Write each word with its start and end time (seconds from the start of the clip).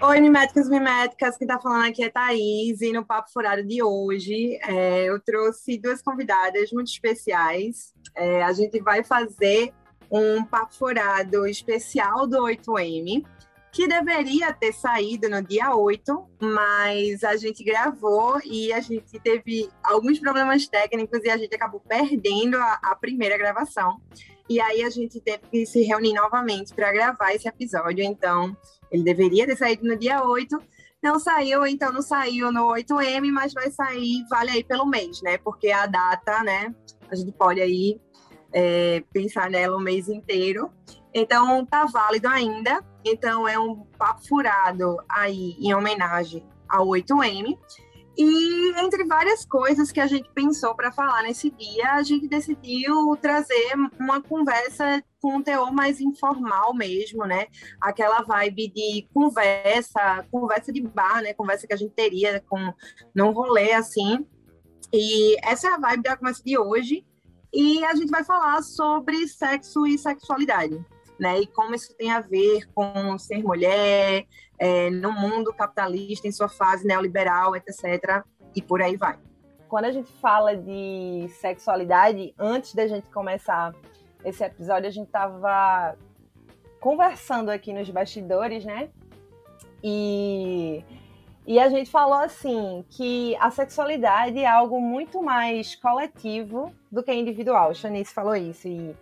Oi, 0.00 0.20
miméticas, 0.22 0.68
miméticas, 0.70 1.36
quem 1.36 1.46
está 1.46 1.60
falando 1.60 1.86
aqui 1.86 2.02
é 2.02 2.08
Thaís, 2.08 2.80
e 2.80 2.92
no 2.92 3.04
Papo 3.04 3.30
Furado 3.30 3.62
de 3.62 3.82
hoje 3.82 4.58
é, 4.62 5.04
eu 5.04 5.20
trouxe 5.20 5.76
duas 5.76 6.00
convidadas 6.00 6.72
muito 6.72 6.88
especiais. 6.88 7.92
É, 8.16 8.42
a 8.42 8.52
gente 8.52 8.80
vai 8.80 9.04
fazer 9.04 9.74
um 10.10 10.44
Papo 10.44 10.74
Furado 10.74 11.46
especial 11.46 12.26
do 12.26 12.38
8M, 12.38 13.24
que 13.70 13.86
deveria 13.86 14.52
ter 14.52 14.72
saído 14.72 15.28
no 15.28 15.42
dia 15.42 15.74
8, 15.74 16.26
mas 16.40 17.22
a 17.22 17.36
gente 17.36 17.62
gravou 17.62 18.40
e 18.44 18.72
a 18.72 18.80
gente 18.80 19.20
teve 19.20 19.68
alguns 19.82 20.18
problemas 20.18 20.66
técnicos 20.66 21.20
e 21.22 21.30
a 21.30 21.36
gente 21.36 21.54
acabou 21.54 21.80
perdendo 21.80 22.56
a, 22.56 22.78
a 22.82 22.96
primeira 22.96 23.36
gravação. 23.36 24.00
E 24.48 24.60
aí 24.60 24.82
a 24.82 24.90
gente 24.90 25.20
teve 25.20 25.42
que 25.50 25.66
se 25.66 25.82
reunir 25.82 26.14
novamente 26.14 26.74
para 26.74 26.90
gravar 26.90 27.34
esse 27.34 27.46
episódio, 27.46 28.02
então 28.02 28.56
ele 28.90 29.02
deveria 29.02 29.46
ter 29.46 29.56
saído 29.56 29.86
no 29.86 29.96
dia 29.96 30.24
8, 30.24 30.58
não 31.02 31.20
saiu, 31.20 31.66
então 31.66 31.92
não 31.92 32.02
saiu 32.02 32.50
no 32.50 32.68
8M, 32.68 33.30
mas 33.30 33.52
vai 33.52 33.70
sair, 33.70 34.24
vale 34.30 34.50
aí 34.50 34.64
pelo 34.64 34.86
mês, 34.86 35.20
né? 35.22 35.36
Porque 35.38 35.70
a 35.70 35.86
data, 35.86 36.42
né? 36.42 36.74
A 37.10 37.14
gente 37.14 37.32
pode 37.32 37.60
aí 37.60 38.00
é, 38.52 39.02
pensar 39.12 39.50
nela 39.50 39.76
o 39.76 39.80
mês 39.80 40.08
inteiro. 40.08 40.70
Então 41.12 41.64
tá 41.64 41.86
válido 41.86 42.28
ainda. 42.28 42.84
Então 43.04 43.48
é 43.48 43.58
um 43.58 43.84
papo 43.98 44.26
furado 44.26 44.98
aí 45.08 45.56
em 45.58 45.74
homenagem 45.74 46.44
ao 46.68 46.86
8M. 46.86 47.58
E 48.20 48.72
entre 48.80 49.04
várias 49.04 49.44
coisas 49.44 49.92
que 49.92 50.00
a 50.00 50.06
gente 50.08 50.28
pensou 50.34 50.74
para 50.74 50.90
falar 50.90 51.22
nesse 51.22 51.52
dia, 51.52 51.92
a 51.92 52.02
gente 52.02 52.26
decidiu 52.26 53.16
trazer 53.22 53.74
uma 53.96 54.20
conversa 54.20 55.00
com 55.22 55.36
um 55.36 55.42
teor 55.42 55.72
mais 55.72 56.00
informal 56.00 56.74
mesmo, 56.74 57.24
né? 57.24 57.46
Aquela 57.80 58.22
vibe 58.22 58.72
de 58.74 59.08
conversa, 59.14 60.26
conversa 60.32 60.72
de 60.72 60.82
bar, 60.82 61.22
né? 61.22 61.32
Conversa 61.32 61.64
que 61.68 61.72
a 61.72 61.76
gente 61.76 61.94
teria 61.94 62.42
com 62.48 62.74
num 63.14 63.30
rolê 63.30 63.72
assim. 63.72 64.26
E 64.92 65.36
essa 65.46 65.68
é 65.68 65.74
a 65.74 65.78
vibe 65.78 66.02
da 66.02 66.16
conversa 66.16 66.42
de 66.44 66.58
hoje. 66.58 67.06
E 67.52 67.84
a 67.84 67.94
gente 67.94 68.10
vai 68.10 68.24
falar 68.24 68.62
sobre 68.62 69.26
sexo 69.26 69.86
e 69.86 69.98
sexualidade, 69.98 70.84
né? 71.18 71.40
E 71.40 71.46
como 71.46 71.74
isso 71.74 71.94
tem 71.96 72.10
a 72.10 72.20
ver 72.20 72.68
com 72.74 73.18
ser 73.18 73.42
mulher, 73.42 74.26
é, 74.58 74.90
no 74.90 75.12
mundo 75.12 75.52
capitalista, 75.52 76.26
em 76.26 76.32
sua 76.32 76.48
fase 76.48 76.86
neoliberal, 76.86 77.56
etc. 77.56 78.22
E 78.54 78.60
por 78.60 78.82
aí 78.82 78.96
vai. 78.96 79.18
Quando 79.68 79.84
a 79.84 79.92
gente 79.92 80.10
fala 80.14 80.56
de 80.56 81.28
sexualidade, 81.40 82.34
antes 82.38 82.74
da 82.74 82.86
gente 82.86 83.08
começar 83.10 83.74
esse 84.24 84.42
episódio, 84.42 84.88
a 84.88 84.92
gente 84.92 85.06
estava 85.06 85.96
conversando 86.80 87.50
aqui 87.50 87.72
nos 87.72 87.88
bastidores, 87.90 88.64
né? 88.64 88.90
E, 89.82 90.84
e 91.48 91.58
a 91.58 91.70
gente 91.70 91.90
falou 91.90 92.18
assim 92.18 92.84
que 92.90 93.34
a 93.40 93.50
sexualidade 93.50 94.38
é 94.38 94.46
algo 94.46 94.80
muito 94.80 95.22
mais 95.22 95.74
coletivo 95.74 96.70
do 96.92 97.02
que 97.02 97.10
individual. 97.10 97.74
Shanice 97.74 98.12
falou 98.12 98.36
isso. 98.36 98.68
E 98.68 98.94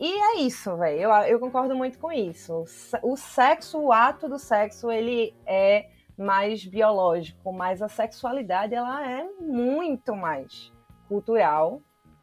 e 0.00 0.12
é 0.12 0.40
isso, 0.40 0.76
velho. 0.76 1.02
Eu, 1.02 1.10
eu 1.10 1.38
concordo 1.38 1.74
muito 1.74 1.98
com 2.00 2.10
isso. 2.10 2.64
O 3.02 3.16
sexo, 3.16 3.78
o 3.78 3.92
ato 3.92 4.28
do 4.28 4.38
sexo, 4.38 4.90
ele 4.90 5.32
é 5.46 5.88
mais 6.18 6.64
biológico, 6.64 7.52
mas 7.52 7.80
a 7.80 7.88
sexualidade 7.88 8.74
ela 8.74 9.08
é 9.08 9.24
muito 9.40 10.14
mais 10.16 10.72
cultural 11.06 11.80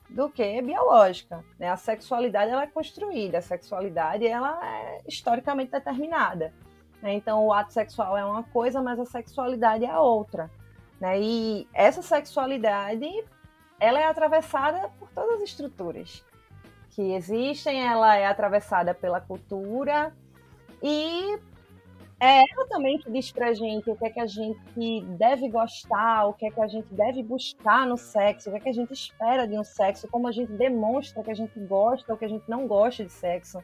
do 0.10 0.30
que 0.30 0.62
biológica. 0.62 1.44
Né? 1.58 1.70
A 1.70 1.78
sexualidade 1.78 2.52
ela 2.52 2.64
é 2.64 2.68
construída, 2.68 3.38
a 3.38 3.42
sexualidade 3.42 4.28
ela 4.28 4.60
é 4.62 5.02
historicamente 5.08 5.72
determinada. 5.72 6.54
Né? 7.02 7.14
Então 7.14 7.46
o 7.46 7.54
ato 7.54 7.74
sexual 7.74 8.18
é 8.18 8.24
uma 8.24 8.44
coisa, 8.44 8.82
mas 8.82 9.00
a 9.00 9.06
sexualidade 9.06 9.86
é 9.86 9.98
outra. 9.98 10.50
Né? 11.00 11.20
E 11.20 11.68
essa 11.74 12.02
sexualidade 12.02 13.08
ela 13.80 14.00
é 14.00 14.06
atravessada 14.06 14.90
por 15.00 15.10
todas 15.10 15.42
as 15.42 15.50
estruturas 15.50 16.24
que 16.92 17.14
existem, 17.14 17.82
ela 17.88 18.16
é 18.16 18.26
atravessada 18.26 18.94
pela 18.94 19.20
cultura 19.20 20.14
e 20.84 21.40
é 22.20 22.44
ela 22.52 22.68
também 22.68 23.00
que 23.00 23.10
diz 23.10 23.32
pra 23.32 23.52
gente 23.52 23.90
o 23.90 23.96
que 23.96 24.06
é 24.06 24.10
que 24.12 24.20
a 24.20 24.28
gente 24.28 25.02
deve 25.18 25.50
gostar, 25.50 26.28
o 26.28 26.34
que 26.34 26.46
é 26.46 26.52
que 26.52 26.62
a 26.62 26.68
gente 26.68 26.94
deve 26.94 27.24
buscar 27.24 27.88
no 27.88 27.98
sexo, 27.98 28.50
o 28.50 28.52
que 28.52 28.60
é 28.60 28.62
que 28.62 28.70
a 28.70 28.74
gente 28.74 28.94
espera 28.94 29.48
de 29.48 29.58
um 29.58 29.64
sexo, 29.64 30.08
como 30.08 30.28
a 30.28 30.32
gente 30.32 30.52
demonstra 30.52 31.24
que 31.24 31.32
a 31.32 31.36
gente 31.36 31.60
gosta 31.62 32.12
ou 32.12 32.18
que 32.20 32.26
a 32.26 32.30
gente 32.30 32.48
não 32.48 32.68
gosta 32.68 33.04
de 33.04 33.12
sexo. 33.12 33.64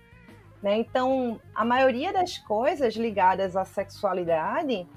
Né? 0.61 0.77
Então, 0.77 1.39
a 1.53 1.63
maioria 1.63 2.11
das 2.11 2.37
coisas 2.37 2.95
ligadas 2.95 3.55
à 3.55 3.63
sexualidade, 3.63 4.87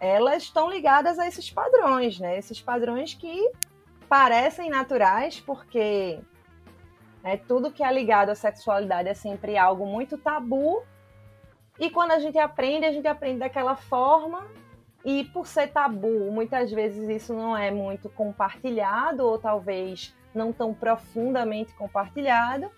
elas 0.00 0.44
estão 0.44 0.68
ligadas 0.68 1.18
a 1.18 1.26
esses 1.26 1.50
padrões, 1.50 2.18
né? 2.18 2.36
Esses 2.36 2.60
padrões 2.60 3.14
que 3.14 3.50
parecem 4.08 4.70
naturais 4.70 5.40
porque 5.40 6.20
né? 7.22 7.36
Tudo 7.36 7.70
que 7.70 7.82
é 7.82 7.92
ligado 7.92 8.30
à 8.30 8.34
sexualidade 8.34 9.08
é 9.08 9.14
sempre 9.14 9.56
algo 9.56 9.86
muito 9.86 10.16
tabu. 10.16 10.82
E 11.78 11.90
quando 11.90 12.12
a 12.12 12.18
gente 12.18 12.38
aprende, 12.38 12.86
a 12.86 12.92
gente 12.92 13.06
aprende 13.06 13.40
daquela 13.40 13.76
forma. 13.76 14.46
E 15.04 15.24
por 15.24 15.46
ser 15.46 15.68
tabu, 15.68 16.30
muitas 16.30 16.72
vezes 16.72 17.08
isso 17.08 17.32
não 17.32 17.56
é 17.56 17.70
muito 17.70 18.08
compartilhado, 18.08 19.24
ou 19.24 19.38
talvez 19.38 20.14
não 20.34 20.52
tão 20.52 20.74
profundamente 20.74 21.74
compartilhado. 21.74 22.70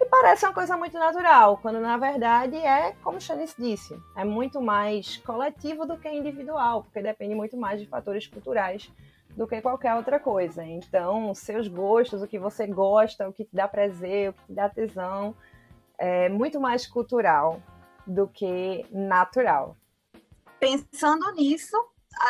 E 0.00 0.06
parece 0.06 0.46
uma 0.46 0.54
coisa 0.54 0.78
muito 0.78 0.98
natural, 0.98 1.58
quando 1.58 1.78
na 1.78 1.98
verdade 1.98 2.56
é, 2.56 2.92
como 3.02 3.18
o 3.18 3.20
Shanice 3.20 3.54
disse, 3.58 4.02
é 4.16 4.24
muito 4.24 4.58
mais 4.58 5.18
coletivo 5.18 5.84
do 5.84 5.98
que 5.98 6.08
individual, 6.08 6.84
porque 6.84 7.02
depende 7.02 7.34
muito 7.34 7.54
mais 7.58 7.78
de 7.78 7.86
fatores 7.86 8.26
culturais 8.26 8.90
do 9.36 9.46
que 9.46 9.60
qualquer 9.60 9.94
outra 9.94 10.18
coisa. 10.18 10.64
Então, 10.64 11.34
seus 11.34 11.68
gostos, 11.68 12.22
o 12.22 12.26
que 12.26 12.38
você 12.38 12.66
gosta, 12.66 13.28
o 13.28 13.32
que 13.32 13.44
te 13.44 13.54
dá 13.54 13.68
prazer, 13.68 14.30
o 14.30 14.32
que 14.32 14.46
te 14.46 14.52
dá 14.54 14.70
tesão, 14.70 15.36
é 15.98 16.30
muito 16.30 16.58
mais 16.58 16.86
cultural 16.86 17.62
do 18.06 18.26
que 18.26 18.86
natural. 18.90 19.76
Pensando 20.58 21.30
nisso, 21.32 21.76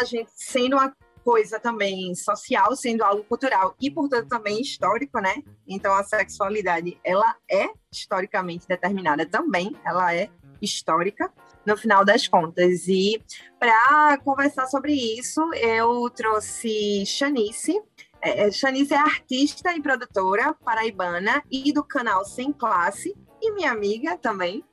a 0.01 0.05
gente 0.05 0.31
sendo 0.35 0.75
uma 0.77 0.93
coisa 1.25 1.59
também 1.59 2.15
social, 2.15 2.75
sendo 2.77 3.03
algo 3.03 3.25
cultural 3.25 3.75
e, 3.81 3.91
portanto, 3.91 4.29
também 4.29 4.61
histórico, 4.61 5.21
né? 5.21 5.43
Então, 5.67 5.93
a 5.95 6.05
sexualidade, 6.05 6.99
ela 7.05 7.37
é 7.51 7.69
historicamente 7.93 8.67
determinada 8.67 9.27
também, 9.27 9.77
ela 9.85 10.15
é 10.15 10.29
histórica 10.61 11.33
no 11.65 11.77
final 11.77 12.05
das 12.05 12.27
contas. 12.27 12.87
E 12.89 13.23
para 13.59 14.19
conversar 14.19 14.67
sobre 14.67 14.93
isso, 14.93 15.41
eu 15.55 16.09
trouxe 16.11 17.05
Shanice. 17.07 17.81
É, 18.23 18.51
Shanice 18.51 18.93
é 18.93 18.99
artista 18.99 19.75
e 19.75 19.81
produtora 19.81 20.55
paraibana 20.65 21.43
e 21.51 21.73
do 21.73 21.83
canal 21.83 22.25
Sem 22.25 22.53
Classe, 22.53 23.17
e 23.41 23.53
minha 23.53 23.73
amiga 23.73 24.17
também. 24.19 24.65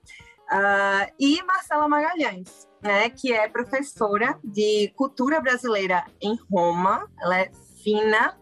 Uh, 0.50 1.12
e 1.19 1.41
Marcela 1.44 1.88
Magalhães, 1.90 2.66
né, 2.81 3.09
que 3.09 3.33
é 3.33 3.47
professora 3.47 4.38
de 4.43 4.91
cultura 4.95 5.39
brasileira 5.39 6.05
em 6.21 6.38
Roma. 6.49 7.09
Ela 7.19 7.41
é 7.41 7.51
fina, 7.83 8.38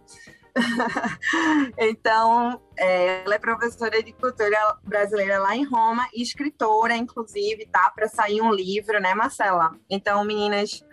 então, 1.78 2.62
é, 2.78 3.24
ela 3.26 3.36
é 3.36 3.40
professora 3.40 4.02
de 4.02 4.14
cultura 4.14 4.58
brasileira 4.84 5.40
lá 5.40 5.56
em 5.56 5.66
Roma 5.66 6.08
e 6.14 6.22
escritora, 6.22 6.96
inclusive, 6.96 7.66
tá? 7.66 7.92
Para 7.94 8.08
sair 8.08 8.42
um 8.42 8.54
livro, 8.54 9.00
né, 9.02 9.14
Marcela? 9.14 9.76
Então, 9.90 10.24
meninas, 10.24 10.84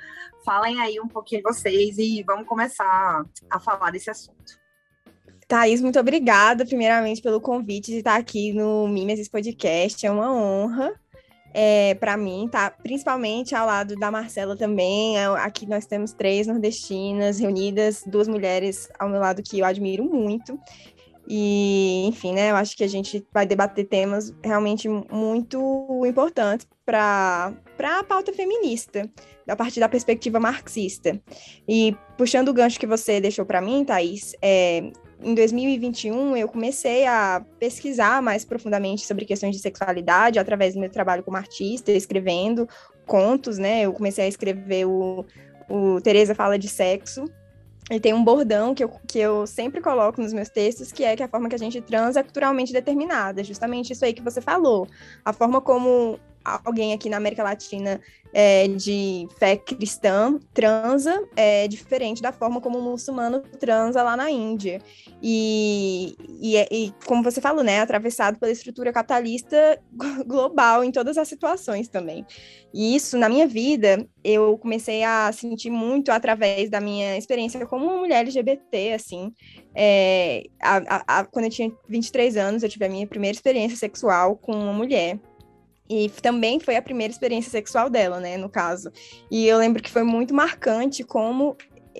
falem 0.44 0.80
aí 0.80 1.00
um 1.00 1.06
pouquinho 1.06 1.42
de 1.42 1.48
vocês 1.48 1.96
e 1.98 2.22
vamos 2.26 2.46
começar 2.46 3.24
a 3.48 3.60
falar 3.60 3.90
desse 3.90 4.10
assunto. 4.10 4.60
Thaís, 5.46 5.80
muito 5.80 6.00
obrigada, 6.00 6.64
primeiramente, 6.64 7.22
pelo 7.22 7.40
convite 7.40 7.90
de 7.92 7.98
estar 7.98 8.16
aqui 8.16 8.52
no 8.52 8.88
Mimesis 8.88 9.28
Podcast. 9.28 10.04
É 10.04 10.10
uma 10.10 10.32
honra 10.32 10.92
é, 11.54 11.94
para 11.94 12.16
mim, 12.16 12.48
tá? 12.50 12.70
Principalmente 12.70 13.54
ao 13.54 13.66
lado 13.66 13.94
da 13.96 14.10
Marcela 14.10 14.56
também. 14.56 15.18
É, 15.18 15.26
aqui 15.26 15.66
nós 15.66 15.86
temos 15.86 16.12
três 16.12 16.46
nordestinas 16.46 17.38
reunidas, 17.38 18.02
duas 18.06 18.28
mulheres 18.28 18.88
ao 18.98 19.08
meu 19.08 19.20
lado 19.20 19.42
que 19.42 19.58
eu 19.58 19.64
admiro 19.64 20.04
muito. 20.04 20.58
E, 21.28 22.04
enfim, 22.06 22.32
né? 22.32 22.50
Eu 22.50 22.56
acho 22.56 22.76
que 22.76 22.84
a 22.84 22.88
gente 22.88 23.24
vai 23.32 23.46
debater 23.46 23.86
temas 23.86 24.34
realmente 24.42 24.88
muito 24.88 26.02
importantes 26.06 26.66
para 26.84 27.52
a 27.78 28.04
pauta 28.04 28.32
feminista, 28.32 29.08
a 29.48 29.56
partir 29.56 29.80
da 29.80 29.88
perspectiva 29.88 30.40
marxista. 30.40 31.20
E 31.68 31.96
puxando 32.18 32.48
o 32.48 32.52
gancho 32.52 32.78
que 32.78 32.86
você 32.86 33.20
deixou 33.20 33.46
para 33.46 33.60
mim, 33.60 33.84
Thaís, 33.84 34.34
é, 34.42 34.90
em 35.22 35.34
2021 35.34 36.36
eu 36.36 36.48
comecei 36.48 37.06
a 37.06 37.44
pesquisar 37.58 38.22
mais 38.22 38.44
profundamente 38.44 39.06
sobre 39.06 39.24
questões 39.24 39.56
de 39.56 39.62
sexualidade 39.62 40.38
através 40.38 40.74
do 40.74 40.80
meu 40.80 40.90
trabalho 40.90 41.22
como 41.22 41.36
artista, 41.36 41.92
escrevendo 41.92 42.68
contos, 43.06 43.58
né? 43.58 43.82
Eu 43.82 43.92
comecei 43.92 44.24
a 44.24 44.28
escrever 44.28 44.86
o, 44.86 45.24
o 45.68 46.00
Tereza 46.00 46.34
Fala 46.34 46.58
de 46.58 46.68
Sexo, 46.68 47.24
e 47.90 47.98
tem 47.98 48.14
um 48.14 48.22
bordão 48.22 48.74
que 48.74 48.84
eu, 48.84 48.88
que 49.06 49.18
eu 49.18 49.46
sempre 49.46 49.80
coloco 49.80 50.20
nos 50.20 50.32
meus 50.32 50.48
textos, 50.48 50.92
que 50.92 51.04
é 51.04 51.16
que 51.16 51.22
a 51.22 51.28
forma 51.28 51.48
que 51.48 51.54
a 51.54 51.58
gente 51.58 51.80
transa 51.80 52.20
é 52.20 52.22
culturalmente 52.22 52.72
determinada. 52.72 53.42
Justamente 53.42 53.92
isso 53.92 54.04
aí 54.04 54.14
que 54.14 54.22
você 54.22 54.40
falou. 54.40 54.86
A 55.24 55.32
forma 55.32 55.60
como 55.60 56.18
alguém 56.44 56.92
aqui 56.92 57.08
na 57.08 57.16
América 57.16 57.42
Latina 57.42 58.00
é, 58.32 58.66
de 58.66 59.28
fé 59.38 59.56
cristã 59.56 60.38
transa 60.54 61.22
é 61.36 61.68
diferente 61.68 62.22
da 62.22 62.32
forma 62.32 62.60
como 62.60 62.78
o 62.78 62.82
muçulmano 62.82 63.40
transa 63.60 64.02
lá 64.02 64.16
na 64.16 64.30
Índia. 64.30 64.80
E, 65.22 66.16
e, 66.40 66.56
é, 66.56 66.66
e, 66.70 66.92
como 67.06 67.22
você 67.22 67.40
falou, 67.40 67.62
né, 67.62 67.80
atravessado 67.80 68.38
pela 68.38 68.50
estrutura 68.50 68.92
capitalista 68.92 69.78
global 70.26 70.82
em 70.82 70.90
todas 70.90 71.18
as 71.18 71.28
situações 71.28 71.88
também. 71.88 72.24
E 72.72 72.96
isso, 72.96 73.18
na 73.18 73.28
minha 73.28 73.46
vida, 73.46 74.06
eu 74.24 74.56
comecei 74.56 75.04
a 75.04 75.30
sentir 75.30 75.70
muito 75.70 76.10
através 76.10 76.70
da 76.70 76.80
minha 76.80 77.18
experiência 77.18 77.64
como 77.66 77.84
uma 77.84 77.98
mulher 77.98 78.20
LGBT, 78.20 78.94
assim. 78.94 79.32
É, 79.74 80.44
a, 80.60 80.76
a, 80.76 81.18
a, 81.18 81.24
quando 81.24 81.46
eu 81.46 81.50
tinha 81.50 81.72
23 81.88 82.36
anos, 82.36 82.62
eu 82.62 82.68
tive 82.68 82.86
a 82.86 82.88
minha 82.88 83.06
primeira 83.06 83.34
experiência 83.34 83.76
sexual 83.76 84.36
com 84.36 84.52
uma 84.52 84.72
mulher. 84.72 85.18
E 85.88 86.08
também 86.08 86.60
foi 86.60 86.76
a 86.76 86.82
primeira 86.82 87.12
experiência 87.12 87.50
sexual 87.50 87.90
dela, 87.90 88.20
né, 88.20 88.36
no 88.36 88.48
caso. 88.48 88.90
E 89.30 89.46
eu 89.46 89.58
lembro 89.58 89.82
que 89.82 89.90
foi 89.90 90.02
muito 90.02 90.32
marcante 90.34 91.04
como 91.04 91.56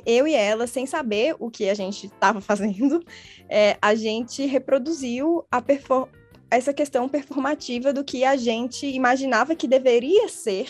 eu 0.07 0.27
e 0.27 0.35
ela, 0.35 0.67
sem 0.67 0.87
saber 0.87 1.37
o 1.39 1.51
que 1.51 1.69
a 1.69 1.75
gente 1.75 2.07
estava 2.07 2.41
fazendo, 2.43 3.05
é, 3.49 3.77
a 3.81 3.95
gente 3.95 4.47
reproduziu 4.47 5.45
a 5.51 5.63
essa 6.51 6.73
questão 6.73 7.09
performativa 7.09 7.93
do 7.93 8.05
que 8.05 8.25
a 8.25 8.37
gente 8.37 8.87
imaginava 8.87 9.55
que 9.55 9.67
deveria 9.67 10.29
ser 10.29 10.69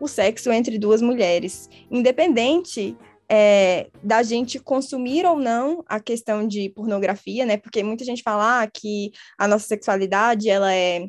o 0.00 0.08
sexo 0.08 0.50
entre 0.50 0.78
duas 0.78 1.02
mulheres, 1.02 1.68
independente 1.90 2.96
é, 3.28 3.88
da 4.02 4.22
gente 4.22 4.58
consumir 4.58 5.26
ou 5.26 5.38
não 5.38 5.84
a 5.86 6.00
questão 6.00 6.46
de 6.46 6.70
pornografia, 6.70 7.44
né? 7.44 7.58
Porque 7.58 7.82
muita 7.82 8.04
gente 8.04 8.22
fala 8.22 8.62
ah, 8.62 8.66
que 8.66 9.10
a 9.36 9.46
nossa 9.46 9.66
sexualidade 9.66 10.48
ela 10.48 10.72
é 10.72 11.08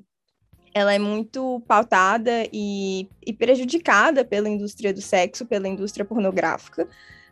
ela 0.80 0.94
é 0.94 1.00
muito 1.00 1.62
pautada 1.68 2.48
e, 2.52 3.08
e 3.26 3.34
prejudicada 3.34 4.24
pela 4.24 4.50
indústria 4.50 4.94
do 4.94 5.02
sexo, 5.02 5.46
pela 5.46 5.68
indústria 5.68 6.06
pornográfica, 6.06 6.88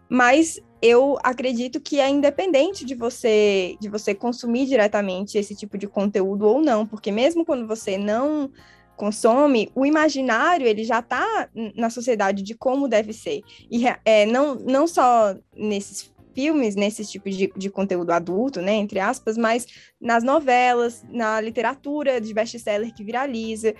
mas 0.09 0.59
eu 0.81 1.17
acredito 1.23 1.79
que 1.79 1.99
é 1.99 2.09
independente 2.09 2.85
de 2.85 2.95
você 2.95 3.75
de 3.79 3.89
você 3.89 4.13
consumir 4.13 4.65
diretamente 4.65 5.37
esse 5.37 5.55
tipo 5.55 5.77
de 5.77 5.87
conteúdo 5.87 6.45
ou 6.45 6.61
não, 6.61 6.85
porque 6.85 7.11
mesmo 7.11 7.45
quando 7.45 7.67
você 7.67 7.97
não 7.97 8.51
consome, 8.95 9.71
o 9.75 9.85
imaginário 9.85 10.65
ele 10.65 10.83
já 10.83 10.99
está 10.99 11.49
na 11.75 11.89
sociedade 11.89 12.41
de 12.41 12.55
como 12.55 12.87
deve 12.87 13.13
ser. 13.13 13.41
E 13.69 13.83
é, 14.05 14.25
não 14.25 14.55
não 14.55 14.87
só 14.87 15.35
nesses 15.55 16.11
filmes, 16.37 16.75
nesse 16.75 17.03
tipo 17.03 17.27
de, 17.31 17.51
de 17.57 17.67
conteúdo 17.67 18.11
adulto, 18.11 18.61
né, 18.61 18.73
entre 18.75 18.99
aspas, 18.99 19.35
mas 19.35 19.65
nas 19.99 20.23
novelas, 20.23 21.03
na 21.09 21.41
literatura 21.41 22.21
de 22.21 22.31
best-seller 22.31 22.93
que 22.93 23.03
viraliza, 23.03 23.73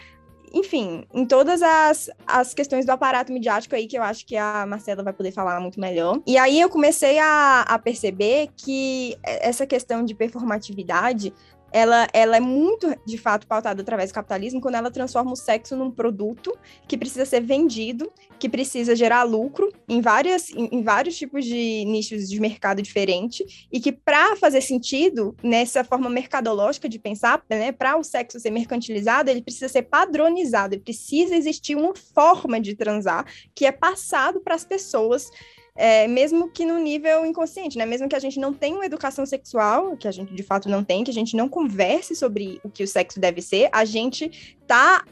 enfim, 0.51 1.05
em 1.13 1.23
todas 1.23 1.61
as, 1.61 2.09
as 2.25 2.55
questões 2.55 2.83
do 2.83 2.89
aparato 2.89 3.31
midiático 3.31 3.75
aí, 3.75 3.85
que 3.85 3.95
eu 3.95 4.01
acho 4.01 4.25
que 4.25 4.35
a 4.35 4.65
Marcela 4.65 5.03
vai 5.03 5.13
poder 5.13 5.31
falar 5.31 5.59
muito 5.59 5.79
melhor. 5.79 6.19
E 6.25 6.35
aí 6.35 6.59
eu 6.59 6.67
comecei 6.67 7.19
a, 7.19 7.61
a 7.61 7.77
perceber 7.77 8.49
que 8.57 9.15
essa 9.23 9.67
questão 9.67 10.03
de 10.03 10.15
performatividade 10.15 11.31
ela, 11.71 12.07
ela 12.13 12.37
é 12.37 12.39
muito, 12.39 12.93
de 13.05 13.17
fato, 13.17 13.45
pautada 13.45 13.81
através 13.81 14.11
do 14.11 14.13
capitalismo 14.13 14.61
quando 14.61 14.75
ela 14.75 14.91
transforma 14.91 15.31
o 15.31 15.35
sexo 15.35 15.75
num 15.75 15.91
produto 15.91 16.57
que 16.87 16.97
precisa 16.97 17.25
ser 17.25 17.41
vendido, 17.41 18.11
que 18.39 18.47
precisa 18.47 18.95
gerar 18.95 19.23
lucro 19.23 19.71
em, 19.87 20.01
várias, 20.01 20.49
em, 20.51 20.69
em 20.71 20.83
vários 20.83 21.17
tipos 21.17 21.43
de 21.45 21.83
nichos 21.85 22.29
de 22.29 22.39
mercado 22.39 22.81
diferente 22.81 23.67
e 23.71 23.79
que, 23.79 23.91
para 23.91 24.35
fazer 24.35 24.61
sentido 24.61 25.35
nessa 25.43 25.83
forma 25.83 26.09
mercadológica 26.09 26.87
de 26.87 26.99
pensar, 26.99 27.43
né, 27.49 27.71
para 27.71 27.97
o 27.97 28.03
sexo 28.03 28.39
ser 28.39 28.51
mercantilizado, 28.51 29.29
ele 29.29 29.41
precisa 29.41 29.67
ser 29.67 29.83
padronizado, 29.83 30.75
ele 30.75 30.81
precisa 30.81 31.35
existir 31.35 31.75
uma 31.75 31.93
forma 31.95 32.59
de 32.59 32.75
transar 32.75 33.25
que 33.53 33.65
é 33.65 33.71
passado 33.71 34.39
para 34.39 34.55
as 34.55 34.63
pessoas 34.63 35.29
é, 35.77 36.07
mesmo 36.07 36.49
que 36.49 36.65
no 36.65 36.79
nível 36.79 37.23
inconsciente, 37.25 37.77
né? 37.77 37.85
Mesmo 37.85 38.09
que 38.09 38.15
a 38.15 38.19
gente 38.19 38.39
não 38.39 38.51
tenha 38.51 38.75
uma 38.75 38.85
educação 38.85 39.25
sexual, 39.25 39.95
que 39.95 40.07
a 40.07 40.11
gente 40.11 40.33
de 40.33 40.41
fato 40.43 40.67
não 40.67 40.83
tem, 40.83 41.03
que 41.03 41.11
a 41.11 41.13
gente 41.13 41.37
não 41.37 41.47
converse 41.47 42.15
sobre 42.15 42.59
o 42.63 42.69
que 42.69 42.83
o 42.83 42.87
sexo 42.87 43.19
deve 43.19 43.41
ser, 43.41 43.69
a 43.71 43.85
gente 43.85 44.57
tá 44.65 45.05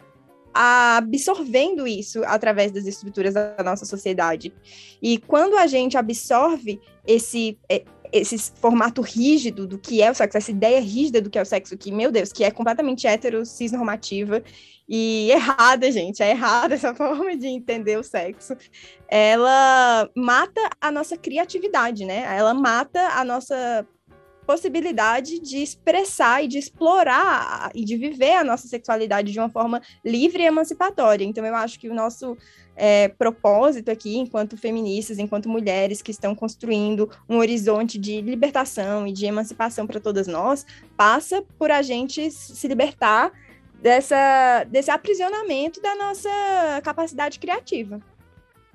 absorvendo 0.58 1.86
isso 1.86 2.24
através 2.24 2.72
das 2.72 2.86
estruturas 2.86 3.34
da 3.34 3.58
nossa 3.64 3.86
sociedade. 3.86 4.54
E 5.02 5.18
quando 5.18 5.58
a 5.58 5.68
gente 5.68 5.98
absorve 5.98 6.80
esse, 7.06 7.60
é, 7.70 7.84
esse 8.12 8.52
formato 8.60 9.02
rígido 9.02 9.68
do 9.68 9.78
que 9.78 10.02
é 10.02 10.10
o 10.10 10.16
sexo, 10.16 10.38
essa 10.38 10.52
ideia 10.52 10.80
rígida 10.80 11.22
do 11.22 11.30
que 11.30 11.38
é 11.38 11.42
o 11.42 11.46
sexo, 11.46 11.78
que, 11.78 11.92
meu 11.92 12.12
Deus, 12.12 12.32
que 12.32 12.44
é 12.44 12.52
completamente 12.52 13.08
hétero, 13.08 13.46
cisnormativa 13.46 14.44
e 14.88 15.30
errada, 15.34 15.92
gente, 15.92 16.22
é 16.22 16.32
errada 16.32 16.76
essa 16.76 16.94
forma 16.94 17.36
de 17.36 17.48
entender 17.48 17.98
o 17.98 18.04
sexo. 18.04 18.56
Ela 19.08 20.10
mata 20.16 20.62
a 20.80 20.92
nossa 20.92 21.18
criatividade, 21.18 22.06
né? 22.06 22.24
Ela 22.38 22.54
mata 22.54 23.00
a 23.10 23.24
nossa 23.24 23.88
possibilidade 24.46 25.40
de 25.40 25.58
expressar 25.58 26.44
e 26.44 26.48
de 26.48 26.60
explorar 26.60 27.72
e 27.74 27.84
de 27.84 27.98
viver 27.98 28.34
a 28.34 28.44
nossa 28.44 28.68
sexualidade 28.68 29.32
de 29.32 29.40
uma 29.40 29.50
forma 29.50 29.82
livre 30.04 30.44
e 30.44 30.46
emancipatória. 30.46 31.26
Então, 31.26 31.46
eu 31.46 31.56
acho 31.56 31.80
que 31.80 31.90
o 31.90 31.96
nosso 31.96 32.38
é, 32.76 33.08
propósito 33.08 33.90
aqui, 33.90 34.18
enquanto 34.18 34.58
feministas, 34.58 35.18
enquanto 35.18 35.50
mulheres 35.50 36.02
que 36.02 36.12
estão 36.12 36.36
construindo 36.36 37.10
um 37.30 37.38
horizonte 37.38 37.98
de 37.98 38.22
libertação 38.22 39.08
e 39.08 39.12
de 39.12 39.26
emancipação 39.26 39.88
para 39.88 40.00
todas 40.00 40.28
nós, 40.28 40.66
passa 40.98 41.42
por 41.58 41.72
a 41.72 41.82
gente 41.82 42.30
se 42.32 42.68
libertar 42.68 43.32
dessa, 43.82 44.66
desse 44.66 44.92
aprisionamento 44.92 45.82
da 45.82 45.96
nossa 45.96 46.30
capacidade 46.84 47.40
criativa. 47.40 48.00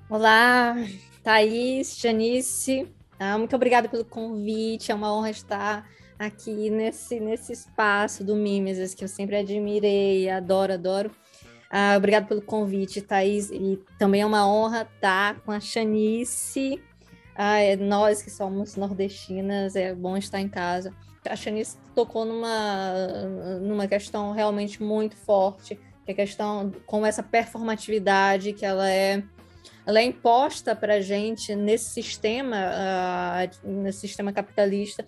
Olá, 0.09 0.75
Thaís, 1.23 1.97
Janice, 1.97 2.87
ah, 3.19 3.37
muito 3.37 3.55
obrigada 3.55 3.87
pelo 3.87 4.03
convite, 4.03 4.91
é 4.91 4.95
uma 4.95 5.13
honra 5.13 5.29
estar 5.29 5.87
aqui 6.17 6.69
nesse, 6.69 7.19
nesse 7.19 7.53
espaço 7.53 8.23
do 8.23 8.35
Mimesis, 8.35 8.93
que 8.93 9.03
eu 9.03 9.07
sempre 9.07 9.37
admirei, 9.37 10.29
adoro, 10.29 10.73
adoro. 10.73 11.11
Ah, 11.73 11.95
obrigado 11.95 12.27
pelo 12.27 12.41
convite, 12.41 13.01
Thaís, 13.01 13.49
e 13.49 13.79
também 13.97 14.21
é 14.21 14.25
uma 14.25 14.45
honra 14.45 14.81
estar 14.81 15.39
com 15.39 15.53
a 15.53 15.59
Janice, 15.59 16.83
ah, 17.33 17.59
é, 17.59 17.77
nós 17.77 18.21
que 18.21 18.29
somos 18.29 18.75
nordestinas, 18.75 19.77
é 19.77 19.95
bom 19.95 20.17
estar 20.17 20.41
em 20.41 20.49
casa. 20.49 20.93
A 21.25 21.35
Shanice 21.35 21.77
tocou 21.95 22.25
numa, 22.25 22.93
numa 23.61 23.87
questão 23.87 24.33
realmente 24.33 24.83
muito 24.83 25.15
forte, 25.15 25.75
que 26.03 26.11
é 26.11 26.13
a 26.13 26.15
questão 26.15 26.73
como 26.85 27.05
essa 27.05 27.23
performatividade 27.23 28.51
que 28.51 28.65
ela 28.65 28.89
é 28.89 29.23
ela 29.85 29.99
é 29.99 30.03
imposta 30.03 30.75
para 30.75 30.95
a 30.95 31.01
gente 31.01 31.55
nesse 31.55 31.89
sistema 31.89 32.57
uh, 32.57 33.67
nesse 33.67 34.01
sistema 34.01 34.31
capitalista 34.31 35.05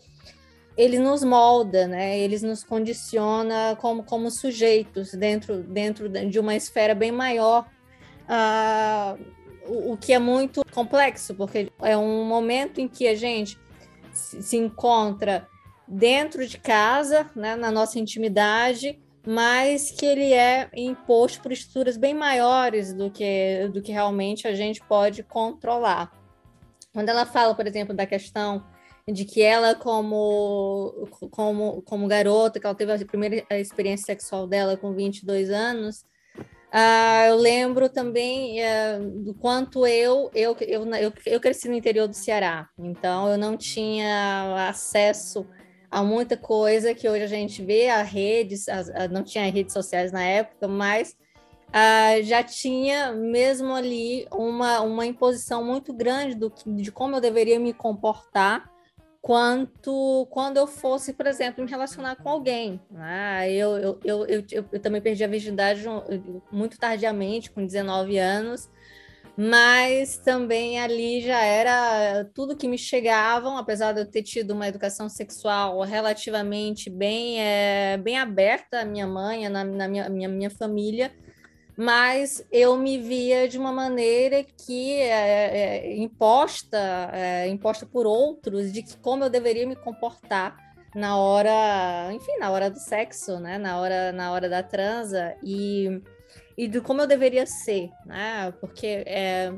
ele 0.75 0.97
nos 0.97 1.23
molda, 1.23 1.87
né? 1.87 2.17
Eles 2.17 2.41
nos 2.41 2.63
condiciona 2.63 3.77
como, 3.79 4.03
como 4.03 4.31
sujeitos 4.31 5.13
dentro, 5.13 5.61
dentro 5.63 6.09
de 6.09 6.39
uma 6.39 6.55
esfera 6.55 6.95
bem 6.95 7.11
maior, 7.11 7.67
uh, 8.23 9.19
o, 9.67 9.93
o, 9.93 9.97
que 9.97 10.13
é 10.13 10.19
muito 10.19 10.63
complexo, 10.71 11.35
porque 11.35 11.71
é 11.81 11.95
um 11.95 12.25
momento 12.25 12.81
em 12.81 12.87
que 12.87 13.07
a 13.07 13.15
gente 13.15 13.59
se, 14.11 14.41
se 14.41 14.57
encontra 14.57 15.47
dentro 15.87 16.47
de 16.47 16.57
casa, 16.57 17.29
né, 17.35 17.55
na 17.55 17.69
nossa 17.69 17.99
intimidade, 17.99 18.99
mas 19.25 19.91
que 19.91 20.05
ele 20.05 20.33
é 20.33 20.69
imposto 20.75 21.41
por 21.41 21.51
estruturas 21.51 21.97
bem 21.97 22.13
maiores 22.13 22.93
do 22.93 23.09
que, 23.09 23.69
do 23.71 23.81
que 23.81 23.91
realmente 23.91 24.47
a 24.47 24.55
gente 24.55 24.81
pode 24.85 25.23
controlar. 25.23 26.11
Quando 26.91 27.09
ela 27.09 27.25
fala, 27.25 27.55
por 27.55 27.65
exemplo, 27.65 27.95
da 27.95 28.05
questão 28.05 28.63
de 29.07 29.25
que 29.25 29.41
ela, 29.41 29.75
como, 29.75 31.09
como, 31.29 31.81
como 31.81 32.07
garota, 32.07 32.59
que 32.59 32.65
ela 32.65 32.75
teve 32.75 32.91
a 32.91 33.05
primeira 33.05 33.45
experiência 33.51 34.05
sexual 34.05 34.47
dela 34.47 34.77
com 34.77 34.93
22 34.93 35.49
anos, 35.49 36.05
uh, 36.73 37.27
eu 37.27 37.35
lembro 37.35 37.89
também 37.89 38.61
uh, 38.61 39.23
do 39.23 39.33
quanto 39.33 39.85
eu, 39.85 40.31
eu, 40.33 40.55
eu, 40.61 40.85
eu, 40.95 41.13
eu 41.25 41.39
cresci 41.39 41.67
no 41.67 41.75
interior 41.75 42.07
do 42.07 42.15
Ceará, 42.15 42.69
então 42.79 43.27
eu 43.27 43.37
não 43.37 43.57
tinha 43.57 44.69
acesso 44.69 45.45
há 45.91 46.01
muita 46.01 46.37
coisa 46.37 46.95
que 46.95 47.07
hoje 47.07 47.23
a 47.23 47.27
gente 47.27 47.61
vê, 47.63 47.89
a 47.89 48.01
redes, 48.01 48.69
a, 48.69 49.03
a, 49.03 49.07
não 49.09 49.21
tinha 49.21 49.51
redes 49.51 49.73
sociais 49.73 50.13
na 50.13 50.23
época, 50.23 50.65
mas 50.65 51.15
uh, 51.69 52.23
já 52.23 52.41
tinha 52.41 53.11
mesmo 53.11 53.73
ali 53.75 54.25
uma, 54.31 54.79
uma 54.79 55.05
imposição 55.05 55.61
muito 55.61 55.93
grande 55.93 56.35
do, 56.35 56.51
de 56.65 56.89
como 56.89 57.17
eu 57.17 57.21
deveria 57.21 57.59
me 57.59 57.73
comportar 57.73 58.72
quanto 59.23 60.27
quando 60.29 60.57
eu 60.57 60.67
fosse, 60.67 61.13
por 61.13 61.25
exemplo, 61.25 61.63
me 61.63 61.69
relacionar 61.69 62.17
com 62.17 62.27
alguém. 62.27 62.77
Né? 62.91 63.49
Eu, 63.53 63.77
eu, 63.77 63.99
eu, 64.03 64.25
eu, 64.27 64.65
eu 64.69 64.79
também 64.81 65.01
perdi 65.01 65.23
a 65.23 65.27
virgindade 65.27 65.81
muito 66.51 66.77
tardiamente, 66.77 67.49
com 67.49 67.65
19 67.65 68.17
anos, 68.17 68.69
mas 69.37 70.17
também 70.17 70.77
ali 70.77 71.21
já 71.21 71.39
era 71.39 72.25
tudo 72.35 72.57
que 72.57 72.67
me 72.67 72.77
chegavam, 72.77 73.57
apesar 73.57 73.93
de 73.93 74.01
eu 74.01 74.05
ter 74.05 74.23
tido 74.23 74.51
uma 74.51 74.67
educação 74.67 75.07
sexual 75.07 75.79
relativamente 75.83 76.89
bem, 76.89 77.39
é, 77.39 77.95
bem 77.95 78.19
aberta, 78.19 78.81
a 78.81 78.85
minha 78.85 79.07
mãe, 79.07 79.47
na, 79.47 79.63
na 79.63 79.87
minha, 79.87 80.09
minha, 80.09 80.27
minha 80.27 80.49
família, 80.49 81.13
mas 81.77 82.45
eu 82.51 82.77
me 82.77 82.97
via 82.97 83.47
de 83.47 83.57
uma 83.57 83.71
maneira 83.71 84.43
que 84.43 84.93
é, 84.93 85.87
é, 85.87 85.97
imposta, 85.97 87.09
é, 87.13 87.47
imposta 87.47 87.85
por 87.85 88.05
outros, 88.05 88.71
de 88.71 88.83
que 88.83 88.97
como 88.97 89.23
eu 89.23 89.29
deveria 89.29 89.67
me 89.67 89.75
comportar 89.75 90.55
na 90.95 91.17
hora, 91.17 92.11
enfim, 92.13 92.37
na 92.37 92.51
hora 92.51 92.69
do 92.69 92.77
sexo, 92.77 93.39
né? 93.39 93.57
Na 93.57 93.79
hora, 93.79 94.11
na 94.11 94.31
hora 94.31 94.47
da 94.47 94.61
transa 94.61 95.35
e 95.43 96.01
e 96.55 96.67
de 96.67 96.81
como 96.81 97.01
eu 97.01 97.07
deveria 97.07 97.45
ser, 97.45 97.89
né? 98.05 98.53
Porque 98.59 99.03
é, 99.07 99.51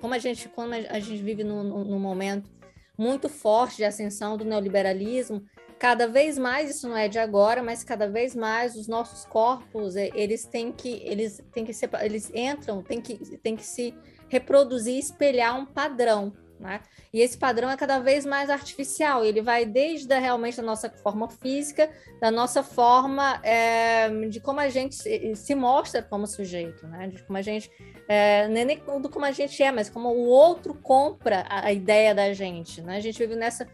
como 0.00 0.14
a 0.14 0.18
gente, 0.18 0.48
como 0.48 0.74
a 0.74 0.98
gente 0.98 1.22
vive 1.22 1.44
num, 1.44 1.62
num 1.62 1.98
momento 1.98 2.50
muito 2.98 3.28
forte 3.28 3.76
de 3.76 3.84
ascensão 3.84 4.36
do 4.36 4.44
neoliberalismo, 4.44 5.44
cada 5.78 6.06
vez 6.06 6.38
mais 6.38 6.70
isso 6.70 6.88
não 6.88 6.96
é 6.96 7.08
de 7.08 7.18
agora, 7.18 7.62
mas 7.62 7.84
cada 7.84 8.08
vez 8.08 8.34
mais 8.34 8.76
os 8.76 8.88
nossos 8.88 9.24
corpos 9.24 9.96
eles 9.96 10.44
têm 10.46 10.72
que 10.72 11.02
eles 11.04 11.42
têm 11.52 11.64
que 11.64 11.72
ser, 11.72 11.90
eles 12.00 12.30
entram, 12.34 12.82
tem 12.82 13.00
que 13.00 13.16
tem 13.38 13.56
que 13.56 13.64
se 13.64 13.94
reproduzir, 14.28 14.98
espelhar 14.98 15.58
um 15.58 15.66
padrão, 15.66 16.32
né? 16.58 16.80
E 17.12 17.20
esse 17.20 17.36
padrão 17.38 17.70
é 17.70 17.76
cada 17.76 17.98
vez 17.98 18.26
mais 18.26 18.50
artificial, 18.50 19.24
ele 19.24 19.40
vai 19.40 19.64
desde 19.64 20.12
a, 20.12 20.18
realmente 20.18 20.56
da 20.56 20.62
nossa 20.62 20.90
forma 20.90 21.28
física, 21.28 21.90
da 22.20 22.30
nossa 22.30 22.62
forma 22.62 23.40
é, 23.42 24.08
de 24.28 24.40
como 24.40 24.60
a 24.60 24.68
gente 24.68 24.94
se, 24.94 25.34
se, 25.34 25.54
mostra 25.54 26.02
como 26.02 26.26
sujeito, 26.26 26.86
né? 26.86 27.08
de 27.08 27.22
como 27.22 27.38
a 27.38 27.42
gente, 27.42 27.70
é, 28.08 28.48
nem 28.48 28.78
do 29.00 29.08
como 29.08 29.24
a 29.24 29.30
gente 29.30 29.62
é, 29.62 29.70
mas 29.70 29.88
como 29.88 30.08
o 30.08 30.26
outro 30.26 30.74
compra 30.74 31.44
a, 31.48 31.66
a 31.66 31.72
ideia 31.72 32.14
da 32.14 32.32
gente. 32.32 32.82
Né? 32.82 32.96
A 32.96 33.00
gente 33.00 33.18
vive 33.18 33.36
nessa, 33.36 33.66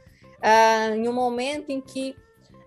uh, 0.43 0.95
em 0.95 1.09
um 1.09 1.13
momento 1.13 1.71
em 1.71 1.81
que 1.81 2.17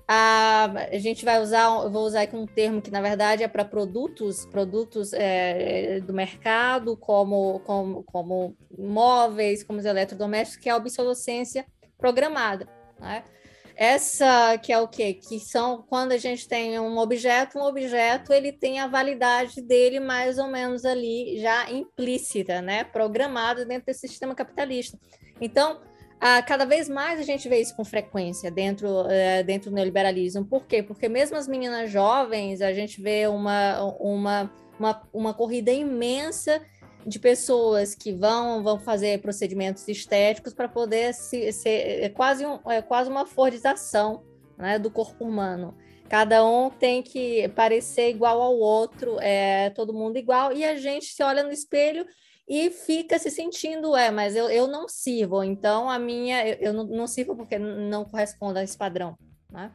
a, 0.08 0.66
a 0.92 0.98
gente 0.98 1.26
vai 1.26 1.42
usar, 1.42 1.66
eu 1.84 1.90
vou 1.90 2.06
usar 2.06 2.22
aqui 2.22 2.36
um 2.36 2.46
termo 2.46 2.82
que 2.82 2.92
na 2.92 3.02
verdade 3.02 3.44
é 3.44 3.48
para 3.48 3.66
produtos, 3.66 4.46
produtos 4.46 5.14
é, 5.14 6.00
do 6.02 6.14
mercado, 6.14 6.96
como, 6.96 7.60
como, 7.62 8.04
como 8.04 8.56
móveis, 8.78 9.64
como 9.64 9.80
os 9.80 9.86
eletrodomésticos, 9.86 10.62
que 10.62 10.70
é 10.70 10.72
a 10.72 10.78
obsolescência 10.78 11.66
programada. 11.98 12.68
Né? 13.00 13.24
Essa 13.76 14.58
que 14.58 14.72
é 14.72 14.80
o 14.80 14.88
quê? 14.88 15.14
Que 15.14 15.38
são 15.40 15.84
quando 15.90 16.14
a 16.14 16.18
gente 16.18 16.48
tem 16.48 16.80
um 16.80 16.98
objeto, 16.98 17.58
um 17.58 17.64
objeto 17.64 18.32
ele 18.32 18.54
tem 18.54 18.80
a 18.80 18.88
validade 18.88 19.62
dele 19.62 20.00
mais 20.00 20.38
ou 20.38 20.48
menos 20.48 20.86
ali 20.86 21.40
já 21.42 21.70
implícita, 21.70 22.62
né? 22.62 22.86
Programada 22.86 23.66
dentro 23.66 23.88
desse 23.88 24.08
sistema 24.08 24.34
capitalista. 24.34 24.98
Então, 25.42 25.82
ah, 26.20 26.42
cada 26.42 26.66
vez 26.66 26.88
mais 26.88 27.20
a 27.20 27.24
gente 27.24 27.48
vê 27.48 27.60
isso 27.60 27.76
com 27.76 27.84
frequência 27.84 28.50
dentro, 28.50 28.88
uh, 28.88 29.44
dentro 29.46 29.70
do 29.70 29.76
neoliberalismo. 29.76 30.46
Por 30.46 30.66
quê? 30.66 30.82
Porque 30.82 31.10
mesmo 31.10 31.38
as 31.38 31.48
meninas 31.48 31.92
jovens, 31.92 32.62
a 32.62 32.74
gente 32.74 33.02
vê 33.02 33.28
uma, 33.28 33.84
uma, 34.00 34.52
uma, 34.80 35.08
uma 35.14 35.34
corrida 35.34 35.72
imensa 35.72 36.62
de 37.06 37.20
pessoas 37.20 37.94
que 37.94 38.12
vão, 38.12 38.64
vão 38.64 38.80
fazer 38.80 39.22
procedimentos 39.22 39.88
estéticos 39.88 40.54
para 40.54 40.68
poder 40.68 41.14
se, 41.14 41.52
ser 41.52 42.04
é 42.04 42.10
quase, 42.10 42.46
um, 42.46 42.60
é 42.72 42.82
quase 42.82 43.10
uma 43.10 43.26
fordização 43.26 44.24
né, 44.58 44.80
do 44.80 44.90
corpo 44.90 45.24
humano. 45.24 45.78
Cada 46.10 46.46
um 46.46 46.70
tem 46.70 47.04
que 47.04 47.48
parecer 47.50 48.10
igual 48.10 48.42
ao 48.42 48.58
outro, 48.58 49.18
é 49.20 49.70
todo 49.72 49.94
mundo 49.94 50.18
igual, 50.18 50.52
e 50.54 50.64
a 50.64 50.76
gente 50.78 51.06
se 51.06 51.22
olha 51.24 51.44
no 51.44 51.52
espelho 51.52 52.06
e 52.48 52.70
fica 52.70 53.18
se 53.18 53.32
sentindo, 53.32 53.96
é, 53.96 54.12
mas 54.12 54.36
eu, 54.36 54.50
eu 54.50 54.68
não 54.68 54.88
sirvo, 54.88 55.44
então 55.44 55.90
a 55.90 55.98
minha, 55.98 56.48
eu, 56.48 56.58
eu 56.60 56.74
não, 56.74 56.84
não 56.84 57.08
sirvo 57.08 57.36
porque 57.36 57.58
não 57.58 58.06
corresponde 58.06 58.60
a 58.60 58.64
esse 58.64 58.78
padrão, 58.78 59.18
né? 59.52 59.72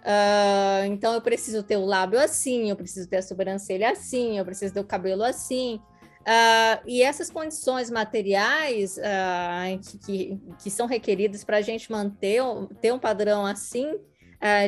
Uh, 0.00 0.86
então 0.86 1.12
eu 1.12 1.20
preciso 1.20 1.62
ter 1.62 1.76
o 1.76 1.84
lábio 1.84 2.18
assim, 2.18 2.70
eu 2.70 2.76
preciso 2.76 3.08
ter 3.08 3.18
a 3.18 3.22
sobrancelha 3.22 3.90
assim, 3.90 4.38
eu 4.38 4.44
preciso 4.44 4.72
ter 4.72 4.80
o 4.80 4.84
cabelo 4.84 5.22
assim. 5.22 5.80
Uh, 6.22 6.80
e 6.86 7.02
essas 7.02 7.30
condições 7.30 7.90
materiais 7.90 8.96
uh, 8.96 9.78
que, 9.78 9.98
que, 9.98 10.40
que, 10.62 10.70
são 10.70 10.86
requeridas 10.86 11.44
para 11.44 11.58
a 11.58 11.62
gente 11.62 11.90
manter 11.90 12.42
ter 12.80 12.92
um 12.92 12.98
padrão 12.98 13.44
assim 13.46 13.98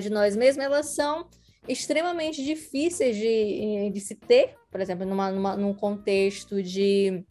de 0.02 0.10
nós 0.10 0.36
mesmos, 0.36 0.62
elas 0.62 0.94
são 0.94 1.26
extremamente 1.68 2.44
difíceis 2.44 3.16
de, 3.16 3.90
de 3.90 4.00
se 4.00 4.14
ter, 4.14 4.54
por 4.70 4.80
exemplo, 4.80 5.06
numa, 5.06 5.30
numa, 5.30 5.56
num 5.56 5.74
contexto 5.74 6.62
de 6.62 7.24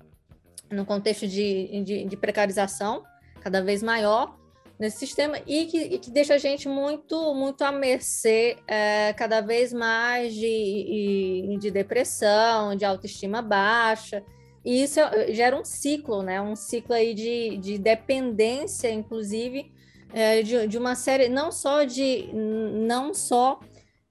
num 0.69 0.85
contexto 0.85 1.27
de, 1.27 1.83
de, 1.83 2.05
de, 2.05 2.17
precarização 2.17 3.03
cada 3.41 3.61
vez 3.61 3.83
maior 3.83 4.37
nesse 4.79 4.99
sistema 4.99 5.37
e 5.45 5.65
que, 5.65 5.77
e 5.77 5.99
que 5.99 6.09
deixa 6.09 6.35
a 6.35 6.37
gente 6.37 6.69
muito 6.69 7.33
muito 7.35 7.61
à 7.63 7.73
mercê 7.73 8.55
é, 8.65 9.11
cada 9.13 9.41
vez 9.41 9.73
mais 9.73 10.33
de, 10.33 11.57
de 11.59 11.69
depressão, 11.69 12.75
de 12.75 12.85
autoestima 12.85 13.41
baixa. 13.41 14.23
E 14.63 14.83
isso 14.83 14.99
gera 15.29 15.59
um 15.59 15.65
ciclo, 15.65 16.21
né? 16.21 16.39
Um 16.39 16.55
ciclo 16.55 16.93
aí 16.93 17.15
de, 17.15 17.57
de 17.57 17.79
dependência, 17.79 18.91
inclusive, 18.91 19.71
é, 20.13 20.43
de, 20.43 20.67
de 20.67 20.77
uma 20.77 20.95
série, 20.95 21.27
não 21.27 21.51
só 21.51 21.83
de 21.83 22.29
não 22.31 23.11
só 23.11 23.59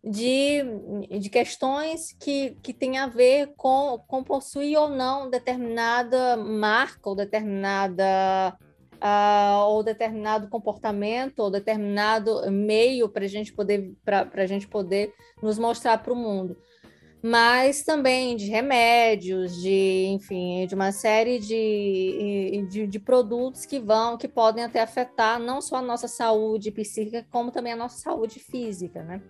de, 0.02 0.62
de 1.20 1.28
questões 1.28 2.16
que, 2.18 2.56
que 2.62 2.72
têm 2.72 2.96
a 2.98 3.06
ver 3.06 3.52
com, 3.56 4.02
com 4.06 4.24
possuir 4.24 4.78
ou 4.78 4.88
não 4.88 5.28
determinada 5.28 6.38
marca 6.38 7.10
ou 7.10 7.14
determinada 7.14 8.56
uh, 8.94 9.66
ou 9.68 9.82
determinado 9.82 10.48
comportamento 10.48 11.40
ou 11.40 11.50
determinado 11.50 12.50
meio 12.50 13.10
para 13.10 13.26
a 13.26 13.28
gente 13.28 13.52
poder 13.52 13.92
para 14.02 14.46
gente 14.46 14.66
poder 14.66 15.12
nos 15.42 15.58
mostrar 15.58 15.98
para 15.98 16.12
o 16.12 16.16
mundo 16.16 16.56
mas 17.22 17.82
também 17.82 18.34
de 18.34 18.46
remédios, 18.46 19.60
de, 19.60 20.06
enfim, 20.06 20.66
de 20.66 20.74
uma 20.74 20.90
série 20.90 21.38
de, 21.38 22.66
de, 22.70 22.86
de, 22.86 22.98
produtos 22.98 23.66
que 23.66 23.78
vão, 23.78 24.16
que 24.16 24.26
podem 24.26 24.64
até 24.64 24.80
afetar 24.80 25.38
não 25.38 25.60
só 25.60 25.76
a 25.76 25.82
nossa 25.82 26.08
saúde 26.08 26.70
psíquica, 26.70 27.26
como 27.30 27.50
também 27.50 27.74
a 27.74 27.76
nossa 27.76 27.98
saúde 27.98 28.40
física, 28.40 29.02
né? 29.02 29.20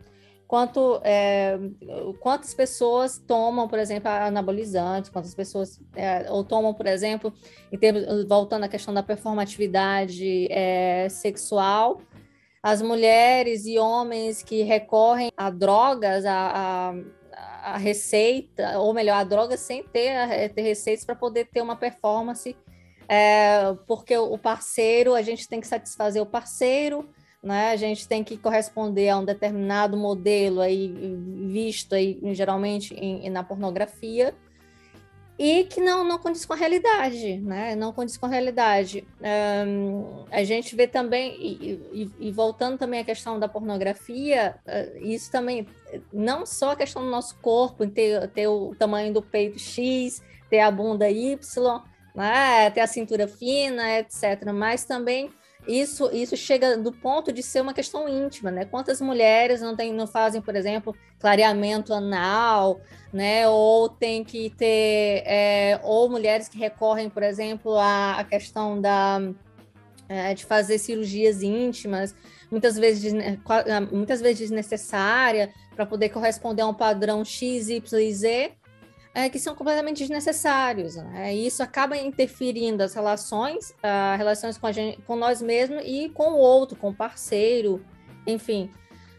Quanto 0.51 1.01
é, 1.05 1.57
quantas 2.19 2.53
pessoas 2.53 3.17
tomam, 3.17 3.69
por 3.69 3.79
exemplo, 3.79 4.11
anabolizantes, 4.11 5.09
quantas 5.09 5.33
pessoas 5.33 5.81
é, 5.95 6.29
ou 6.29 6.43
tomam, 6.43 6.75
por 6.75 6.89
exemplo, 6.89 7.33
em 7.71 7.79
termos, 7.79 8.25
voltando 8.27 8.65
à 8.65 8.69
questão 8.69 8.93
da 8.93 9.01
performatividade 9.01 10.49
é, 10.51 11.09
sexual, 11.09 12.03
as 12.61 12.83
mulheres 12.83 13.65
e 13.65 13.79
homens 13.79 14.43
que 14.43 14.65
recorrem 14.65 15.31
a 15.37 15.51
drogas, 15.51 16.27
a, 16.27 16.95
a, 17.33 17.75
a 17.75 17.77
receita, 17.77 18.77
ou 18.81 18.93
melhor, 18.93 19.19
a 19.21 19.25
droga 19.25 19.57
sem 19.57 19.85
ter, 19.85 20.17
a, 20.17 20.49
ter 20.49 20.63
receitas 20.63 21.05
para 21.05 21.15
poder 21.15 21.45
ter 21.45 21.63
uma 21.63 21.77
performance, 21.77 22.57
é, 23.09 23.73
porque 23.87 24.19
o 24.19 24.37
parceiro, 24.37 25.15
a 25.15 25.23
gente 25.23 25.47
tem 25.47 25.61
que 25.61 25.69
satisfazer 25.69 26.21
o 26.21 26.27
parceiro, 26.27 27.09
né? 27.43 27.71
A 27.71 27.77
gente 27.77 28.07
tem 28.07 28.23
que 28.23 28.37
corresponder 28.37 29.09
a 29.09 29.19
um 29.19 29.25
determinado 29.25 29.97
modelo 29.97 30.61
aí 30.61 31.17
visto 31.49 31.95
aí 31.95 32.19
geralmente 32.35 32.95
em, 32.95 33.29
na 33.31 33.43
pornografia 33.43 34.35
e 35.43 35.65
que 35.65 35.81
não, 35.81 36.05
não 36.05 36.19
condiz 36.19 36.45
com 36.45 36.53
a 36.53 36.57
realidade, 36.57 37.39
né? 37.39 37.75
Não 37.75 37.95
condiz 37.95 38.19
com 38.19 38.27
a 38.27 38.29
realidade. 38.29 39.09
Um, 39.67 40.27
a 40.31 40.45
gente 40.45 40.77
vê 40.77 40.87
também, 40.87 41.35
e, 41.41 41.81
e, 41.95 42.29
e, 42.29 42.31
voltando 42.31 42.77
também 42.77 43.01
à 43.01 43.05
questão 43.05 43.41
da 43.41 43.49
pornografia, 43.49 44.57
uh, 44.67 44.99
isso 44.99 45.33
também, 45.33 45.67
não 46.13 46.45
só 46.45 46.73
a 46.73 46.77
questão 46.77 47.03
do 47.03 47.11
nosso 47.11 47.39
corpo, 47.39 47.87
ter, 47.87 48.29
ter 48.33 48.49
o 48.49 48.75
tamanho 48.79 49.15
do 49.15 49.23
peito 49.23 49.59
X, 49.59 50.23
ter 50.51 50.61
a 50.61 50.71
bunda 50.71 51.09
Y, 51.09 51.39
né? 52.15 52.69
ter 52.69 52.81
a 52.81 52.87
cintura 52.87 53.27
fina, 53.27 53.99
etc., 53.99 54.53
mas 54.53 54.85
também 54.85 55.31
isso, 55.67 56.11
isso 56.13 56.37
chega 56.37 56.77
do 56.77 56.93
ponto 56.93 57.33
de 57.33 57.43
ser 57.43 57.61
uma 57.61 57.75
questão 57.75 58.09
íntima, 58.09 58.51
né? 58.51 58.65
Quantas 58.65 59.01
mulheres 59.01 59.61
não, 59.61 59.77
tem, 59.77 59.93
não 59.93 60.07
fazem, 60.07 60.41
por 60.41 60.57
exemplo, 60.57 60.95
clareamento 61.19 61.93
anal, 61.93 62.81
né? 63.13 63.49
Ou 63.49 63.89
tem 63.89 64.25
que 64.25 64.51
ter, 64.51 65.23
é, 65.27 65.81
ou 65.83 66.09
mulheres 66.09 66.49
que 66.49 66.59
recorrem, 66.59 67.11
por 67.11 67.23
exemplo, 67.23 67.77
à, 67.77 68.21
à 68.21 68.25
questão 68.25 68.81
da, 68.81 69.21
é, 70.09 70.35
de 70.35 70.45
fazer 70.45 70.79
cirurgias 70.79 71.43
íntimas, 71.43 72.15
muitas 72.51 72.77
vezes, 72.77 73.13
muitas 73.93 74.21
vezes 74.21 74.39
desnecessária, 74.39 75.53
para 75.77 75.87
poder 75.87 76.09
corresponder 76.09 76.63
a 76.63 76.67
um 76.67 76.75
padrão 76.75 77.25
X, 77.25 77.69
Y 77.69 78.01
e 78.01 78.13
Z, 78.13 78.53
é, 79.15 79.29
que 79.29 79.39
são 79.39 79.55
completamente 79.55 79.99
desnecessários. 79.99 80.97
Né? 80.97 81.35
E 81.35 81.47
isso 81.47 81.63
acaba 81.63 81.97
interferindo 81.97 82.83
as 82.83 82.95
relações, 82.95 83.71
uh, 83.71 84.17
relações 84.17 84.57
com, 84.57 84.71
gente, 84.73 85.01
com 85.03 85.17
nós 85.17 85.43
mesmos 85.43 85.83
e 85.85 86.09
com 86.11 86.33
o 86.33 86.39
outro, 86.39 86.77
com 86.77 86.91
o 86.91 86.95
parceiro, 86.95 87.85
enfim. 88.27 88.71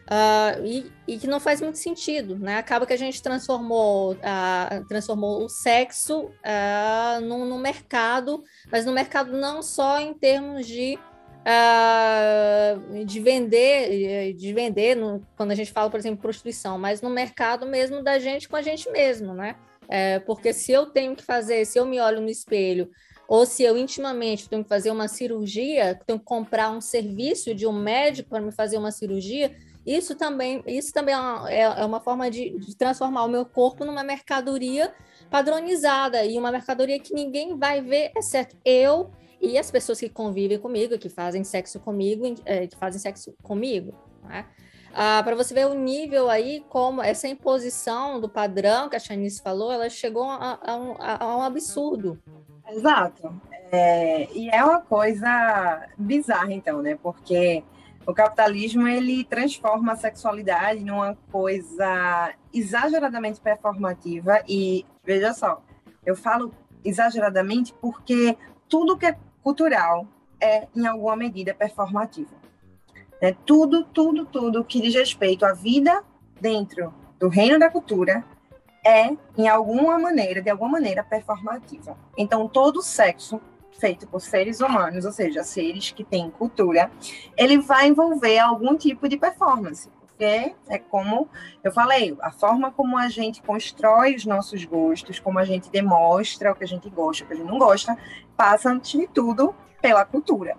Uh, 0.02 0.66
e, 0.66 0.92
e, 1.06 1.18
que 1.18 1.26
não 1.26 1.38
faz 1.38 1.60
muito 1.60 1.78
sentido, 1.78 2.36
né? 2.36 2.56
Acaba 2.58 2.84
que 2.84 2.92
a 2.92 2.98
gente 2.98 3.22
transformou, 3.22 4.12
uh, 4.14 4.84
transformou 4.88 5.44
o 5.44 5.48
sexo 5.48 6.24
uh, 6.24 7.20
no, 7.22 7.56
mercado, 7.58 8.42
mas 8.70 8.84
no 8.84 8.92
mercado 8.92 9.32
não 9.32 9.62
só 9.62 10.00
em 10.00 10.12
termos 10.12 10.66
de, 10.66 10.98
de 13.06 13.20
vender, 13.20 14.34
de 14.34 14.52
vender 14.52 14.96
no, 14.96 15.24
quando 15.36 15.52
a 15.52 15.54
gente 15.54 15.72
fala, 15.72 15.88
por 15.88 15.98
exemplo, 15.98 16.20
prostituição, 16.20 16.78
mas 16.78 17.00
no 17.00 17.08
mercado 17.08 17.64
mesmo 17.64 18.02
da 18.02 18.18
gente 18.18 18.48
com 18.48 18.56
a 18.56 18.62
gente 18.62 18.90
mesmo, 18.90 19.32
né? 19.32 19.54
É, 19.94 20.18
porque 20.20 20.54
se 20.54 20.72
eu 20.72 20.86
tenho 20.86 21.14
que 21.14 21.22
fazer, 21.22 21.66
se 21.66 21.78
eu 21.78 21.84
me 21.84 22.00
olho 22.00 22.22
no 22.22 22.30
espelho, 22.30 22.90
ou 23.28 23.44
se 23.44 23.62
eu 23.62 23.76
intimamente 23.76 24.48
tenho 24.48 24.62
que 24.62 24.68
fazer 24.70 24.90
uma 24.90 25.06
cirurgia, 25.06 26.00
tenho 26.06 26.18
que 26.18 26.24
comprar 26.24 26.70
um 26.70 26.80
serviço 26.80 27.54
de 27.54 27.66
um 27.66 27.74
médico 27.74 28.30
para 28.30 28.40
me 28.40 28.50
fazer 28.50 28.78
uma 28.78 28.90
cirurgia, 28.90 29.54
isso 29.84 30.14
também, 30.14 30.64
isso 30.66 30.94
também 30.94 31.14
é, 31.14 31.58
é, 31.58 31.60
é 31.60 31.84
uma 31.84 32.00
forma 32.00 32.30
de, 32.30 32.58
de 32.58 32.74
transformar 32.74 33.24
o 33.24 33.28
meu 33.28 33.44
corpo 33.44 33.84
numa 33.84 34.02
mercadoria 34.02 34.94
padronizada 35.30 36.24
e 36.24 36.38
uma 36.38 36.50
mercadoria 36.50 36.98
que 36.98 37.12
ninguém 37.12 37.58
vai 37.58 37.82
ver, 37.82 38.12
exceto 38.16 38.56
eu 38.64 39.10
e 39.42 39.58
as 39.58 39.70
pessoas 39.70 40.00
que 40.00 40.08
convivem 40.08 40.58
comigo, 40.58 40.96
que 40.96 41.10
fazem 41.10 41.44
sexo 41.44 41.78
comigo, 41.78 42.34
é, 42.46 42.66
que 42.66 42.78
fazem 42.78 42.98
sexo 42.98 43.34
comigo. 43.42 43.92
Né? 44.24 44.46
Ah, 44.94 45.22
para 45.24 45.34
você 45.34 45.54
ver 45.54 45.66
o 45.66 45.74
nível 45.74 46.28
aí, 46.28 46.64
como 46.68 47.02
essa 47.02 47.26
imposição 47.26 48.20
do 48.20 48.28
padrão 48.28 48.88
que 48.88 48.96
a 48.96 48.98
Chanice 48.98 49.40
falou, 49.40 49.72
ela 49.72 49.88
chegou 49.88 50.24
a, 50.24 50.58
a, 50.62 50.76
um, 50.76 50.94
a 50.98 51.36
um, 51.38 51.42
absurdo. 51.42 52.18
Exato. 52.68 53.34
É, 53.70 54.30
e 54.32 54.50
é 54.50 54.62
uma 54.62 54.80
coisa 54.80 55.88
bizarra, 55.96 56.52
então, 56.52 56.82
né? 56.82 56.98
Porque 57.02 57.64
o 58.06 58.12
capitalismo 58.12 58.86
ele 58.86 59.24
transforma 59.24 59.92
a 59.92 59.96
sexualidade 59.96 60.84
numa 60.84 61.16
coisa 61.30 62.34
exageradamente 62.52 63.40
performativa 63.40 64.42
e 64.46 64.84
veja 65.04 65.32
só, 65.32 65.62
eu 66.04 66.14
falo 66.14 66.52
exageradamente 66.84 67.72
porque 67.80 68.36
tudo 68.68 68.96
que 68.98 69.06
é 69.06 69.16
cultural 69.42 70.06
é 70.40 70.66
em 70.74 70.86
alguma 70.86 71.16
medida 71.16 71.54
performativo. 71.54 72.41
É 73.22 73.32
tudo, 73.46 73.84
tudo, 73.84 74.26
tudo 74.26 74.64
que 74.64 74.80
diz 74.80 74.96
respeito 74.96 75.46
à 75.46 75.52
vida 75.52 76.02
dentro 76.40 76.92
do 77.20 77.28
reino 77.28 77.56
da 77.56 77.70
cultura 77.70 78.24
é 78.84 79.16
em 79.38 79.46
alguma 79.46 79.96
maneira, 79.96 80.42
de 80.42 80.50
alguma 80.50 80.72
maneira 80.72 81.04
performativa. 81.04 81.96
Então 82.18 82.48
todo 82.48 82.82
sexo 82.82 83.40
feito 83.78 84.08
por 84.08 84.20
seres 84.20 84.60
humanos, 84.60 85.04
ou 85.04 85.12
seja, 85.12 85.44
seres 85.44 85.92
que 85.92 86.02
têm 86.02 86.32
cultura, 86.32 86.90
ele 87.36 87.58
vai 87.58 87.86
envolver 87.86 88.40
algum 88.40 88.76
tipo 88.76 89.08
de 89.08 89.16
performance. 89.16 89.88
Porque 90.00 90.56
é 90.68 90.78
como 90.80 91.28
eu 91.62 91.70
falei, 91.70 92.16
a 92.22 92.32
forma 92.32 92.72
como 92.72 92.98
a 92.98 93.08
gente 93.08 93.40
constrói 93.40 94.16
os 94.16 94.26
nossos 94.26 94.64
gostos, 94.64 95.20
como 95.20 95.38
a 95.38 95.44
gente 95.44 95.70
demonstra 95.70 96.50
o 96.50 96.56
que 96.56 96.64
a 96.64 96.68
gente 96.68 96.90
gosta, 96.90 97.22
o 97.22 97.28
que 97.28 97.34
a 97.34 97.36
gente 97.36 97.48
não 97.48 97.58
gosta, 97.58 97.96
passa 98.36 98.68
antes 98.68 99.00
de 99.00 99.06
tudo 99.06 99.54
pela 99.80 100.04
cultura. 100.04 100.56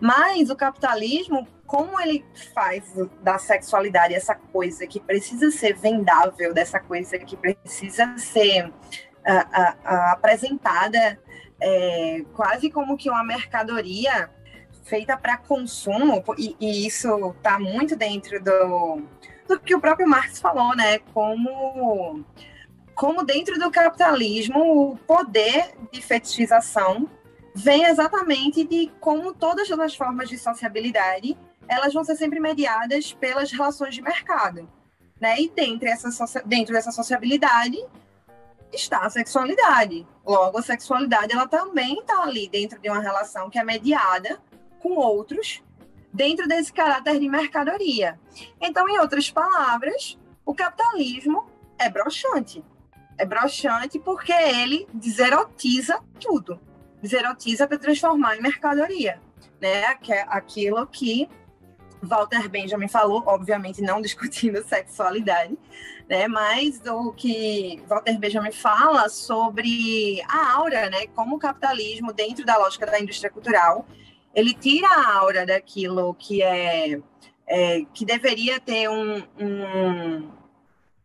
Mas 0.00 0.50
o 0.50 0.56
capitalismo, 0.56 1.46
como 1.66 2.00
ele 2.00 2.24
faz 2.54 2.84
da 3.22 3.38
sexualidade 3.38 4.14
essa 4.14 4.34
coisa 4.34 4.86
que 4.86 5.00
precisa 5.00 5.50
ser 5.50 5.76
vendável, 5.76 6.54
dessa 6.54 6.78
coisa 6.78 7.18
que 7.18 7.36
precisa 7.36 8.16
ser 8.16 8.66
uh, 8.66 8.70
uh, 8.70 9.72
uh, 9.84 10.12
apresentada 10.12 11.18
é, 11.60 12.24
quase 12.34 12.70
como 12.70 12.96
que 12.96 13.10
uma 13.10 13.24
mercadoria 13.24 14.30
feita 14.84 15.16
para 15.16 15.36
consumo, 15.36 16.24
e, 16.38 16.56
e 16.58 16.86
isso 16.86 17.34
está 17.36 17.58
muito 17.58 17.94
dentro 17.94 18.42
do, 18.42 19.02
do 19.46 19.60
que 19.60 19.74
o 19.74 19.80
próprio 19.80 20.08
Marx 20.08 20.40
falou, 20.40 20.74
né? 20.74 20.98
Como, 21.12 22.24
como 22.94 23.24
dentro 23.24 23.58
do 23.58 23.70
capitalismo 23.70 24.92
o 24.92 24.96
poder 24.96 25.74
de 25.92 26.00
fetichização 26.00 27.08
vem 27.58 27.84
exatamente 27.84 28.64
de 28.64 28.90
como 29.00 29.34
todas 29.34 29.70
as 29.70 29.94
formas 29.96 30.28
de 30.28 30.38
sociabilidade 30.38 31.36
elas 31.68 31.92
vão 31.92 32.02
ser 32.02 32.16
sempre 32.16 32.40
mediadas 32.40 33.12
pelas 33.12 33.52
relações 33.52 33.94
de 33.94 34.00
mercado. 34.00 34.66
Né? 35.20 35.40
E 35.40 35.50
dentro, 35.50 35.86
essa, 35.86 36.42
dentro 36.46 36.72
dessa 36.72 36.90
sociabilidade, 36.90 37.76
está 38.72 39.00
a 39.00 39.10
sexualidade. 39.10 40.06
Logo, 40.24 40.56
a 40.56 40.62
sexualidade 40.62 41.32
ela 41.32 41.46
também 41.46 41.98
está 41.98 42.22
ali 42.22 42.48
dentro 42.48 42.80
de 42.80 42.88
uma 42.88 43.00
relação 43.00 43.50
que 43.50 43.58
é 43.58 43.64
mediada 43.64 44.40
com 44.78 44.94
outros, 44.94 45.62
dentro 46.10 46.48
desse 46.48 46.72
caráter 46.72 47.18
de 47.18 47.28
mercadoria. 47.28 48.18
Então, 48.60 48.88
em 48.88 48.98
outras 48.98 49.30
palavras, 49.30 50.18
o 50.46 50.54
capitalismo 50.54 51.44
é 51.78 51.90
broxante. 51.90 52.64
É 53.18 53.26
broxante 53.26 53.98
porque 53.98 54.32
ele 54.32 54.88
deserotiza 54.94 56.00
tudo. 56.18 56.58
Deserotiza 57.02 57.66
para 57.66 57.78
transformar 57.78 58.36
em 58.36 58.42
mercadoria. 58.42 59.20
Né? 59.60 59.84
Aquilo 60.28 60.86
que 60.86 61.28
Walter 62.02 62.48
Benjamin 62.48 62.88
falou, 62.88 63.22
obviamente 63.26 63.82
não 63.82 64.00
discutindo 64.02 64.62
sexualidade, 64.66 65.56
né? 66.08 66.28
Mas 66.28 66.80
o 66.86 67.12
que 67.12 67.82
Walter 67.86 68.18
Benjamin 68.18 68.52
fala 68.52 69.08
sobre 69.08 70.22
a 70.28 70.54
aura, 70.56 70.88
né? 70.90 71.06
Como 71.08 71.36
o 71.36 71.38
capitalismo, 71.38 72.12
dentro 72.12 72.44
da 72.44 72.56
lógica 72.56 72.86
da 72.86 73.00
indústria 73.00 73.30
cultural, 73.30 73.86
ele 74.34 74.54
tira 74.54 74.88
a 74.88 75.16
aura 75.18 75.44
daquilo 75.44 76.14
que 76.14 76.42
é, 76.42 77.00
é 77.46 77.84
que 77.92 78.04
deveria 78.04 78.60
ter 78.60 78.88
um, 78.88 79.22
um, 79.38 80.30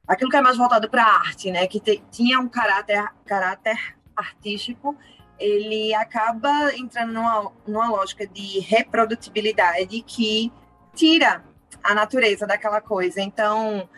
aquilo 0.07 0.29
que 0.29 0.37
é 0.37 0.41
mais 0.41 0.57
voltado 0.57 0.89
para 0.89 1.03
a 1.03 1.17
arte, 1.19 1.51
né? 1.51 1.67
Que 1.67 1.79
te, 1.79 2.01
tinha 2.11 2.39
um 2.39 2.47
caráter 2.47 3.03
caráter 3.25 3.95
artístico 4.15 4.95
ele 5.43 5.93
acaba 5.93 6.73
entrando 6.73 7.11
numa, 7.11 7.51
numa 7.67 7.89
lógica 7.89 8.25
de 8.25 8.61
reprodutibilidade 8.61 10.01
que 10.01 10.53
tira 10.95 11.43
a 11.83 11.93
natureza 11.93 12.47
daquela 12.47 12.79
coisa. 12.79 13.19
Então, 13.19 13.89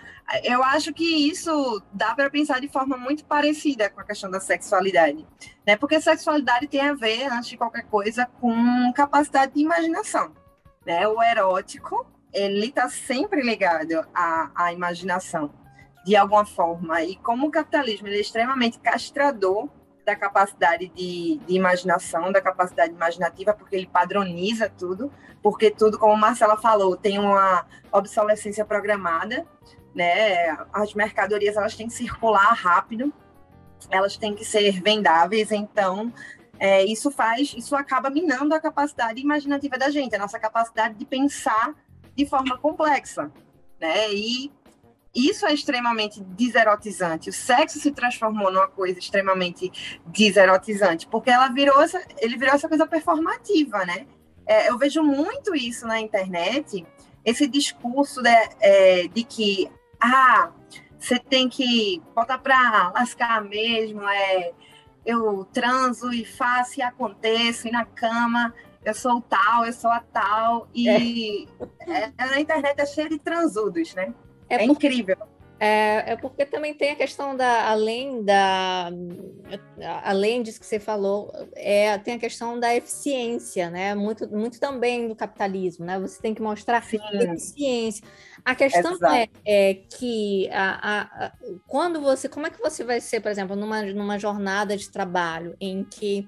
eu 0.44 0.64
acho 0.64 0.92
que 0.92 1.30
isso 1.30 1.84
dá 1.94 2.16
para 2.16 2.32
pensar 2.32 2.60
de 2.60 2.68
forma 2.68 2.98
muito 2.98 3.24
parecida 3.26 3.92
com 3.92 4.02
a 4.02 4.04
questão 4.04 4.32
da 4.32 4.40
sexualidade, 4.40 5.24
né? 5.68 5.78
Porque 5.78 6.02
sexualidade 6.02 6.68
tem 6.68 6.82
a 6.82 6.96
ver, 6.96 7.32
antes 7.32 7.50
de 7.50 7.58
qualquer 7.58 7.84
coisa, 7.84 8.26
com 8.42 8.92
capacidade 8.96 9.54
de 9.54 9.62
imaginação, 9.62 10.34
né? 10.84 11.08
O 11.08 11.22
erótico, 11.22 12.08
ele 12.34 12.70
está 12.70 12.90
sempre 12.90 13.44
ligado 13.44 14.04
à, 14.16 14.50
à 14.56 14.74
imaginação, 14.74 15.54
de 16.04 16.16
alguma 16.16 16.44
forma. 16.44 17.04
E 17.04 17.16
como 17.18 17.46
o 17.46 17.52
capitalismo 17.52 18.08
é 18.08 18.20
extremamente 18.20 18.80
castrador 18.80 19.70
da 20.06 20.16
capacidade 20.16 20.88
de, 20.90 21.40
de, 21.46 21.56
imaginação, 21.56 22.32
da 22.32 22.40
capacidade 22.40 22.94
imaginativa, 22.94 23.54
porque 23.54 23.76
ele 23.76 23.88
padroniza 23.88 24.70
tudo, 24.70 25.12
porque 25.42 25.72
tudo, 25.72 25.98
como 25.98 26.16
Marcela 26.16 26.58
falou, 26.58 26.96
tem 26.96 27.18
uma 27.18 27.66
obsolescência 27.92 28.64
programada, 28.64 29.46
né? 29.94 30.56
As 30.72 30.94
mercadorias 30.94 31.58
elas 31.58 31.76
têm 31.76 31.88
que 31.88 31.94
circular 31.94 32.54
rápido, 32.54 33.12
elas 33.90 34.16
têm 34.16 34.36
que 34.36 34.46
ser 34.46 34.80
vendáveis, 34.82 35.52
então 35.52 36.14
é, 36.60 36.86
isso 36.86 37.10
faz, 37.10 37.54
isso 37.58 37.76
acaba 37.76 38.10
minando 38.10 38.54
a 38.54 38.60
capacidade 38.60 39.20
imaginativa 39.20 39.78
da 39.78 39.90
gente, 39.90 40.16
a 40.16 40.20
nossa 40.20 40.40
capacidade 40.40 40.96
de 40.96 41.06
pensar 41.06 41.74
de 42.16 42.26
forma 42.26 42.58
complexa, 42.58 43.32
né? 43.80 44.14
E 44.14 44.52
isso 45.16 45.46
é 45.46 45.54
extremamente 45.54 46.22
deserotizante. 46.22 47.30
O 47.30 47.34
sexo 47.34 47.80
se 47.80 47.92
transformou 47.92 48.52
numa 48.52 48.68
coisa 48.68 49.00
extremamente 49.00 49.72
deserotizante, 50.08 51.08
porque 51.08 51.30
ela 51.30 51.48
virou 51.48 51.82
essa, 51.82 52.04
ele 52.20 52.38
virou 52.38 52.54
essa 52.54 52.68
coisa 52.68 52.86
performativa, 52.86 53.86
né? 53.86 54.06
É, 54.46 54.70
eu 54.70 54.78
vejo 54.78 55.02
muito 55.02 55.56
isso 55.56 55.88
na 55.88 56.00
internet, 56.00 56.86
esse 57.24 57.48
discurso 57.48 58.22
de, 58.22 58.30
é, 58.60 59.08
de 59.08 59.24
que 59.24 59.72
ah, 60.00 60.52
você 61.00 61.18
tem 61.18 61.48
que 61.48 62.02
botar 62.14 62.38
para 62.38 62.92
lascar 62.94 63.44
mesmo, 63.44 64.08
é, 64.08 64.52
eu 65.06 65.46
transo 65.46 66.12
e 66.12 66.26
faço 66.26 66.80
e 66.80 66.84
aconteço, 66.84 67.68
e 67.68 67.72
na 67.72 67.86
cama 67.86 68.54
eu 68.84 68.94
sou 68.94 69.20
tal, 69.22 69.66
eu 69.66 69.74
sou 69.74 69.90
a 69.90 70.00
tal, 70.00 70.70
e 70.74 71.48
é. 71.88 72.12
É, 72.18 72.26
na 72.28 72.40
internet 72.40 72.80
é 72.80 72.86
cheio 72.86 73.10
de 73.10 73.18
transudos, 73.18 73.96
né? 73.96 74.14
É, 74.50 74.58
é 74.58 74.66
incrível. 74.66 75.18
É, 75.58 76.12
é, 76.12 76.16
porque 76.18 76.46
também 76.46 76.74
tem 76.74 76.92
a 76.92 76.96
questão 76.96 77.36
da, 77.36 77.70
além 77.70 78.24
da, 78.24 78.90
além 80.04 80.44
disso 80.44 80.60
que 80.60 80.66
você 80.66 80.80
falou, 80.80 81.32
é, 81.56 81.98
tem 81.98 82.16
a 82.16 82.20
questão 82.20 82.60
da 82.60 82.76
eficiência, 82.76 83.70
né? 83.70 83.96
Muito, 83.96 84.30
muito 84.30 84.60
também 84.60 85.08
do 85.08 85.16
capitalismo, 85.16 85.86
né? 85.86 85.98
Você 85.98 86.22
tem 86.22 86.34
que 86.34 86.42
mostrar 86.42 86.84
Sim. 86.84 87.00
eficiência. 87.14 88.06
A 88.44 88.54
questão 88.54 88.98
é, 89.08 89.30
é, 89.46 89.74
que 89.76 90.50
a, 90.52 90.74
a, 90.74 91.02
a, 91.26 91.32
quando 91.66 92.02
você, 92.02 92.28
como 92.28 92.48
é 92.48 92.50
que 92.50 92.60
você 92.60 92.84
vai 92.84 93.00
ser, 93.00 93.22
por 93.22 93.32
exemplo, 93.32 93.56
numa, 93.56 93.82
numa 93.82 94.20
jornada 94.20 94.76
de 94.76 94.92
trabalho 94.92 95.56
em 95.62 95.86
que 95.86 96.28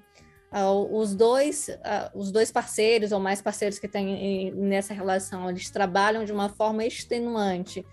uh, 0.54 0.98
os 0.98 1.14
dois 1.14 1.68
uh, 1.68 2.18
os 2.18 2.32
dois 2.32 2.50
parceiros 2.50 3.12
ou 3.12 3.20
mais 3.20 3.42
parceiros 3.42 3.78
que 3.78 3.90
têm 3.90 4.52
nessa 4.52 4.94
relação 4.94 5.50
eles 5.50 5.70
trabalham 5.70 6.24
de 6.24 6.32
uma 6.32 6.48
forma 6.48 6.86
extenuante. 6.86 7.86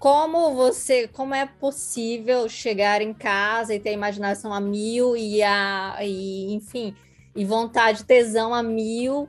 Como 0.00 0.54
você, 0.54 1.06
como 1.06 1.34
é 1.34 1.44
possível 1.44 2.48
chegar 2.48 3.02
em 3.02 3.12
casa 3.12 3.74
e 3.74 3.78
ter 3.78 3.92
imaginação 3.92 4.50
a 4.50 4.58
mil 4.58 5.14
e 5.14 5.42
a, 5.42 5.98
e, 6.00 6.54
enfim, 6.54 6.96
e 7.36 7.44
vontade, 7.44 8.04
tesão 8.04 8.54
a 8.54 8.62
mil 8.62 9.28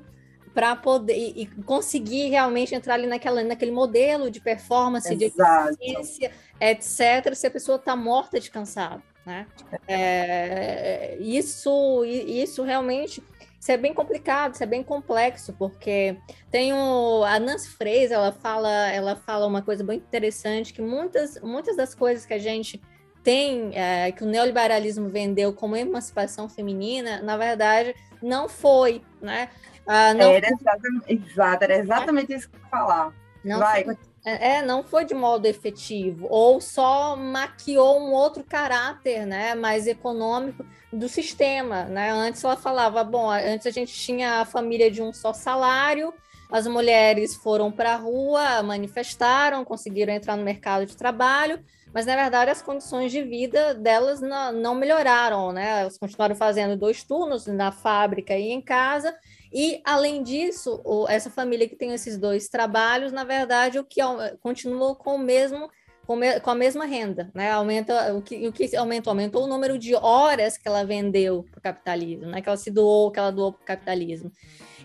para 0.54 0.74
poder 0.78 1.14
e, 1.14 1.46
conseguir 1.66 2.30
realmente 2.30 2.74
entrar 2.74 2.94
ali 2.94 3.06
naquela, 3.06 3.44
naquele 3.44 3.72
modelo 3.72 4.32
de 4.32 4.40
performance, 4.40 5.14
Exato. 5.14 5.76
de 5.76 5.84
eficiência, 5.84 6.32
etc., 6.58 7.36
se 7.36 7.48
a 7.48 7.52
pessoa 7.52 7.76
está 7.76 7.94
morta 7.94 8.40
de 8.40 8.50
cansado. 8.50 9.04
Né? 9.26 9.46
É, 9.86 11.18
isso, 11.20 12.06
isso 12.06 12.64
realmente 12.64 13.22
isso 13.62 13.72
é 13.72 13.78
bem 13.78 13.94
complicado, 13.94 14.56
isso 14.56 14.64
é 14.64 14.66
bem 14.66 14.82
complexo, 14.82 15.54
porque 15.54 16.18
tem 16.50 16.74
o, 16.74 17.24
a 17.24 17.40
Nancy 17.40 17.70
Fraser, 17.70 18.14
ela 18.14 18.32
fala, 18.32 18.92
ela 18.92 19.16
fala 19.16 19.46
uma 19.46 19.62
coisa 19.62 19.84
bem 19.84 19.98
interessante, 20.00 20.74
que 20.74 20.82
muitas, 20.82 21.40
muitas 21.42 21.78
das 21.78 21.94
coisas 21.94 22.26
que 22.26 22.34
a 22.34 22.40
gente 22.40 22.82
tem, 23.24 23.70
é, 23.78 24.12
que 24.12 24.24
o 24.24 24.26
neoliberalismo 24.26 25.08
vendeu 25.10 25.54
como 25.54 25.76
emancipação 25.76 26.50
feminina, 26.50 27.22
na 27.22 27.38
verdade, 27.38 27.94
não 28.20 28.50
foi, 28.50 29.04
né? 29.22 29.50
Ah, 29.86 30.12
não... 30.16 30.32
Era 30.32 30.48
exatamente, 30.48 31.06
exato, 31.14 31.64
era 31.64 31.78
exatamente 31.78 32.34
isso 32.34 32.50
que 32.50 32.56
eu 32.56 32.62
ia 32.62 32.68
falar. 32.68 33.14
Não 33.46 33.60
Vai. 33.60 33.84
Foi, 33.84 33.96
é, 34.26 34.58
é, 34.58 34.62
não 34.62 34.84
foi 34.84 35.04
de 35.04 35.14
modo 35.14 35.46
efetivo, 35.46 36.28
ou 36.30 36.62
só 36.62 37.16
maquiou 37.16 38.00
um 38.00 38.12
outro 38.12 38.44
caráter, 38.44 39.26
né, 39.26 39.56
mais 39.56 39.88
econômico 39.88 40.64
do 40.94 41.10
sistema, 41.10 41.86
né? 41.86 42.12
Antes 42.12 42.44
ela 42.44 42.56
falava, 42.56 43.04
bom, 43.04 43.30
antes 43.32 43.66
a 43.66 43.72
gente 43.72 43.94
tinha 43.94 44.42
a 44.42 44.46
família 44.46 44.92
de 44.92 45.02
um 45.02 45.12
só 45.12 45.34
salário, 45.34 46.14
as 46.52 46.68
mulheres 46.68 47.36
foram 47.36 47.72
para 47.72 47.94
a 47.94 47.98
rua, 47.98 48.62
manifestaram, 48.62 49.64
conseguiram 49.64 50.14
entrar 50.14 50.36
no 50.36 50.44
mercado 50.44 50.86
de 50.86 50.98
trabalho, 50.98 51.64
mas 51.94 52.06
na 52.06 52.16
verdade 52.16 52.52
as 52.52 52.62
condições 52.62 53.12
de 53.12 53.24
vida 53.24 53.74
delas 53.74 54.22
não, 54.22 54.52
não 54.52 54.76
melhoraram, 54.76 55.52
né? 55.52 55.82
Elas 55.82 55.98
continuaram 55.98 56.36
fazendo 56.36 56.78
dois 56.78 57.04
turnos 57.04 57.48
na 57.48 57.72
fábrica 57.72 58.38
e 58.38 58.52
em 58.52 58.62
casa, 58.62 59.16
e, 59.52 59.82
além 59.84 60.24
disso, 60.24 60.82
o, 60.86 61.08
essa 61.08 61.30
família 61.30 61.68
que 61.68 61.76
tem 61.76 61.94
esses 61.94 62.18
dois 62.18 62.48
trabalhos, 62.48 63.12
na 63.12 63.24
verdade, 63.24 63.80
o 63.80 63.84
que 63.84 64.00
continua 64.42 64.96
com 64.96 65.16
o 65.16 65.20
mesmo 65.20 65.70
com, 66.06 66.16
me, 66.16 66.40
com 66.40 66.50
a 66.50 66.56
mesma 66.56 66.86
renda, 66.86 67.30
né? 67.34 67.52
Aumenta 67.52 68.14
o 68.14 68.22
que, 68.22 68.48
o 68.48 68.52
que 68.52 68.76
aumentou, 68.76 69.12
aumentou 69.12 69.44
o 69.44 69.48
número 69.48 69.78
de 69.78 69.96
horas 69.96 70.58
que 70.58 70.68
ela 70.68 70.84
vendeu 70.84 71.46
para 71.52 71.60
o 71.60 71.62
capitalismo, 71.62 72.28
né? 72.28 72.42
Que 72.42 72.50
ela 72.50 72.58
se 72.58 72.72
doou, 72.72 73.12
que 73.12 73.20
ela 73.20 73.32
doou 73.32 73.54
para 73.54 73.62
o 73.62 73.66
capitalismo. 73.66 74.32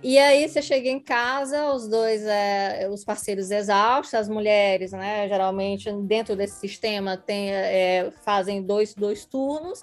E 0.03 0.19
aí 0.19 0.49
você 0.49 0.61
chega 0.61 0.89
em 0.89 1.01
casa, 1.01 1.73
os 1.73 1.89
dois, 1.89 2.23
é, 2.25 2.89
os 2.91 3.05
parceiros 3.05 3.51
exaustos, 3.51 4.15
as 4.15 4.29
mulheres, 4.29 4.93
né? 4.93 5.29
Geralmente 5.29 5.91
dentro 6.03 6.37
desse 6.37 6.61
sistema 6.61 7.17
tem, 7.17 7.51
é, 7.51 8.13
fazem 8.23 8.63
dois, 8.63 8.95
dois 8.95 9.25
turnos 9.25 9.83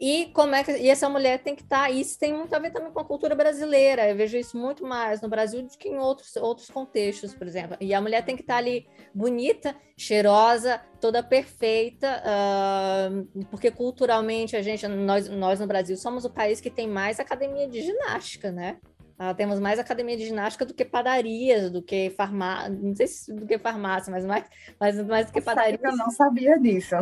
e 0.00 0.26
como 0.34 0.54
é 0.54 0.64
que 0.64 0.72
e 0.72 0.88
essa 0.88 1.08
mulher 1.08 1.42
tem 1.42 1.54
que 1.54 1.62
estar, 1.62 1.84
tá, 1.84 1.90
isso 1.90 2.18
tem 2.18 2.32
muito 2.32 2.54
a 2.54 2.58
ver 2.58 2.70
também 2.70 2.92
com 2.92 3.00
a 3.00 3.04
cultura 3.04 3.34
brasileira. 3.34 4.08
Eu 4.08 4.16
vejo 4.16 4.36
isso 4.36 4.56
muito 4.56 4.84
mais 4.84 5.20
no 5.20 5.28
Brasil 5.28 5.62
do 5.62 5.68
que 5.78 5.88
em 5.88 5.98
outros, 5.98 6.34
outros 6.36 6.68
contextos, 6.68 7.34
por 7.34 7.46
exemplo. 7.46 7.76
E 7.80 7.94
a 7.94 8.00
mulher 8.00 8.24
tem 8.24 8.36
que 8.36 8.42
estar 8.42 8.54
tá 8.54 8.58
ali 8.58 8.86
bonita, 9.14 9.74
cheirosa, 9.96 10.80
toda 11.00 11.22
perfeita, 11.22 12.22
uh, 12.24 13.44
porque 13.46 13.70
culturalmente 13.70 14.56
a 14.56 14.62
gente, 14.62 14.86
nós, 14.88 15.28
nós 15.28 15.60
no 15.60 15.66
Brasil 15.66 15.96
somos 15.96 16.24
o 16.24 16.30
país 16.30 16.60
que 16.60 16.70
tem 16.70 16.88
mais 16.88 17.20
academia 17.20 17.68
de 17.68 17.80
ginástica, 17.80 18.50
né? 18.50 18.78
Uh, 19.18 19.32
temos 19.36 19.60
mais 19.60 19.78
academia 19.78 20.16
de 20.16 20.26
ginástica 20.26 20.66
do 20.66 20.74
que 20.74 20.84
padarias, 20.84 21.70
do 21.70 21.80
que 21.80 22.10
farmácia, 22.10 22.68
não 22.70 22.96
sei 22.96 23.06
se 23.06 23.32
do 23.32 23.46
que 23.46 23.56
farmácia, 23.58 24.10
mas 24.10 24.24
mais, 24.24 24.44
mais, 24.80 25.06
mais 25.06 25.26
do 25.26 25.32
que 25.32 25.40
padarias. 25.40 25.80
Eu 25.80 25.96
não 25.96 26.10
sabia 26.10 26.58
disso. 26.58 26.96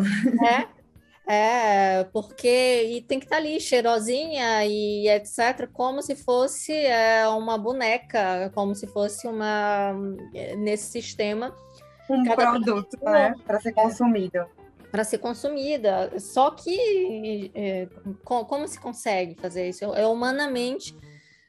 É, 0.44 0.81
é, 1.26 2.04
porque 2.12 2.82
e 2.85 3.02
tem 3.02 3.18
que 3.18 3.26
estar 3.26 3.37
tá 3.37 3.42
ali 3.42 3.61
cheirosinha 3.61 4.64
e 4.66 5.08
etc, 5.08 5.68
como 5.72 6.02
se 6.02 6.14
fosse 6.16 6.72
é, 6.72 7.26
uma 7.28 7.56
boneca, 7.56 8.50
como 8.54 8.74
se 8.74 8.87
fosse 8.87 9.26
uma 9.26 9.94
nesse 10.56 10.90
sistema 10.90 11.54
um 12.08 12.24
produto, 12.24 12.98
né, 13.02 13.35
para 13.46 13.61
ser 13.61 13.72
consumido. 13.72 14.46
Para 14.90 15.04
ser 15.04 15.18
consumida. 15.18 16.12
Só 16.18 16.50
que 16.50 17.50
é, 17.54 17.88
como 18.24 18.68
se 18.68 18.78
consegue 18.78 19.35
fazer 19.40 19.68
isso? 19.68 19.85
É 19.94 20.06
humanamente, 20.06 20.94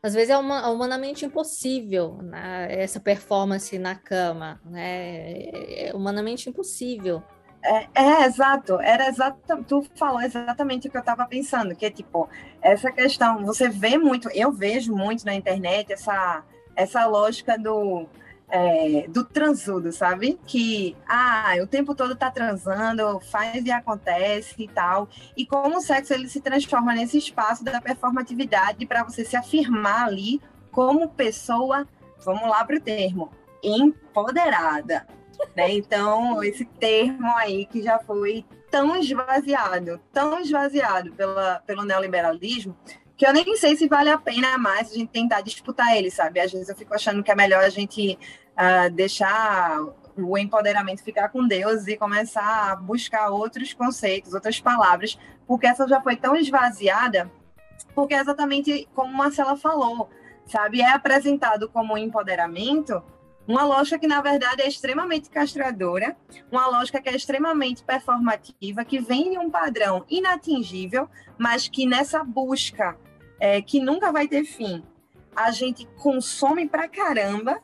às 0.02 0.14
vezes 0.14 0.30
é 0.30 0.38
uma, 0.38 0.70
humanamente 0.70 1.26
impossível 1.26 2.20
né, 2.22 2.68
essa 2.70 3.00
performance 3.00 3.78
na 3.78 3.96
cama, 3.96 4.62
né? 4.66 5.50
É 5.90 5.92
humanamente 5.94 6.50
impossível. 6.50 7.22
É, 7.64 7.88
é, 7.96 8.26
exato. 8.26 8.80
Era 8.82 9.08
exato. 9.08 9.64
Tu 9.64 9.86
falou 9.96 10.22
exatamente 10.22 10.88
o 10.88 10.92
que 10.92 10.98
eu 10.98 11.02
estava 11.02 11.26
pensando, 11.26 11.76
que 11.76 11.86
é 11.86 11.90
tipo 11.90 12.30
essa 12.62 12.92
questão. 12.92 13.46
Você 13.46 13.70
vê 13.70 13.98
muito, 13.98 14.30
eu 14.34 14.52
vejo 14.52 14.96
muito 14.96 15.26
na 15.26 15.34
internet 15.34 15.94
essa 15.94 16.44
essa 16.76 17.06
lógica 17.06 17.58
do 17.58 18.08
é, 18.50 19.08
do 19.08 19.24
transudo, 19.24 19.92
sabe? 19.92 20.40
Que 20.46 20.96
ah, 21.08 21.56
o 21.62 21.68
tempo 21.68 21.96
todo 21.96 22.16
tá 22.16 22.30
transando, 22.30 23.20
faz 23.22 23.66
e 23.66 23.72
acontece 23.72 24.64
e 24.64 24.68
tal. 24.68 25.10
E 25.36 25.46
como 25.46 25.78
o 25.78 25.82
sexo 25.82 26.14
ele 26.14 26.28
se 26.30 26.42
transforma 26.42 26.94
nesse 26.94 27.18
espaço 27.18 27.64
da 27.64 27.82
performatividade 27.82 28.86
para 28.86 29.04
você 29.04 29.26
se 29.26 29.36
afirmar 29.36 30.06
ali 30.08 30.42
como 30.72 31.10
pessoa, 31.10 31.88
vamos 32.24 32.48
lá 32.48 32.64
para 32.66 32.78
o 32.78 32.82
termo, 32.82 33.32
empoderada, 33.64 35.08
né? 35.56 35.72
Então, 35.72 36.44
esse 36.44 36.66
termo 36.66 37.28
aí 37.38 37.66
que 37.66 37.82
já 37.82 38.00
foi 38.00 38.46
tão 38.72 38.96
esvaziado, 38.96 40.00
tão 40.12 40.40
esvaziado 40.40 41.12
pela, 41.14 41.62
pelo 41.66 41.84
neoliberalismo, 41.84 42.76
que 43.16 43.26
eu 43.26 43.34
nem 43.34 43.56
sei 43.56 43.76
se 43.76 43.88
vale 43.88 44.10
a 44.10 44.18
pena 44.18 44.58
mais 44.58 44.92
a 44.92 44.96
gente 44.96 45.10
tentar 45.10 45.42
disputar 45.42 45.96
ele, 45.96 46.10
sabe? 46.10 46.40
Às 46.40 46.52
vezes 46.52 46.70
eu 46.70 46.76
fico 46.76 46.94
achando 46.94 47.24
que 47.24 47.32
é 47.32 47.36
melhor 47.36 47.64
a 47.64 47.70
gente 47.70 48.18
uh, 48.54 48.90
deixar 48.92 49.80
o 50.18 50.38
empoderamento 50.38 51.04
ficar 51.04 51.30
com 51.30 51.48
Deus 51.48 51.88
e 51.88 51.98
começar 51.98 52.72
a 52.72 52.76
buscar 52.76 53.30
outros 53.30 53.74
conceitos, 53.74 54.34
outras 54.34 54.60
palavras, 54.60 55.18
porque 55.48 55.66
essa 55.66 55.88
já 55.88 56.02
foi 56.02 56.16
tão 56.16 56.36
esvaziada, 56.36 57.32
porque 57.96 58.14
é 58.14 58.20
exatamente 58.20 58.88
como 58.94 59.14
Marcela 59.14 59.56
falou, 59.56 60.10
sabe? 60.46 60.82
É 60.82 60.92
apresentado 60.92 61.70
como 61.70 61.98
empoderamento, 61.98 63.02
uma 63.48 63.64
lógica 63.66 64.00
que, 64.00 64.08
na 64.08 64.22
verdade, 64.22 64.62
é 64.62 64.68
extremamente 64.68 65.30
castradora, 65.30 66.16
uma 66.52 66.68
lógica 66.68 67.02
que 67.02 67.10
é 67.10 67.16
extremamente 67.16 67.84
performativa, 67.84 68.86
que 68.86 69.00
vem 69.00 69.32
de 69.32 69.38
um 69.38 69.50
padrão 69.50 70.06
inatingível, 70.10 71.10
mas 71.38 71.68
que 71.68 71.86
nessa 71.86 72.24
busca 72.24 72.98
é, 73.40 73.62
que 73.62 73.80
nunca 73.80 74.12
vai 74.12 74.28
ter 74.28 74.46
fim, 74.46 74.84
a 75.36 75.52
gente 75.52 75.86
consome 75.98 76.68
pra 76.68 76.88
caramba 76.88 77.62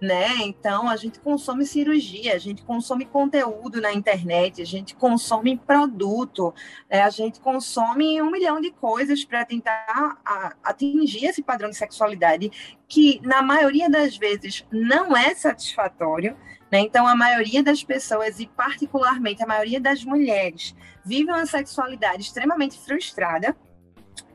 né? 0.00 0.36
Então 0.40 0.88
a 0.88 0.96
gente 0.96 1.20
consome 1.20 1.66
cirurgia, 1.66 2.34
a 2.34 2.38
gente 2.38 2.62
consome 2.62 3.04
conteúdo 3.04 3.80
na 3.80 3.92
internet, 3.92 4.62
a 4.62 4.64
gente 4.64 4.94
consome 4.94 5.58
produto, 5.58 6.54
né? 6.90 7.02
a 7.02 7.10
gente 7.10 7.38
consome 7.40 8.20
um 8.22 8.30
milhão 8.30 8.60
de 8.60 8.70
coisas 8.70 9.24
para 9.24 9.44
tentar 9.44 10.18
atingir 10.64 11.26
esse 11.26 11.42
padrão 11.42 11.68
de 11.68 11.76
sexualidade 11.76 12.50
que 12.88 13.20
na 13.22 13.42
maioria 13.42 13.90
das 13.90 14.16
vezes 14.16 14.66
não 14.72 15.14
é 15.16 15.34
satisfatório. 15.34 16.36
Né? 16.72 16.80
Então 16.80 17.06
a 17.06 17.14
maioria 17.14 17.62
das 17.62 17.84
pessoas 17.84 18.40
e 18.40 18.46
particularmente 18.46 19.42
a 19.42 19.46
maioria 19.46 19.80
das 19.80 20.04
mulheres 20.04 20.74
vivem 21.04 21.34
uma 21.34 21.44
sexualidade 21.44 22.22
extremamente 22.22 22.78
frustrada 22.78 23.56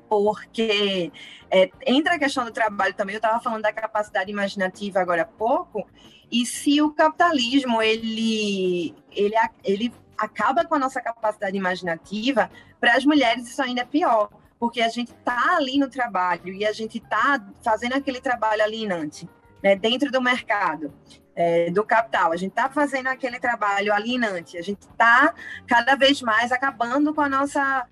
porque 0.10 1.12
é, 1.50 1.70
entra 1.86 2.16
a 2.16 2.20
questão 2.20 2.46
do 2.46 2.52
trabalho 2.52 2.94
também, 2.94 3.16
eu 3.16 3.20
estava 3.20 3.40
falando 3.40 3.62
da 3.62 3.74
capacidade 3.74 4.32
imaginativa 4.32 5.00
agora 5.00 5.24
há 5.24 5.26
pouco, 5.26 5.88
e 6.32 6.46
se 6.46 6.82
o 6.82 6.92
capitalismo 6.92 7.82
ele, 7.82 8.96
ele, 9.12 9.36
ele 9.64 9.94
acaba 10.18 10.66
com 10.66 10.76
a 10.76 10.80
nossa 10.80 11.02
capacidade 11.02 11.56
imaginativa, 11.56 12.50
para 12.80 12.96
as 12.96 13.06
mulheres 13.06 13.48
isso 13.50 13.62
ainda 13.62 13.82
é 13.82 13.86
pior, 13.86 14.30
porque 14.60 14.82
a 14.82 14.90
gente 14.90 15.12
está 15.12 15.56
ali 15.56 15.78
no 15.78 15.90
trabalho 15.90 16.54
e 16.54 16.66
a 16.66 16.72
gente 16.72 16.98
está 16.98 17.44
fazendo 17.64 17.94
aquele 17.94 18.20
trabalho 18.20 18.64
alienante, 18.64 19.30
né, 19.62 19.76
dentro 19.76 20.12
do 20.12 20.22
mercado. 20.22 20.94
É, 21.38 21.70
do 21.70 21.84
capital, 21.84 22.32
a 22.32 22.38
gente 22.38 22.52
está 22.52 22.70
fazendo 22.70 23.08
aquele 23.08 23.38
trabalho 23.42 23.94
alienante, 23.94 24.58
a 24.58 24.62
gente 24.62 24.84
está 24.84 25.34
cada 25.68 25.94
vez 25.96 26.22
mais 26.22 26.50
acabando 26.50 27.14
com 27.14 27.20
a 27.20 27.28
nossa 27.28 27.86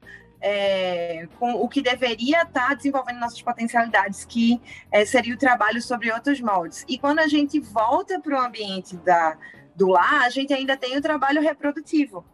é, 0.46 1.26
com 1.40 1.54
o 1.54 1.70
que 1.70 1.82
deveria 1.82 2.42
estar 2.42 2.68
tá 2.68 2.74
desenvolvendo 2.74 3.18
nossas 3.18 3.42
potencialidades, 3.42 4.26
que 4.26 4.62
é, 4.92 5.06
seria 5.06 5.34
o 5.34 5.38
trabalho 5.38 5.82
sobre 5.82 6.12
outros 6.12 6.42
moldes. 6.42 6.84
E 6.86 6.98
quando 6.98 7.20
a 7.20 7.28
gente 7.28 7.62
volta 7.62 8.20
para 8.20 8.36
o 8.36 8.46
ambiente 8.46 8.98
da, 8.98 9.38
do 9.74 9.88
lar, 9.88 10.24
a 10.24 10.30
gente 10.30 10.54
ainda 10.54 10.76
tem 10.76 10.98
o 10.98 11.02
trabalho 11.02 11.42
reprodutivo. 11.42 12.26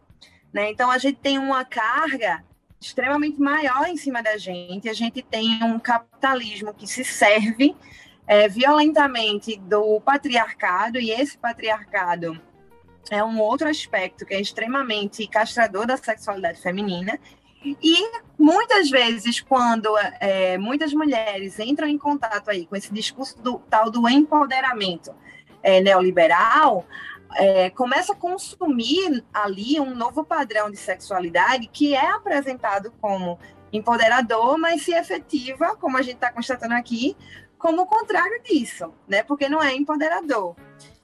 Né? 0.52 0.72
Então, 0.72 0.90
a 0.90 0.98
gente 0.98 1.20
tem 1.20 1.38
uma 1.38 1.64
carga 1.64 2.44
extremamente 2.82 3.40
maior 3.40 3.86
em 3.88 3.96
cima 3.96 4.24
da 4.24 4.38
gente, 4.38 4.90
a 4.90 4.94
gente 4.94 5.22
tem 5.22 5.64
um 5.64 5.78
capitalismo 5.78 6.74
que 6.74 6.88
se 6.88 7.04
serve 7.04 7.76
é, 8.26 8.48
violentamente 8.48 9.56
do 9.58 10.02
patriarcado, 10.02 11.00
e 11.00 11.12
esse 11.12 11.38
patriarcado 11.38 12.42
é 13.12 13.24
um 13.24 13.40
outro 13.40 13.68
aspecto 13.68 14.26
que 14.26 14.34
é 14.34 14.42
extremamente 14.42 15.28
castrador 15.28 15.86
da 15.86 15.98
sexualidade 15.98 16.62
feminina. 16.62 17.20
E 17.64 18.12
muitas 18.38 18.90
vezes, 18.90 19.42
quando 19.42 19.90
é, 20.20 20.58
muitas 20.58 20.94
mulheres 20.94 21.60
entram 21.60 21.88
em 21.88 21.98
contato 21.98 22.50
aí 22.50 22.66
com 22.66 22.76
esse 22.76 22.94
discurso 22.94 23.42
do 23.42 23.60
tal 23.70 23.92
do 23.92 24.08
empoderamento 24.08 25.14
é, 25.62 25.82
neoliberal, 25.82 26.86
é, 27.36 27.70
começa 27.70 28.14
a 28.14 28.16
consumir 28.16 29.24
ali 29.34 29.80
um 29.80 29.94
novo 29.94 30.24
padrão 30.24 30.72
de 30.72 30.78
sexualidade 30.78 31.68
que 31.68 31.94
é 31.94 32.10
apresentado 32.12 32.92
como 33.02 33.38
empoderador, 33.72 34.58
mas 34.58 34.84
se 34.84 34.94
efetiva, 34.94 35.76
como 35.76 35.98
a 35.98 36.02
gente 36.02 36.16
está 36.16 36.32
constatando 36.32 36.74
aqui, 36.74 37.16
como 37.58 37.84
o 37.84 37.86
contrário 37.86 38.42
disso, 38.42 38.94
né? 39.08 39.22
Porque 39.22 39.50
não 39.50 39.62
é 39.62 39.76
empoderador. 39.76 40.56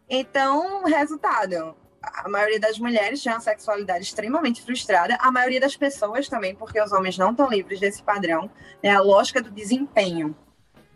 Então, 0.09 0.83
resultado, 0.85 1.75
a 2.13 2.29
maioria 2.29 2.59
das 2.59 2.77
mulheres 2.79 3.23
tem 3.23 3.31
uma 3.31 3.39
sexualidade 3.39 4.03
extremamente 4.03 4.61
frustrada, 4.61 5.17
a 5.19 5.31
maioria 5.31 5.59
das 5.59 5.75
pessoas 5.75 6.27
também, 6.27 6.55
porque 6.55 6.81
os 6.81 6.91
homens 6.91 7.17
não 7.17 7.31
estão 7.31 7.49
livres 7.49 7.79
desse 7.79 8.03
padrão, 8.03 8.49
é 8.81 8.91
a 8.91 9.01
lógica 9.01 9.41
do 9.41 9.49
desempenho 9.49 10.35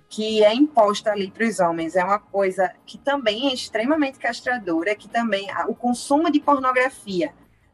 que 0.09 0.43
é 0.43 0.53
imposta 0.53 1.11
ali 1.11 1.29
para 1.29 1.45
os 1.45 1.59
homens. 1.59 1.95
É 1.95 2.03
uma 2.03 2.17
coisa 2.17 2.73
que 2.83 2.97
também 2.97 3.49
é 3.49 3.53
extremamente 3.53 4.17
castradora, 4.17 4.95
que 4.95 5.07
também 5.07 5.47
o 5.67 5.75
consumo 5.75 6.31
de 6.31 6.39
pornografia, 6.39 7.31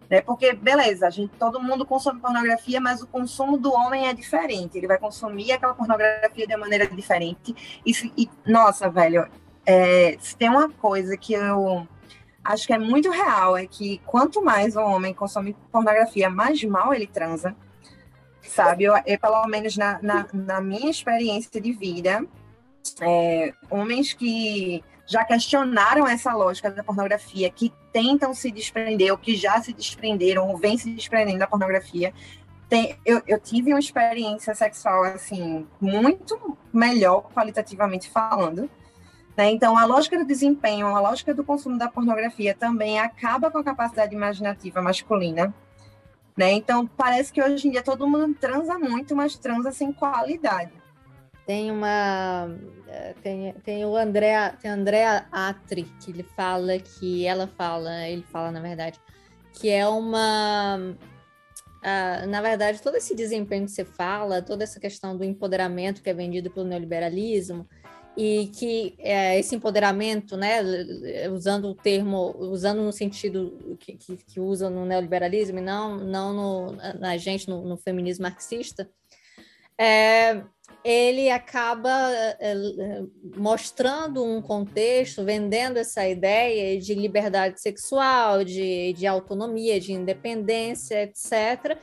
né? 0.09 0.21
Porque 0.21 0.53
beleza, 0.53 1.07
a 1.07 1.09
gente 1.09 1.31
todo 1.39 1.61
mundo 1.61 1.85
consome 1.85 2.19
pornografia, 2.19 2.81
mas 2.81 3.01
o 3.01 3.07
consumo 3.07 3.57
do 3.57 3.71
homem 3.71 4.07
é 4.07 4.13
diferente. 4.13 4.77
Ele 4.77 4.87
vai 4.87 4.97
consumir 4.97 5.53
aquela 5.53 5.73
pornografia 5.73 6.45
de 6.45 6.57
maneira 6.57 6.85
diferente. 6.87 7.55
E, 7.85 7.91
e 8.17 8.29
nossa, 8.45 8.89
velho, 8.89 9.27
é, 9.65 10.17
se 10.19 10.35
tem 10.35 10.49
uma 10.49 10.69
coisa 10.69 11.17
que 11.17 11.33
eu 11.33 11.87
acho 12.45 12.67
que 12.67 12.73
é 12.73 12.77
muito 12.77 13.10
real 13.10 13.58
é 13.58 13.65
que 13.65 13.99
quanto 14.05 14.41
mais 14.41 14.75
o 14.75 14.81
homem 14.81 15.13
consome 15.13 15.55
pornografia, 15.71 16.29
mais 16.29 16.63
mal 16.63 16.93
ele 16.93 17.08
transa 17.08 17.55
sabe? 18.47 18.84
Eu, 18.84 18.93
eu 19.05 19.19
pelo 19.19 19.45
menos 19.47 19.75
na, 19.77 19.99
na, 20.01 20.27
na, 20.34 20.62
minha 20.62 20.89
experiência 20.89 21.60
de 21.60 21.73
vida, 21.73 22.25
é, 23.01 23.53
homens 23.69 24.13
que 24.13 24.84
já 25.08 25.23
questionaram 25.23 26.08
essa 26.08 26.34
lógica 26.34 26.71
da 26.71 26.84
pornografia, 26.84 27.49
que 27.49 27.71
tentam 27.91 28.34
se 28.34 28.51
desprender, 28.51 29.12
ou 29.12 29.17
que 29.17 29.36
já 29.36 29.62
se 29.62 29.73
desprenderam, 29.73 30.47
ou 30.49 30.58
vêm 30.58 30.77
se 30.77 30.89
desprendendo 30.89 31.39
da 31.39 31.47
pornografia, 31.47 32.13
tem, 32.67 32.97
eu, 33.05 33.21
eu, 33.27 33.39
tive 33.39 33.71
uma 33.71 33.79
experiência 33.79 34.55
sexual, 34.55 35.03
assim, 35.03 35.67
muito 35.79 36.58
melhor, 36.73 37.29
qualitativamente 37.31 38.10
falando. 38.10 38.67
Né? 39.37 39.51
Então, 39.51 39.77
a 39.77 39.85
lógica 39.85 40.17
do 40.17 40.25
desempenho, 40.25 40.87
a 40.87 40.99
lógica 40.99 41.33
do 41.33 41.43
consumo 41.43 41.77
da 41.77 41.89
pornografia 41.89 42.55
também 42.55 42.99
acaba 42.99 43.51
com 43.51 43.57
a 43.57 43.63
capacidade 43.63 44.15
imaginativa 44.15 44.81
masculina. 44.81 45.53
Né? 46.37 46.53
Então, 46.53 46.85
parece 46.85 47.31
que 47.31 47.41
hoje 47.41 47.67
em 47.67 47.71
dia 47.71 47.83
todo 47.83 48.07
mundo 48.07 48.35
transa 48.35 48.77
muito, 48.77 49.15
mas 49.15 49.37
transa 49.37 49.71
sem 49.71 49.91
qualidade. 49.91 50.71
Tem 51.45 51.71
uma. 51.71 52.49
Eh, 52.87 53.13
tem, 53.21 53.53
tem 53.63 53.85
o 53.85 53.95
André, 53.95 54.51
tem 54.59 54.71
André 54.71 55.05
Atri, 55.31 55.83
que 56.01 56.09
ele 56.09 56.23
fala 56.23 56.79
que 56.79 57.25
ela 57.25 57.47
fala, 57.47 58.07
ele 58.07 58.23
fala, 58.23 58.51
na 58.51 58.59
verdade, 58.59 58.99
que 59.53 59.69
é 59.69 59.87
uma. 59.87 60.77
Uh, 61.85 62.27
na 62.27 62.41
verdade, 62.41 62.81
todo 62.81 62.95
esse 62.95 63.15
desempenho 63.15 63.65
que 63.65 63.71
você 63.71 63.85
fala, 63.85 64.41
toda 64.41 64.63
essa 64.63 64.79
questão 64.79 65.15
do 65.15 65.23
empoderamento 65.23 66.01
que 66.01 66.09
é 66.09 66.13
vendido 66.15 66.49
pelo 66.49 66.65
neoliberalismo, 66.65 67.69
e 68.17 68.47
que 68.47 68.95
é, 68.99 69.38
esse 69.38 69.56
empoderamento, 69.56 70.38
né, 70.38 70.62
usando 71.32 71.69
o 71.69 71.75
termo, 71.75 72.34
usando 72.38 72.82
no 72.82 72.91
sentido 72.91 73.78
que, 73.80 73.93
que, 73.93 74.17
que 74.17 74.39
usa 74.39 74.69
no 74.69 74.86
neoliberalismo 74.86 75.60
e 75.60 75.62
não, 75.62 75.97
não 75.97 76.34
no, 76.34 76.71
na 76.99 77.17
gente, 77.17 77.49
no, 77.49 77.63
no 77.63 77.78
feminismo 77.78 78.23
marxista, 78.23 78.89
é, 79.78 80.41
ele 80.84 81.30
acaba 81.30 81.89
é, 82.39 82.56
mostrando 83.36 84.23
um 84.23 84.41
contexto, 84.41 85.23
vendendo 85.23 85.78
essa 85.78 86.08
ideia 86.08 86.80
de 86.80 86.93
liberdade 86.93 87.60
sexual, 87.60 88.43
de, 88.43 88.93
de 88.93 89.06
autonomia, 89.06 89.80
de 89.80 89.91
independência, 89.91 91.04
etc., 91.04 91.78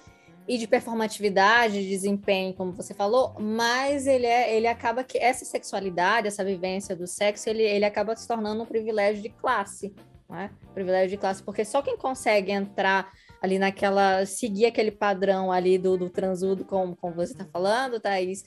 e 0.47 0.59
de 0.59 0.67
performatividade, 0.67 1.83
de 1.83 1.89
desempenho, 1.89 2.55
como 2.55 2.73
você 2.73 2.93
falou, 2.93 3.35
mas 3.39 4.07
ele 4.07 4.27
é, 4.27 4.55
ele 4.57 4.67
acaba 4.67 5.05
que 5.05 5.19
essa 5.19 5.45
sexualidade, 5.45 6.27
essa 6.27 6.45
vivência 6.45 6.97
do 6.97 7.07
sexo, 7.07 7.49
ele, 7.49 7.63
ele 7.63 7.85
acaba 7.85 8.17
se 8.17 8.27
tornando 8.27 8.63
um 8.63 8.67
privilégio 8.67 9.23
de 9.23 9.29
classe, 9.29 9.95
né? 10.29 10.51
Privilégio 10.75 11.11
de 11.11 11.17
classe, 11.17 11.43
porque 11.43 11.65
só 11.65 11.81
quem 11.81 11.97
consegue 11.97 12.51
entrar 12.51 13.13
ali 13.41 13.59
naquela, 13.59 14.25
seguir 14.25 14.67
aquele 14.67 14.91
padrão 14.91 15.53
ali 15.53 15.79
do, 15.79 15.97
do 15.97 16.09
transudo, 16.09 16.65
como, 16.65 16.97
como 16.97 17.15
você 17.15 17.33
está 17.33 17.45
falando, 17.45 18.01
Thaís, 18.01 18.45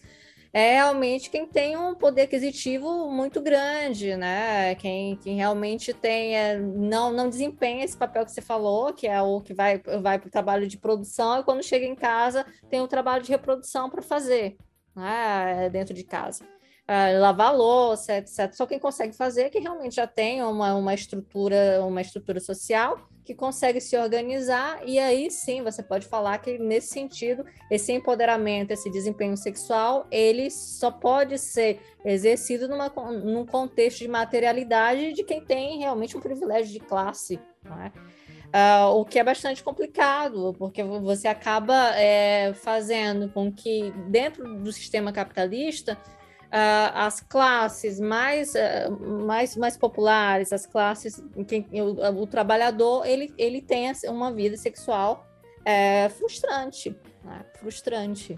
é 0.58 0.76
realmente 0.76 1.30
quem 1.30 1.46
tem 1.46 1.76
um 1.76 1.94
poder 1.94 2.22
aquisitivo 2.22 3.12
muito 3.12 3.42
grande, 3.42 4.16
né? 4.16 4.74
Quem, 4.76 5.18
quem 5.18 5.36
realmente 5.36 5.94
tem, 5.94 6.34
é, 6.34 6.58
não, 6.58 7.12
não 7.12 7.28
desempenha 7.28 7.84
esse 7.84 7.98
papel 7.98 8.24
que 8.24 8.32
você 8.32 8.42
falou, 8.42 8.94
que 8.94 9.06
é 9.06 9.22
o 9.22 9.42
que 9.42 9.54
vai, 9.54 9.80
vai 10.02 10.18
para 10.18 10.30
o 10.30 10.32
trabalho 10.32 10.66
de 10.66 10.78
produção, 10.78 11.42
e 11.42 11.44
quando 11.44 11.62
chega 11.62 11.86
em 11.86 11.94
casa 11.94 12.46
tem 12.70 12.80
o 12.80 12.88
trabalho 12.88 13.22
de 13.22 13.32
reprodução 13.32 13.90
para 13.90 14.02
fazer, 14.02 14.56
né? 14.96 15.70
Dentro 15.70 15.94
de 15.94 16.06
casa. 16.06 16.46
Uh, 16.88 17.20
lavar 17.20 17.56
louça, 17.56 18.18
etc. 18.18 18.54
Só 18.54 18.68
quem 18.68 18.78
consegue 18.78 19.16
fazer 19.16 19.44
é 19.44 19.50
que 19.50 19.58
realmente 19.58 19.96
já 19.96 20.06
tem 20.06 20.44
uma, 20.44 20.76
uma 20.76 20.94
estrutura, 20.94 21.84
uma 21.84 22.00
estrutura 22.00 22.40
social 22.40 23.10
que 23.26 23.34
consegue 23.34 23.82
se 23.82 23.98
organizar, 23.98 24.80
e 24.86 25.00
aí 25.00 25.32
sim 25.32 25.64
você 25.64 25.82
pode 25.82 26.06
falar 26.06 26.38
que, 26.38 26.60
nesse 26.60 26.90
sentido, 26.90 27.44
esse 27.72 27.92
empoderamento, 27.92 28.70
esse 28.70 28.90
desempenho 28.92 29.36
sexual, 29.36 30.06
ele 30.12 30.52
só 30.52 30.92
pode 30.92 31.40
ser 31.40 31.82
exercido 32.06 32.68
numa, 32.68 32.88
num 32.88 33.44
contexto 33.44 34.00
de 34.00 34.08
materialidade 34.08 35.12
de 35.14 35.24
quem 35.24 35.44
tem 35.44 35.80
realmente 35.80 36.16
um 36.16 36.22
privilégio 36.22 36.72
de 36.72 36.80
classe. 36.80 37.40
Uh, 37.66 38.94
o 38.94 39.04
que 39.04 39.18
é 39.18 39.24
bastante 39.24 39.64
complicado, 39.64 40.54
porque 40.60 40.84
você 40.84 41.28
acaba 41.28 41.98
é, 41.98 42.54
fazendo 42.54 43.28
com 43.30 43.52
que, 43.52 43.92
dentro 44.08 44.60
do 44.60 44.72
sistema 44.72 45.12
capitalista, 45.12 45.98
uh, 46.46 46.92
as 46.94 47.20
classes 47.22 48.00
mais, 48.00 48.54
uh, 48.54 49.26
mais, 49.26 49.56
mais 49.56 49.78
populares, 49.78 50.52
as 50.54 50.66
classes 50.66 51.24
em 51.36 51.44
que 51.44 51.66
o, 51.82 52.22
o 52.22 52.28
trabalhador 52.28 53.06
ele, 53.06 53.34
ele 53.38 53.62
tem 53.62 53.92
uma 54.08 54.32
vida 54.32 54.58
sexual 54.58 55.28
é, 55.66 56.10
frustrante, 56.10 56.96
né? 57.24 57.44
frustrante. 57.60 58.38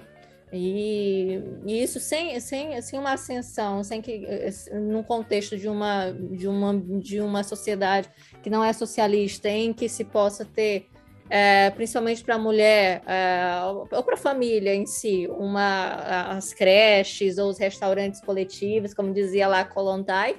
E, 0.52 1.41
e, 1.65 1.84
isso 1.84 2.00
sem, 2.00 2.39
sem, 2.39 2.82
sem 2.82 2.98
uma 2.98 3.13
ascensão, 3.13 3.84
sem 3.84 4.02
que 4.02 4.26
num 4.72 5.04
contexto 5.04 5.58
de 5.58 5.67
uma, 5.67 6.12
de, 6.12 6.48
uma, 6.48 6.80
de 6.80 7.20
uma 7.20 7.43
sociedade 7.43 8.10
que 8.41 8.50
não 8.50 8.63
é 8.63 8.72
socialista, 8.72 9.50
em 9.50 9.74
que 9.74 9.89
se 9.89 10.06
possa 10.06 10.46
ter 10.46 10.89
é, 11.30 11.70
principalmente 11.72 12.24
para 12.24 12.36
a 12.36 12.40
mulher 12.40 13.02
é, 13.06 13.62
ou 13.66 14.04
para 14.04 14.13
a 14.13 14.18
família 14.18 14.74
em 14.74 14.86
si, 14.86 15.28
uma, 15.28 16.36
as 16.36 16.54
creches 16.54 17.38
ou 17.38 17.50
os 17.50 17.58
restaurantes 17.58 18.22
coletivos, 18.22 18.94
como 18.94 19.13
dizia 19.13 19.48
lá 19.48 19.63
Kolontai, 19.66 20.34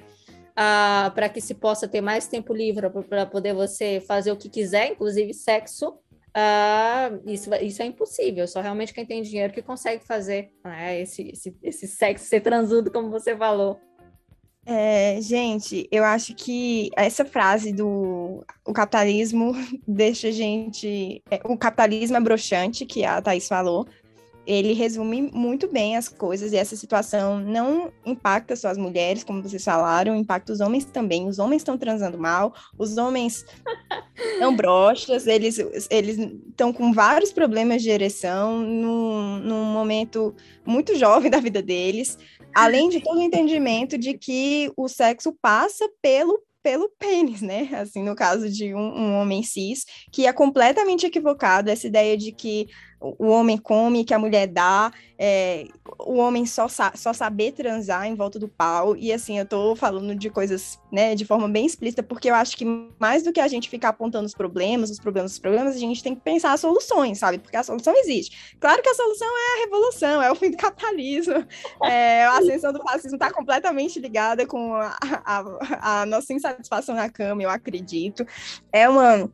uh, 0.59 1.11
para 1.11 1.29
que 1.29 1.39
se 1.39 1.53
possa 1.53 1.87
ter 1.87 2.01
mais 2.01 2.27
tempo 2.27 2.53
livre 2.53 2.89
para 3.07 3.25
poder 3.25 3.53
você 3.53 4.03
fazer 4.05 4.31
o 4.31 4.37
que 4.37 4.49
quiser, 4.49 4.91
inclusive 4.91 5.33
sexo. 5.33 5.97
Uh, 6.29 7.21
isso, 7.25 7.53
isso 7.55 7.81
é 7.81 7.85
impossível, 7.85 8.47
só 8.47 8.61
realmente 8.61 8.93
quem 8.93 9.05
tem 9.05 9.21
dinheiro 9.21 9.51
que 9.51 9.63
consegue 9.63 10.05
fazer 10.05 10.51
né, 10.63 11.01
esse, 11.01 11.29
esse, 11.29 11.57
esse 11.63 11.87
sexo 11.87 12.25
ser 12.25 12.41
transudo, 12.41 12.91
como 12.91 13.09
você 13.09 13.35
falou. 13.35 13.79
É, 14.71 15.19
gente, 15.19 15.87
eu 15.91 16.03
acho 16.03 16.35
que 16.35 16.91
essa 16.95 17.25
frase 17.25 17.73
do 17.73 18.45
o 18.63 18.71
capitalismo 18.71 19.51
deixa 19.87 20.27
a 20.27 20.31
gente. 20.31 21.23
É, 21.31 21.41
o 21.43 21.57
capitalismo 21.57 22.17
é 22.17 22.19
broxante, 22.19 22.85
que 22.85 23.03
a 23.03 23.19
Thaís 23.19 23.47
falou, 23.47 23.87
ele 24.45 24.73
resume 24.73 25.23
muito 25.33 25.67
bem 25.67 25.97
as 25.97 26.07
coisas 26.07 26.53
e 26.53 26.57
essa 26.57 26.75
situação 26.75 27.39
não 27.39 27.91
impacta 28.05 28.55
só 28.55 28.67
as 28.67 28.77
mulheres, 28.77 29.23
como 29.23 29.41
vocês 29.41 29.63
falaram, 29.63 30.15
impacta 30.15 30.53
os 30.53 30.59
homens 30.59 30.85
também. 30.85 31.27
Os 31.27 31.39
homens 31.39 31.61
estão 31.61 31.75
transando 31.75 32.19
mal, 32.19 32.53
os 32.77 32.95
homens 32.95 33.47
são 34.37 34.55
broxas, 34.55 35.25
eles 35.25 35.57
estão 35.57 36.71
com 36.71 36.93
vários 36.93 37.33
problemas 37.33 37.81
de 37.81 37.89
ereção 37.89 38.59
num, 38.59 39.39
num 39.39 39.65
momento 39.65 40.35
muito 40.63 40.95
jovem 40.95 41.31
da 41.31 41.39
vida 41.39 41.59
deles 41.59 42.19
além 42.53 42.89
de 42.89 43.01
todo 43.01 43.17
o 43.17 43.21
entendimento 43.21 43.97
de 43.97 44.17
que 44.17 44.71
o 44.75 44.87
sexo 44.87 45.35
passa 45.41 45.89
pelo 46.01 46.41
pelo 46.61 46.89
pênis, 46.99 47.41
né? 47.41 47.69
Assim, 47.73 48.03
no 48.03 48.13
caso 48.13 48.49
de 48.49 48.75
um, 48.75 48.79
um 48.79 49.15
homem 49.15 49.41
cis, 49.41 49.85
que 50.11 50.27
é 50.27 50.33
completamente 50.33 51.05
equivocado 51.05 51.69
essa 51.69 51.87
ideia 51.87 52.17
de 52.17 52.33
que 52.33 52.67
o 52.99 53.27
homem 53.27 53.57
come, 53.57 54.03
que 54.03 54.13
a 54.13 54.19
mulher 54.19 54.47
dá, 54.47 54.91
é, 55.17 55.65
o 55.99 56.15
homem 56.15 56.45
só, 56.45 56.67
sa 56.67 56.91
só 56.95 57.13
saber 57.13 57.53
transar 57.53 58.05
em 58.05 58.15
volta 58.15 58.37
do 58.37 58.47
pau. 58.47 58.95
E 58.95 59.11
assim, 59.13 59.39
eu 59.39 59.45
tô 59.45 59.75
falando 59.75 60.13
de 60.15 60.29
coisas, 60.29 60.77
né, 60.91 61.15
de 61.15 61.25
forma 61.25 61.47
bem 61.47 61.65
explícita, 61.65 62.03
porque 62.03 62.29
eu 62.29 62.35
acho 62.35 62.57
que 62.57 62.65
mais 62.99 63.23
do 63.23 63.31
que 63.31 63.39
a 63.39 63.47
gente 63.47 63.69
ficar 63.69 63.89
apontando 63.89 64.25
os 64.25 64.33
problemas, 64.33 64.89
os 64.89 64.99
problemas, 64.99 65.31
os 65.31 65.39
problemas, 65.39 65.75
a 65.75 65.79
gente 65.79 66.03
tem 66.03 66.13
que 66.13 66.21
pensar 66.21 66.53
as 66.53 66.59
soluções, 66.59 67.19
sabe? 67.19 67.39
Porque 67.39 67.55
a 67.55 67.63
solução 67.63 67.95
existe. 67.95 68.55
Claro 68.59 68.81
que 68.81 68.89
a 68.89 68.93
solução 68.93 69.27
é 69.27 69.57
a 69.57 69.65
revolução, 69.65 70.21
é 70.21 70.31
o 70.31 70.35
fim 70.35 70.51
do 70.51 70.57
capitalismo, 70.57 71.45
é, 71.83 72.25
a 72.25 72.37
ascensão 72.37 72.73
do 72.73 72.81
fascismo 72.81 73.15
está 73.15 73.31
completamente 73.31 73.99
ligada 73.99 74.45
com 74.45 74.73
a, 74.73 74.97
a, 75.25 76.01
a 76.01 76.05
nossa 76.05 76.33
insatisfação 76.33 76.95
na 76.95 77.09
cama, 77.09 77.43
eu 77.43 77.49
acredito. 77.49 78.25
É 78.71 78.89
uma 78.89 79.29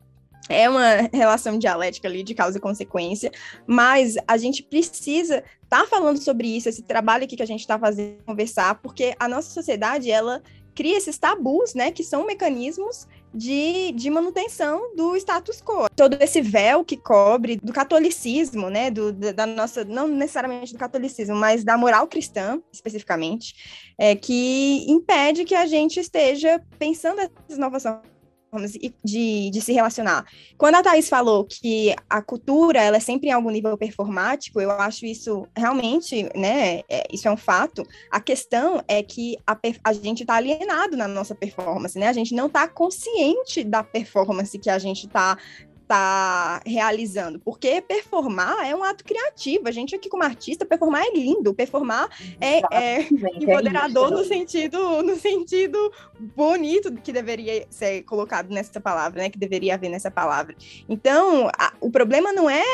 é 0.48 0.68
uma 0.68 1.08
relação 1.12 1.58
dialética 1.58 2.08
ali 2.08 2.22
de 2.22 2.34
causa 2.34 2.58
e 2.58 2.60
consequência, 2.60 3.30
mas 3.66 4.14
a 4.26 4.36
gente 4.36 4.62
precisa 4.62 5.42
estar 5.62 5.82
tá 5.82 5.86
falando 5.86 6.18
sobre 6.18 6.48
isso, 6.48 6.68
esse 6.68 6.82
trabalho 6.82 7.24
aqui 7.24 7.36
que 7.36 7.42
a 7.42 7.46
gente 7.46 7.60
está 7.60 7.78
fazendo, 7.78 8.22
conversar, 8.24 8.76
porque 8.76 9.14
a 9.18 9.28
nossa 9.28 9.50
sociedade, 9.50 10.10
ela 10.10 10.42
cria 10.74 10.98
esses 10.98 11.16
tabus, 11.18 11.74
né, 11.74 11.90
que 11.90 12.04
são 12.04 12.26
mecanismos 12.26 13.08
de, 13.34 13.92
de 13.92 14.10
manutenção 14.10 14.94
do 14.94 15.16
status 15.16 15.60
quo. 15.60 15.88
Todo 15.96 16.16
esse 16.20 16.40
véu 16.42 16.84
que 16.84 16.98
cobre 16.98 17.56
do 17.56 17.72
catolicismo, 17.72 18.68
né, 18.68 18.90
do, 18.90 19.10
da 19.12 19.46
nossa, 19.46 19.84
não 19.84 20.06
necessariamente 20.06 20.74
do 20.74 20.78
catolicismo, 20.78 21.34
mas 21.34 21.64
da 21.64 21.78
moral 21.78 22.06
cristã, 22.06 22.60
especificamente, 22.70 23.54
é, 23.98 24.14
que 24.14 24.84
impede 24.86 25.44
que 25.44 25.54
a 25.54 25.66
gente 25.66 25.98
esteja 25.98 26.62
pensando 26.78 27.20
essas 27.20 27.58
novas 27.58 27.84
de, 29.04 29.50
de 29.50 29.60
se 29.60 29.72
relacionar. 29.72 30.24
Quando 30.56 30.76
a 30.76 30.82
Thais 30.82 31.08
falou 31.08 31.44
que 31.44 31.94
a 32.08 32.22
cultura 32.22 32.80
ela 32.80 32.96
é 32.96 33.00
sempre 33.00 33.28
em 33.28 33.32
algum 33.32 33.50
nível 33.50 33.76
performático, 33.76 34.60
eu 34.60 34.70
acho 34.70 35.04
isso 35.04 35.46
realmente, 35.56 36.28
né? 36.34 36.80
É, 36.88 37.06
isso 37.12 37.28
é 37.28 37.30
um 37.30 37.36
fato. 37.36 37.82
A 38.10 38.20
questão 38.20 38.82
é 38.88 39.02
que 39.02 39.36
a, 39.46 39.58
a 39.84 39.92
gente 39.92 40.22
está 40.22 40.34
alienado 40.34 40.96
na 40.96 41.08
nossa 41.08 41.34
performance, 41.34 41.98
né? 41.98 42.08
A 42.08 42.12
gente 42.12 42.34
não 42.34 42.46
está 42.46 42.66
consciente 42.68 43.64
da 43.64 43.82
performance 43.82 44.58
que 44.58 44.70
a 44.70 44.78
gente 44.78 45.06
está 45.06 45.36
tá 45.86 46.60
realizando, 46.64 47.38
porque 47.40 47.80
performar 47.80 48.66
é 48.66 48.74
um 48.74 48.82
ato 48.82 49.04
criativo. 49.04 49.68
A 49.68 49.70
gente 49.70 49.94
aqui 49.94 50.08
como 50.08 50.22
artista, 50.22 50.64
performar 50.64 51.04
é 51.04 51.10
lindo, 51.12 51.54
performar 51.54 52.08
é, 52.40 52.58
é, 52.58 53.00
é 53.00 53.08
empoderador 53.34 54.10
no 54.10 54.24
sentido 54.24 55.02
no 55.02 55.16
sentido 55.16 55.92
bonito 56.18 56.92
que 56.92 57.12
deveria 57.12 57.66
ser 57.70 58.02
colocado 58.02 58.48
nessa 58.50 58.80
palavra, 58.80 59.22
né? 59.22 59.30
Que 59.30 59.38
deveria 59.38 59.74
haver 59.74 59.90
nessa 59.90 60.10
palavra. 60.10 60.56
Então, 60.88 61.48
a, 61.58 61.72
o 61.80 61.90
problema 61.90 62.32
não 62.32 62.48
é 62.50 62.64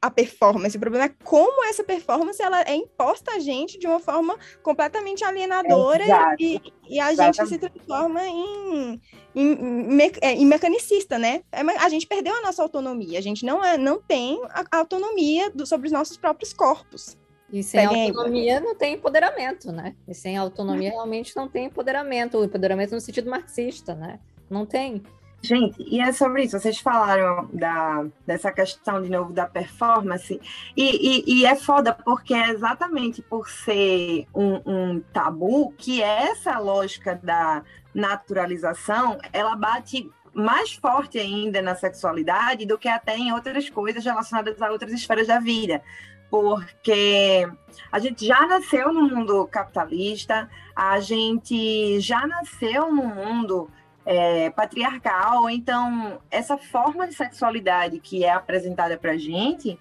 a 0.00 0.10
performance, 0.10 0.76
o 0.76 0.80
problema 0.80 1.06
é 1.06 1.14
como 1.24 1.64
essa 1.64 1.82
performance 1.82 2.40
ela 2.40 2.62
é 2.62 2.74
imposta 2.74 3.32
a 3.32 3.38
gente 3.38 3.78
de 3.78 3.86
uma 3.86 3.98
forma 3.98 4.36
completamente 4.62 5.24
alienadora 5.24 6.04
e, 6.38 6.60
e, 6.88 7.00
a 7.00 7.14
gente 7.14 7.46
se 7.46 7.58
transforma 7.58 8.26
em 8.26 9.00
em, 9.34 9.56
me, 9.56 10.12
é, 10.20 10.32
em 10.32 10.44
mecanicista, 10.44 11.18
né? 11.18 11.42
É, 11.52 11.60
a 11.60 11.88
gente 11.88 12.06
perdeu 12.06 12.34
a 12.34 12.42
nossa 12.42 12.62
autonomia, 12.62 13.18
a 13.18 13.22
gente 13.22 13.44
não, 13.44 13.64
é, 13.64 13.78
não 13.78 14.00
tem 14.00 14.40
a 14.50 14.78
autonomia 14.78 15.50
do, 15.50 15.64
sobre 15.66 15.86
os 15.86 15.92
nossos 15.92 16.16
próprios 16.16 16.52
corpos. 16.52 17.16
E 17.52 17.62
sem 17.62 17.84
autonomia 17.86 18.60
não 18.60 18.74
tem 18.74 18.94
empoderamento, 18.94 19.72
né? 19.72 19.94
E 20.06 20.14
sem 20.14 20.36
autonomia 20.36 20.90
realmente 20.90 21.34
não 21.34 21.48
tem 21.48 21.66
empoderamento, 21.66 22.36
o 22.36 22.44
empoderamento 22.44 22.94
no 22.94 23.00
sentido 23.00 23.30
marxista, 23.30 23.94
né? 23.94 24.20
Não 24.50 24.66
tem. 24.66 25.02
Gente, 25.40 25.82
e 25.82 26.00
é 26.00 26.12
sobre 26.12 26.42
isso. 26.42 26.58
Vocês 26.58 26.78
falaram 26.80 27.48
da, 27.52 28.04
dessa 28.26 28.50
questão 28.50 29.00
de 29.00 29.08
novo 29.08 29.32
da 29.32 29.46
performance, 29.46 30.40
e, 30.76 30.82
e, 31.30 31.40
e 31.40 31.46
é 31.46 31.54
foda 31.54 31.92
porque 31.92 32.34
é 32.34 32.50
exatamente 32.50 33.22
por 33.22 33.48
ser 33.48 34.26
um, 34.34 34.60
um 34.66 35.00
tabu 35.12 35.72
que 35.78 36.02
essa 36.02 36.58
lógica 36.58 37.18
da 37.22 37.62
naturalização 37.94 39.18
ela 39.32 39.54
bate 39.54 40.10
mais 40.34 40.72
forte 40.74 41.18
ainda 41.18 41.62
na 41.62 41.74
sexualidade 41.74 42.66
do 42.66 42.78
que 42.78 42.88
até 42.88 43.16
em 43.16 43.32
outras 43.32 43.70
coisas 43.70 44.04
relacionadas 44.04 44.60
a 44.60 44.70
outras 44.70 44.92
esferas 44.92 45.28
da 45.28 45.38
vida. 45.38 45.82
Porque 46.30 47.48
a 47.90 47.98
gente 47.98 48.26
já 48.26 48.46
nasceu 48.46 48.92
no 48.92 49.08
mundo 49.08 49.46
capitalista, 49.46 50.48
a 50.76 51.00
gente 51.00 51.98
já 52.00 52.26
nasceu 52.26 52.92
no 52.92 53.06
mundo 53.06 53.70
é, 54.10 54.48
patriarcal, 54.48 55.50
então 55.50 56.18
essa 56.30 56.56
forma 56.56 57.06
de 57.06 57.14
sexualidade 57.14 58.00
que 58.00 58.24
é 58.24 58.30
apresentada 58.30 58.96
para 58.96 59.18
gente, 59.18 59.78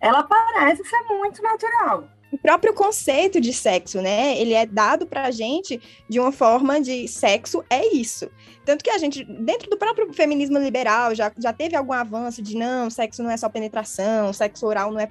ela 0.00 0.22
parece 0.22 0.84
ser 0.84 1.02
muito 1.08 1.42
natural 1.42 2.04
o 2.30 2.38
próprio 2.38 2.74
conceito 2.74 3.40
de 3.40 3.52
sexo, 3.52 4.00
né? 4.02 4.38
Ele 4.38 4.52
é 4.52 4.66
dado 4.66 5.06
para 5.06 5.24
a 5.24 5.30
gente 5.30 5.80
de 6.08 6.20
uma 6.20 6.32
forma 6.32 6.80
de 6.80 7.08
sexo 7.08 7.64
é 7.70 7.94
isso. 7.94 8.30
Tanto 8.64 8.84
que 8.84 8.90
a 8.90 8.98
gente, 8.98 9.24
dentro 9.24 9.70
do 9.70 9.76
próprio 9.76 10.12
feminismo 10.12 10.58
liberal, 10.58 11.14
já, 11.14 11.32
já 11.38 11.52
teve 11.52 11.76
algum 11.76 11.92
avanço 11.92 12.42
de 12.42 12.56
não, 12.56 12.90
sexo 12.90 13.22
não 13.22 13.30
é 13.30 13.36
só 13.36 13.48
penetração, 13.48 14.32
sexo 14.32 14.66
oral 14.66 14.92
não 14.92 15.00
é 15.00 15.06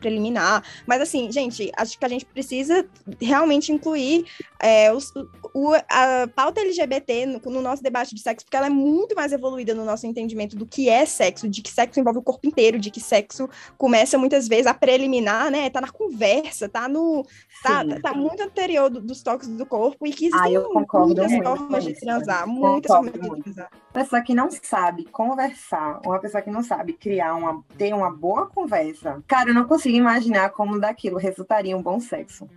preliminar. 0.00 0.64
Mas, 0.86 1.00
assim, 1.02 1.30
gente, 1.30 1.70
acho 1.76 1.98
que 1.98 2.04
a 2.04 2.08
gente 2.08 2.24
precisa 2.24 2.86
realmente 3.20 3.72
incluir 3.72 4.26
é, 4.58 4.92
os, 4.92 5.12
o, 5.54 5.72
a 5.88 6.28
pauta 6.34 6.60
LGBT 6.60 7.26
no, 7.26 7.40
no, 7.50 7.62
nosso 7.62 7.82
debate 7.82 8.14
de 8.14 8.20
sexo, 8.20 8.44
porque 8.44 8.56
ela 8.56 8.66
é 8.66 8.70
muito 8.70 9.14
mais 9.14 9.32
evoluída 9.32 9.74
no 9.74 9.84
nosso 9.84 10.06
entendimento 10.06 10.56
do 10.56 10.66
que 10.66 10.88
é 10.88 11.04
sexo, 11.06 11.48
de 11.48 11.62
que 11.62 11.70
sexo 11.70 12.00
envolve 12.00 12.18
o 12.18 12.22
corpo 12.22 12.46
inteiro, 12.46 12.78
de 12.78 12.90
que 12.90 13.00
sexo 13.00 13.48
começa 13.78 14.18
muitas 14.18 14.48
vezes 14.48 14.66
a 14.66 14.74
preliminar, 14.74 15.50
né? 15.50 15.70
Tá 15.70 15.80
na 15.80 15.90
conversa, 15.90 16.68
tá 16.68 16.88
no. 16.88 17.24
Tá, 17.62 17.84
tá, 18.02 18.14
muito 18.14 18.42
anterior 18.42 18.88
do, 18.88 19.00
dos 19.00 19.22
toques 19.22 19.46
do 19.48 19.66
corpo 19.66 20.06
e 20.06 20.12
que 20.12 20.26
existem 20.26 20.56
ah, 20.56 20.60
muitas 20.70 21.32
formas 21.36 21.84
de 21.84 21.94
transar, 21.94 22.46
muitas 22.46 22.90
formas 22.90 23.12
de 23.12 23.18
transar. 23.18 23.70
Pessoa 23.92 24.22
que 24.22 24.34
não 24.34 24.48
sabe 24.50 25.04
conversar, 25.06 26.00
uma 26.06 26.18
pessoa 26.18 26.42
que 26.42 26.50
não 26.50 26.62
sabe 26.62 26.92
criar 26.94 27.34
uma, 27.34 27.62
ter 27.76 27.92
uma 27.92 28.10
boa 28.10 28.46
conversa, 28.46 29.22
cara, 29.26 29.50
eu 29.50 29.54
não 29.54 29.64
consigo 29.64 29.89
imaginar 29.96 30.50
como 30.50 30.80
daquilo 30.80 31.18
resultaria 31.18 31.76
um 31.76 31.82
bom 31.82 32.00
sexo. 32.00 32.48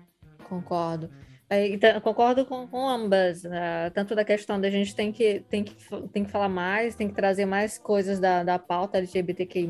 Concordo. 0.47 1.09
Então, 1.49 2.01
concordo 2.01 2.45
com, 2.45 2.67
com 2.67 2.87
ambas, 2.87 3.43
uh, 3.43 3.91
tanto 3.93 4.15
da 4.15 4.25
questão 4.25 4.59
da 4.59 4.69
gente 4.69 4.95
tem 4.95 5.11
que, 5.11 5.41
tem, 5.49 5.63
que, 5.63 5.75
tem 6.11 6.23
que 6.23 6.31
falar 6.31 6.49
mais, 6.49 6.95
tem 6.95 7.07
que 7.07 7.13
trazer 7.13 7.45
mais 7.45 7.77
coisas 7.77 8.19
da, 8.19 8.43
da 8.43 8.57
pauta 8.57 8.97
LGBTQI+, 8.97 9.67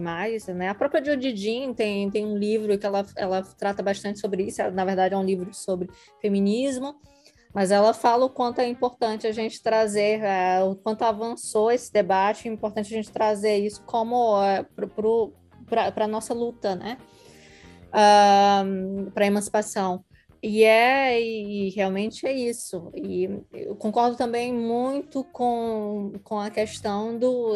né? 0.54 0.70
A 0.70 0.76
própria 0.76 1.04
Jodie 1.04 1.74
tem, 1.76 2.10
tem 2.10 2.26
um 2.26 2.38
livro 2.38 2.78
que 2.78 2.86
ela, 2.86 3.06
ela 3.18 3.42
trata 3.42 3.84
bastante 3.84 4.20
sobre 4.20 4.44
isso, 4.44 4.62
na 4.72 4.86
verdade 4.86 5.14
é 5.14 5.18
um 5.18 5.26
livro 5.26 5.54
sobre 5.54 5.90
feminismo, 6.22 6.96
mas 7.54 7.70
ela 7.70 7.94
fala 7.94 8.26
o 8.26 8.30
quanto 8.30 8.60
é 8.60 8.68
importante 8.68 9.28
a 9.28 9.32
gente 9.32 9.62
trazer, 9.62 10.22
uh, 10.22 10.70
o 10.70 10.76
quanto 10.76 11.04
avançou 11.04 11.72
esse 11.72 11.92
debate, 11.92 12.48
é 12.48 12.52
importante 12.52 12.94
a 12.94 12.98
gente 12.98 13.12
trazer 13.12 13.58
isso 13.58 13.84
como 13.84 14.40
uh, 14.40 14.66
para 15.66 16.06
a 16.06 16.08
nossa 16.08 16.34
luta, 16.34 16.76
né? 16.76 16.98
Uh, 17.94 19.12
para 19.12 19.24
a 19.24 19.28
emancipação. 19.28 20.04
E 20.46 20.62
é, 20.66 21.22
e 21.22 21.70
realmente 21.70 22.28
é 22.28 22.34
isso. 22.34 22.92
E 22.94 23.30
eu 23.54 23.78
concordo 23.78 24.18
também 24.18 24.54
muito 24.54 25.24
com, 25.24 26.12
com 26.22 26.38
a 26.38 26.50
questão 26.50 27.18
do 27.18 27.54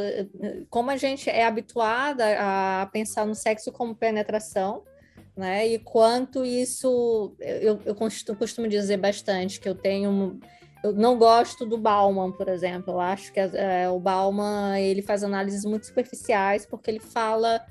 como 0.69 0.89
a 0.89 0.95
gente 0.95 1.29
é 1.29 1.43
habituada 1.43 2.23
a 2.39 2.85
pensar 2.85 3.25
no 3.25 3.35
sexo 3.35 3.73
como 3.73 3.93
penetração, 3.93 4.83
né? 5.35 5.67
E 5.67 5.79
quanto 5.79 6.45
isso 6.45 7.35
eu, 7.41 7.77
eu 7.83 7.93
costumo, 7.93 8.69
dizer 8.69 8.95
bastante 8.95 9.59
que 9.59 9.67
eu 9.67 9.75
tenho 9.75 10.39
eu 10.81 10.93
não 10.93 11.17
gosto 11.17 11.65
do 11.65 11.77
Bauman, 11.77 12.31
por 12.31 12.47
exemplo. 12.47 12.93
Eu 12.93 13.01
acho 13.01 13.33
que 13.33 13.39
é, 13.41 13.89
o 13.89 13.99
Bauman 13.99 14.79
ele 14.79 15.01
faz 15.01 15.25
análises 15.25 15.65
muito 15.65 15.87
superficiais 15.87 16.65
porque 16.65 16.89
ele 16.89 17.01
fala 17.01 17.61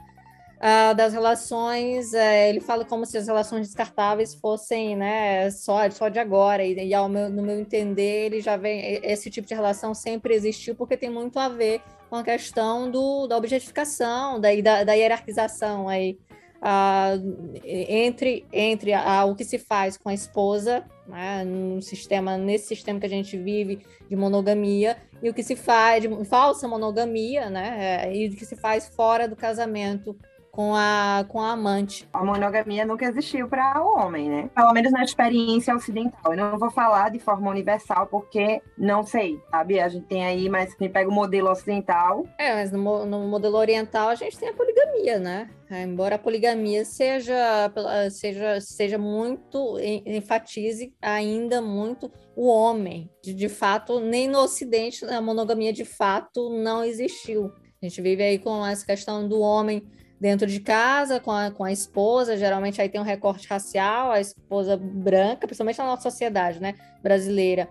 uh, 0.56 0.94
das 0.94 1.12
relações, 1.12 2.12
uh, 2.12 2.48
ele 2.48 2.60
fala 2.60 2.84
como 2.84 3.04
se 3.04 3.16
as 3.16 3.26
relações 3.26 3.66
descartáveis 3.66 4.34
fossem 4.34 4.96
né, 4.96 5.50
só, 5.50 5.88
só 5.90 6.08
de 6.08 6.18
agora, 6.18 6.64
e, 6.64 6.94
ao 6.94 7.08
meu, 7.08 7.28
no 7.28 7.42
meu 7.42 7.58
entender, 7.58 8.26
ele 8.26 8.40
já 8.40 8.56
vem, 8.56 9.00
esse 9.02 9.30
tipo 9.30 9.46
de 9.46 9.54
relação 9.54 9.94
sempre 9.94 10.34
existiu, 10.34 10.74
porque 10.74 10.96
tem 10.96 11.10
muito 11.10 11.38
a 11.38 11.48
ver 11.48 11.80
com 12.08 12.16
a 12.16 12.24
questão 12.24 12.90
do, 12.90 13.26
da 13.26 13.36
objetificação, 13.36 14.40
da, 14.40 14.48
da, 14.60 14.84
da 14.84 14.92
hierarquização 14.92 15.88
aí. 15.88 16.18
Uh, 16.56 17.60
entre 17.62 18.46
entre 18.50 18.94
a, 18.94 19.20
a, 19.20 19.24
o 19.26 19.36
que 19.36 19.44
se 19.44 19.58
faz 19.58 19.98
com 19.98 20.08
a 20.08 20.14
esposa, 20.14 20.84
né, 21.06 21.44
no 21.44 21.82
sistema 21.82 22.38
nesse 22.38 22.68
sistema 22.68 22.98
que 22.98 23.04
a 23.04 23.10
gente 23.10 23.36
vive 23.36 23.84
de 24.08 24.16
monogamia 24.16 24.96
e 25.22 25.28
o 25.28 25.34
que 25.34 25.42
se 25.42 25.54
faz 25.54 26.02
de 26.02 26.24
falsa 26.24 26.66
monogamia, 26.66 27.50
né, 27.50 28.10
e 28.12 28.28
o 28.28 28.34
que 28.34 28.46
se 28.46 28.56
faz 28.56 28.88
fora 28.88 29.28
do 29.28 29.36
casamento 29.36 30.16
com 30.56 30.74
a, 30.74 31.22
com 31.28 31.38
a 31.38 31.52
amante. 31.52 32.08
A 32.14 32.24
monogamia 32.24 32.86
nunca 32.86 33.04
existiu 33.04 33.46
para 33.46 33.78
o 33.84 33.98
homem, 33.98 34.30
né? 34.30 34.50
Pelo 34.54 34.72
menos 34.72 34.90
na 34.90 35.04
experiência 35.04 35.76
ocidental. 35.76 36.32
Eu 36.32 36.38
não 36.38 36.58
vou 36.58 36.70
falar 36.70 37.10
de 37.10 37.18
forma 37.18 37.50
universal 37.50 38.06
porque 38.06 38.62
não 38.78 39.02
sei, 39.04 39.38
sabe? 39.50 39.78
A 39.78 39.86
gente 39.90 40.06
tem 40.06 40.24
aí, 40.24 40.48
mas 40.48 40.74
quem 40.74 40.88
pega 40.88 41.10
o 41.10 41.12
modelo 41.12 41.50
ocidental. 41.50 42.26
É, 42.38 42.54
mas 42.54 42.72
no, 42.72 43.04
no 43.04 43.28
modelo 43.28 43.58
oriental 43.58 44.08
a 44.08 44.14
gente 44.14 44.38
tem 44.38 44.48
a 44.48 44.54
poligamia, 44.54 45.18
né? 45.18 45.50
É, 45.68 45.82
embora 45.82 46.14
a 46.14 46.18
poligamia 46.18 46.86
seja, 46.86 47.70
seja, 48.10 48.58
seja 48.58 48.96
muito, 48.96 49.76
enfatize 50.06 50.94
ainda 51.02 51.60
muito 51.60 52.10
o 52.34 52.48
homem. 52.48 53.10
De, 53.22 53.34
de 53.34 53.48
fato, 53.50 54.00
nem 54.00 54.26
no 54.26 54.38
Ocidente 54.38 55.04
a 55.04 55.20
monogamia 55.20 55.72
de 55.72 55.84
fato 55.84 56.48
não 56.48 56.82
existiu. 56.82 57.52
A 57.82 57.86
gente 57.86 58.00
vive 58.00 58.22
aí 58.22 58.38
com 58.38 58.64
essa 58.64 58.86
questão 58.86 59.28
do 59.28 59.38
homem 59.38 59.86
dentro 60.20 60.46
de 60.46 60.60
casa 60.60 61.20
com 61.20 61.30
a, 61.30 61.50
com 61.50 61.64
a 61.64 61.72
esposa, 61.72 62.36
geralmente 62.36 62.80
aí 62.80 62.88
tem 62.88 63.00
um 63.00 63.04
recorte 63.04 63.46
racial, 63.48 64.10
a 64.10 64.20
esposa 64.20 64.76
branca, 64.76 65.46
principalmente 65.46 65.78
na 65.78 65.86
nossa 65.86 66.10
sociedade, 66.10 66.60
né, 66.60 66.74
brasileira. 67.02 67.68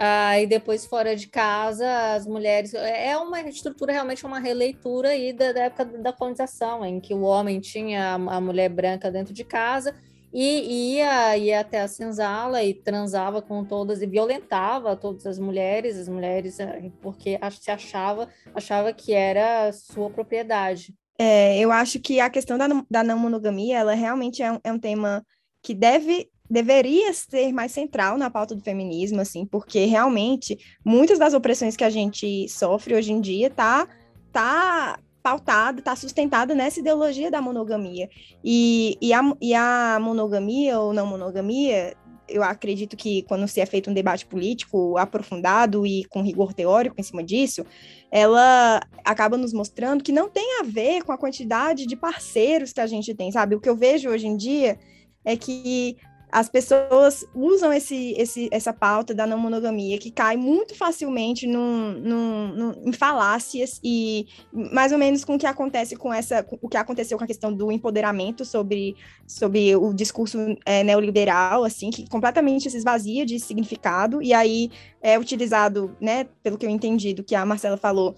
Ah, 0.00 0.38
e 0.38 0.46
depois 0.46 0.86
fora 0.86 1.16
de 1.16 1.26
casa, 1.26 2.14
as 2.14 2.24
mulheres. 2.24 2.72
É 2.72 3.16
uma 3.16 3.40
estrutura, 3.40 3.92
realmente 3.92 4.24
uma 4.24 4.38
releitura 4.38 5.08
aí 5.08 5.32
da, 5.32 5.52
da 5.52 5.62
época 5.62 5.84
da 5.84 6.12
colonização, 6.12 6.84
em 6.84 7.00
que 7.00 7.12
o 7.12 7.22
homem 7.22 7.58
tinha 7.58 8.12
a, 8.12 8.36
a 8.36 8.40
mulher 8.40 8.68
branca 8.68 9.10
dentro 9.10 9.34
de 9.34 9.42
casa 9.42 9.92
e 10.32 10.94
ia, 10.94 11.36
ia 11.36 11.60
até 11.60 11.80
a 11.80 11.88
senzala 11.88 12.62
e 12.62 12.74
transava 12.74 13.40
com 13.40 13.64
todas 13.64 14.02
e 14.02 14.06
violentava 14.06 14.94
todas 14.94 15.26
as 15.26 15.38
mulheres, 15.38 15.96
as 15.96 16.08
mulheres, 16.08 16.60
eh, 16.60 16.92
porque 17.00 17.38
se 17.60 17.70
achava, 17.70 18.28
achava 18.54 18.92
que 18.92 19.12
era 19.12 19.72
sua 19.72 20.10
propriedade. 20.10 20.94
É, 21.18 21.58
eu 21.58 21.72
acho 21.72 21.98
que 21.98 22.20
a 22.20 22.30
questão 22.30 22.56
da, 22.56 22.66
da 22.88 23.02
não 23.02 23.18
monogamia, 23.18 23.78
ela 23.78 23.94
realmente 23.94 24.42
é 24.42 24.52
um, 24.52 24.58
é 24.62 24.72
um 24.72 24.78
tema 24.78 25.24
que 25.62 25.74
deve 25.74 26.30
deveria 26.50 27.12
ser 27.12 27.52
mais 27.52 27.72
central 27.72 28.16
na 28.16 28.30
pauta 28.30 28.54
do 28.54 28.62
feminismo, 28.62 29.20
assim, 29.20 29.44
porque 29.44 29.84
realmente 29.84 30.56
muitas 30.82 31.18
das 31.18 31.34
opressões 31.34 31.76
que 31.76 31.84
a 31.84 31.90
gente 31.90 32.48
sofre 32.48 32.94
hoje 32.94 33.12
em 33.12 33.20
dia 33.20 33.50
tá 33.50 33.86
tá 34.32 34.98
pautada, 35.22 35.82
tá 35.82 35.94
sustentada 35.94 36.54
nessa 36.54 36.80
ideologia 36.80 37.30
da 37.30 37.42
monogamia. 37.42 38.08
E, 38.42 38.96
e, 39.00 39.12
a, 39.12 39.20
e 39.42 39.54
a 39.54 39.98
monogamia 40.00 40.80
ou 40.80 40.94
não 40.94 41.06
monogamia 41.06 41.94
eu 42.28 42.42
acredito 42.42 42.96
que 42.96 43.22
quando 43.22 43.46
se 43.48 43.60
é 43.60 43.66
feito 43.66 43.90
um 43.90 43.94
debate 43.94 44.26
político 44.26 44.96
aprofundado 44.98 45.86
e 45.86 46.04
com 46.04 46.22
rigor 46.22 46.52
teórico 46.52 46.96
em 46.98 47.02
cima 47.02 47.22
disso, 47.22 47.64
ela 48.10 48.80
acaba 49.04 49.36
nos 49.36 49.52
mostrando 49.52 50.04
que 50.04 50.12
não 50.12 50.28
tem 50.28 50.60
a 50.60 50.64
ver 50.64 51.02
com 51.04 51.12
a 51.12 51.18
quantidade 51.18 51.86
de 51.86 51.96
parceiros 51.96 52.72
que 52.72 52.80
a 52.80 52.86
gente 52.86 53.14
tem, 53.14 53.32
sabe? 53.32 53.54
O 53.54 53.60
que 53.60 53.68
eu 53.68 53.76
vejo 53.76 54.08
hoje 54.10 54.26
em 54.26 54.36
dia 54.36 54.78
é 55.24 55.36
que 55.36 55.96
as 56.30 56.48
pessoas 56.48 57.24
usam 57.34 57.72
esse, 57.72 58.12
esse, 58.12 58.48
essa 58.52 58.72
pauta 58.72 59.14
da 59.14 59.26
não 59.26 59.38
monogamia, 59.38 59.98
que 59.98 60.10
cai 60.10 60.36
muito 60.36 60.74
facilmente 60.74 61.46
num, 61.46 61.92
num, 61.92 62.48
num, 62.48 62.82
em 62.86 62.92
falácias 62.92 63.80
e 63.82 64.26
mais 64.52 64.92
ou 64.92 64.98
menos 64.98 65.24
com 65.24 65.34
o 65.34 65.38
que 65.38 65.46
acontece 65.46 65.96
com 65.96 66.12
essa, 66.12 66.46
o 66.60 66.68
que 66.68 66.76
aconteceu 66.76 67.16
com 67.16 67.24
a 67.24 67.26
questão 67.26 67.52
do 67.52 67.72
empoderamento 67.72 68.44
sobre, 68.44 68.94
sobre 69.26 69.74
o 69.76 69.92
discurso 69.92 70.38
é, 70.64 70.84
neoliberal, 70.84 71.64
assim, 71.64 71.90
que 71.90 72.08
completamente 72.08 72.70
se 72.70 72.76
esvazia 72.76 73.24
de 73.24 73.38
significado, 73.40 74.22
e 74.22 74.34
aí 74.34 74.70
é 75.00 75.18
utilizado, 75.18 75.96
né, 76.00 76.24
pelo 76.42 76.58
que 76.58 76.66
eu 76.66 76.70
entendi 76.70 77.14
do 77.14 77.24
que 77.24 77.34
a 77.34 77.46
Marcela 77.46 77.76
falou, 77.76 78.14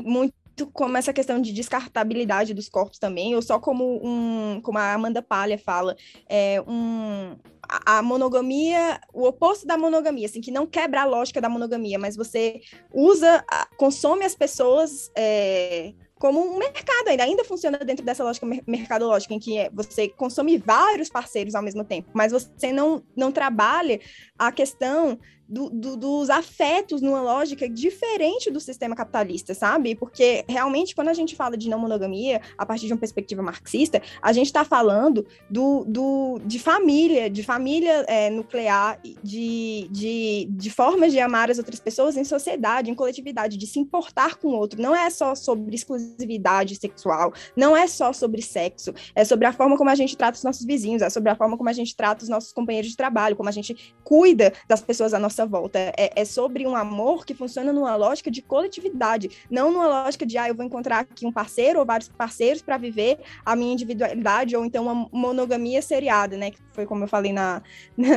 muito 0.00 0.34
como 0.66 0.96
essa 0.96 1.12
questão 1.12 1.40
de 1.40 1.52
descartabilidade 1.52 2.54
dos 2.54 2.68
corpos 2.68 2.98
também, 2.98 3.34
ou 3.34 3.42
só 3.42 3.58
como 3.58 4.00
um, 4.04 4.60
como 4.62 4.78
a 4.78 4.92
Amanda 4.92 5.22
Palha 5.22 5.58
fala, 5.58 5.96
é 6.28 6.62
um 6.66 7.36
a, 7.68 8.02
monogamia, 8.02 9.00
o 9.12 9.26
oposto 9.26 9.66
da 9.66 9.76
monogamia, 9.76 10.26
assim, 10.26 10.40
que 10.40 10.50
não 10.50 10.66
quebra 10.66 11.02
a 11.02 11.04
lógica 11.04 11.40
da 11.40 11.48
monogamia, 11.48 11.98
mas 11.98 12.16
você 12.16 12.60
usa, 12.92 13.44
consome 13.76 14.24
as 14.24 14.34
pessoas 14.34 15.10
é, 15.16 15.92
como 16.18 16.40
um 16.40 16.58
mercado 16.58 17.08
ainda, 17.08 17.22
ainda 17.22 17.44
funciona 17.44 17.78
dentro 17.78 18.04
dessa 18.04 18.24
lógica 18.24 18.46
mercadológica, 18.66 19.34
em 19.34 19.38
que 19.38 19.58
é, 19.58 19.70
você 19.70 20.08
consome 20.08 20.58
vários 20.58 21.08
parceiros 21.08 21.54
ao 21.54 21.62
mesmo 21.62 21.84
tempo, 21.84 22.10
mas 22.12 22.32
você 22.32 22.72
não, 22.72 23.02
não 23.16 23.30
trabalha 23.30 24.00
a 24.38 24.50
questão 24.50 25.18
do, 25.48 25.70
do, 25.70 25.96
dos 25.96 26.28
afetos 26.28 27.00
numa 27.00 27.22
lógica 27.22 27.68
diferente 27.68 28.50
do 28.50 28.60
sistema 28.60 28.94
capitalista, 28.94 29.54
sabe? 29.54 29.94
Porque 29.94 30.44
realmente, 30.46 30.94
quando 30.94 31.08
a 31.08 31.14
gente 31.14 31.34
fala 31.34 31.56
de 31.56 31.70
não 31.70 31.78
monogamia, 31.78 32.40
a 32.56 32.66
partir 32.66 32.86
de 32.86 32.92
uma 32.92 32.98
perspectiva 32.98 33.42
marxista, 33.42 34.02
a 34.20 34.32
gente 34.32 34.46
está 34.46 34.64
falando 34.64 35.26
do, 35.48 35.84
do, 35.86 36.40
de 36.44 36.58
família, 36.58 37.30
de 37.30 37.42
família 37.42 38.04
é, 38.06 38.28
nuclear, 38.28 39.00
de, 39.22 39.88
de, 39.90 40.48
de 40.50 40.70
formas 40.70 41.12
de 41.12 41.20
amar 41.20 41.50
as 41.50 41.58
outras 41.58 41.80
pessoas 41.80 42.16
em 42.16 42.24
sociedade, 42.24 42.90
em 42.90 42.94
coletividade, 42.94 43.56
de 43.56 43.66
se 43.66 43.78
importar 43.78 44.36
com 44.36 44.48
o 44.48 44.52
outro. 44.52 44.82
Não 44.82 44.94
é 44.94 45.08
só 45.08 45.34
sobre 45.34 45.74
exclusividade 45.74 46.76
sexual, 46.76 47.32
não 47.56 47.76
é 47.76 47.86
só 47.86 48.12
sobre 48.12 48.42
sexo, 48.42 48.92
é 49.14 49.24
sobre 49.24 49.46
a 49.46 49.52
forma 49.52 49.76
como 49.76 49.88
a 49.88 49.94
gente 49.94 50.16
trata 50.16 50.36
os 50.36 50.44
nossos 50.44 50.66
vizinhos, 50.66 51.00
é 51.00 51.08
sobre 51.08 51.30
a 51.30 51.36
forma 51.36 51.56
como 51.56 51.70
a 51.70 51.72
gente 51.72 51.96
trata 51.96 52.22
os 52.22 52.28
nossos 52.28 52.52
companheiros 52.52 52.90
de 52.90 52.96
trabalho, 52.96 53.36
como 53.36 53.48
a 53.48 53.52
gente 53.52 53.94
cuida 54.04 54.52
das 54.68 54.82
pessoas 54.82 55.14
à 55.14 55.18
nossa 55.18 55.37
nossa 55.38 55.46
volta. 55.46 55.78
É, 55.96 56.10
é, 56.14 56.24
sobre 56.24 56.66
um 56.66 56.74
amor 56.74 57.24
que 57.24 57.34
funciona 57.34 57.72
numa 57.72 57.94
lógica 57.94 58.30
de 58.30 58.42
coletividade, 58.42 59.30
não 59.50 59.70
numa 59.70 59.86
lógica 59.86 60.26
de, 60.26 60.36
ah, 60.36 60.48
eu 60.48 60.54
vou 60.54 60.64
encontrar 60.64 61.00
aqui 61.00 61.26
um 61.26 61.32
parceiro 61.32 61.78
ou 61.78 61.86
vários 61.86 62.08
parceiros 62.08 62.60
para 62.62 62.76
viver 62.76 63.18
a 63.44 63.54
minha 63.54 63.72
individualidade, 63.72 64.56
ou 64.56 64.64
então 64.64 64.84
uma 64.84 65.08
monogamia 65.12 65.80
seriada, 65.80 66.36
né? 66.36 66.50
Que 66.50 66.58
foi 66.72 66.86
como 66.86 67.04
eu 67.04 67.08
falei 67.08 67.32
na, 67.32 67.62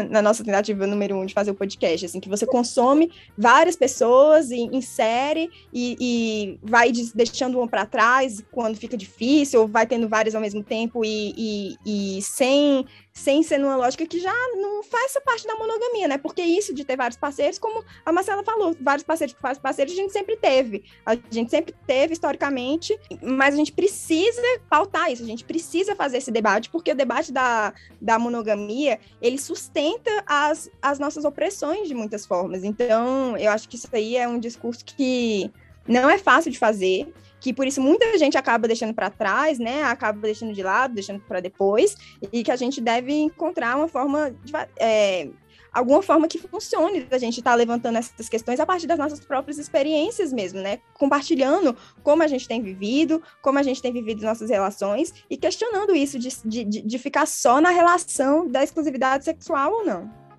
na 0.10 0.22
nossa 0.22 0.44
tentativa 0.44 0.88
número 0.88 1.16
um 1.16 1.26
de 1.26 1.34
fazer 1.34 1.52
o 1.52 1.56
podcast, 1.56 2.06
assim, 2.06 2.20
que 2.20 2.30
você 2.30 2.46
consome 2.46 3.12
várias 3.38 3.76
pessoas 3.76 4.52
e 4.52 4.62
insere 4.72 5.50
e, 5.74 5.98
e 6.00 6.60
vai 6.64 6.92
deixando 7.14 7.58
uma 7.58 7.68
para 7.68 7.86
trás 7.86 8.44
quando 8.52 8.78
fica 8.78 8.98
difícil, 8.98 9.62
ou 9.62 9.68
vai 9.68 9.86
tendo 9.86 10.08
várias 10.08 10.36
ao 10.36 10.42
mesmo 10.42 10.64
tempo 10.64 11.04
e, 11.06 11.78
e, 11.86 12.18
e 12.18 12.22
sem 12.22 12.86
sem 13.14 13.44
ser 13.44 13.58
numa 13.58 13.76
lógica 13.76 14.06
que 14.06 14.20
já 14.20 14.34
não 14.56 14.82
faz 14.84 15.12
essa 15.12 15.22
parte 15.22 15.46
da 15.46 15.56
monogamia, 15.56 16.08
né? 16.08 16.18
Porque 16.18 16.42
isso 16.42 16.74
de 16.74 16.86
ter 16.86 16.96
vários 16.96 17.18
parceiros, 17.18 17.60
como 17.60 17.84
a 18.06 18.12
Marcela 18.12 18.44
falou, 18.44 18.76
vários 18.80 19.04
parceiros, 19.04 19.36
vários 19.42 19.60
parceiros 19.60 19.94
a 19.94 19.96
gente 19.96 20.14
sempre 20.14 20.38
teve. 20.38 20.84
A 21.06 21.16
gente 21.30 21.52
sempre 21.52 21.76
teve 21.86 22.14
historicamente, 22.14 22.98
mas 23.22 23.54
a 23.54 23.58
gente 23.58 23.74
precisa 23.74 24.42
pautar 24.70 25.12
isso, 25.12 25.24
a 25.24 25.28
gente 25.28 25.44
precisa 25.44 25.96
fazer 25.96 26.18
esse 26.18 26.32
debate, 26.32 26.70
porque 26.70 26.92
o 26.92 26.96
debate 26.96 27.32
da, 27.32 27.74
da 28.00 28.18
monogamia, 28.18 29.00
ele 29.22 29.38
sustenta 29.38 30.24
as, 30.26 30.70
as 30.82 30.98
nossas 30.98 31.26
opressões 31.26 31.88
de 31.88 31.94
muitas 31.94 32.26
formas. 32.26 32.64
Então, 32.64 33.36
eu 33.38 33.52
acho 33.52 33.68
que 33.68 33.76
isso 33.76 33.90
aí 33.92 34.16
é 34.16 34.28
um 34.28 34.40
discurso 34.40 34.86
que 34.86 35.52
não 35.88 36.10
é 36.10 36.18
fácil 36.18 36.52
de 36.52 36.58
fazer, 36.58 37.12
que 37.42 37.52
por 37.52 37.66
isso 37.66 37.82
muita 37.82 38.18
gente 38.20 38.38
acaba 38.38 38.68
deixando 38.68 38.94
para 38.94 39.10
trás, 39.10 39.58
né? 39.58 39.84
Acaba 39.84 40.20
deixando 40.20 40.54
de 40.54 40.62
lado, 40.62 40.94
deixando 40.94 41.20
para 41.22 41.40
depois, 41.40 41.98
e 42.32 42.44
que 42.44 42.52
a 42.52 42.56
gente 42.56 42.80
deve 42.80 43.12
encontrar 43.14 43.76
uma 43.76 43.88
forma 43.88 44.32
de, 44.44 44.54
é, 44.80 45.28
alguma 45.74 46.04
forma 46.04 46.28
que 46.28 46.38
funcione 46.38 47.02
da 47.02 47.18
gente 47.18 47.40
estar 47.40 47.52
tá 47.52 47.56
levantando 47.56 47.98
essas 47.98 48.30
questões 48.30 48.60
a 48.60 48.66
partir 48.66 48.86
das 48.86 49.00
nossas 49.00 49.20
próprias 49.22 49.58
experiências 49.58 50.32
mesmo, 50.32 50.62
né? 50.62 50.80
Compartilhando 50.94 51.76
como 52.04 52.22
a 52.22 52.28
gente 52.28 52.48
tem 52.48 52.62
vivido, 52.62 53.24
como 53.42 53.58
a 53.58 53.64
gente 53.64 53.82
tem 53.82 53.92
vivido 53.92 54.24
nossas 54.24 54.52
relações 54.52 55.12
e 55.28 55.36
questionando 55.36 55.96
isso 55.96 56.20
de, 56.20 56.30
de, 56.46 56.64
de 56.64 56.98
ficar 57.00 57.26
só 57.26 57.60
na 57.60 57.72
relação 57.72 58.48
da 58.48 58.64
exclusividade 58.64 59.26
sexual 59.26 59.72
ou 59.74 59.86
não 59.86 60.31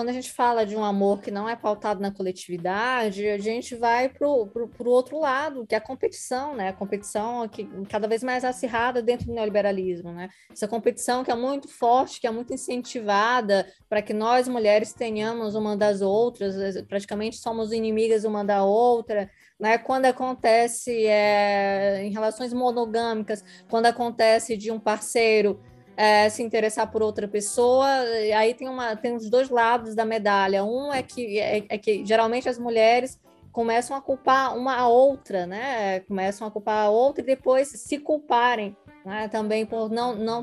quando 0.00 0.08
a 0.08 0.14
gente 0.14 0.32
fala 0.32 0.64
de 0.64 0.74
um 0.74 0.82
amor 0.82 1.20
que 1.20 1.30
não 1.30 1.46
é 1.46 1.54
pautado 1.54 2.00
na 2.00 2.10
coletividade, 2.10 3.28
a 3.28 3.36
gente 3.36 3.74
vai 3.74 4.08
para 4.08 4.26
o 4.26 4.48
outro 4.86 5.20
lado, 5.20 5.66
que 5.66 5.74
é 5.74 5.78
a 5.78 5.80
competição, 5.80 6.54
né? 6.54 6.70
A 6.70 6.72
competição 6.72 7.46
que 7.46 7.68
cada 7.86 8.08
vez 8.08 8.22
mais 8.22 8.42
acirrada 8.42 9.02
dentro 9.02 9.26
do 9.26 9.34
neoliberalismo, 9.34 10.10
né? 10.10 10.30
Essa 10.50 10.66
competição 10.66 11.22
que 11.22 11.30
é 11.30 11.34
muito 11.34 11.68
forte, 11.68 12.18
que 12.18 12.26
é 12.26 12.30
muito 12.30 12.50
incentivada 12.50 13.70
para 13.90 14.00
que 14.00 14.14
nós 14.14 14.48
mulheres 14.48 14.94
tenhamos 14.94 15.54
uma 15.54 15.76
das 15.76 16.00
outras, 16.00 16.80
praticamente 16.88 17.36
somos 17.36 17.70
inimigas 17.70 18.24
uma 18.24 18.42
da 18.42 18.64
outra, 18.64 19.30
né? 19.58 19.76
Quando 19.76 20.06
acontece 20.06 21.04
é, 21.04 22.02
em 22.04 22.10
relações 22.10 22.54
monogâmicas, 22.54 23.44
quando 23.68 23.84
acontece 23.84 24.56
de 24.56 24.70
um 24.70 24.80
parceiro 24.80 25.60
é, 26.00 26.30
se 26.30 26.42
interessar 26.42 26.90
por 26.90 27.02
outra 27.02 27.28
pessoa. 27.28 27.86
Aí 28.34 28.54
tem, 28.54 28.66
uma, 28.66 28.96
tem 28.96 29.14
os 29.14 29.28
dois 29.28 29.50
lados 29.50 29.94
da 29.94 30.02
medalha. 30.02 30.64
Um 30.64 30.90
é 30.90 31.02
que, 31.02 31.38
é, 31.38 31.62
é 31.68 31.76
que 31.76 32.06
geralmente 32.06 32.48
as 32.48 32.58
mulheres 32.58 33.20
começam 33.52 33.94
a 33.94 34.00
culpar 34.00 34.56
uma 34.56 34.76
a 34.76 34.88
outra, 34.88 35.46
né? 35.46 36.00
Começam 36.00 36.48
a 36.48 36.50
culpar 36.50 36.86
a 36.86 36.88
outra 36.88 37.22
e 37.22 37.26
depois 37.26 37.68
se 37.68 37.98
culparem 37.98 38.74
né? 39.04 39.28
também 39.28 39.66
por 39.66 39.90
não 39.90 40.14
não 40.14 40.42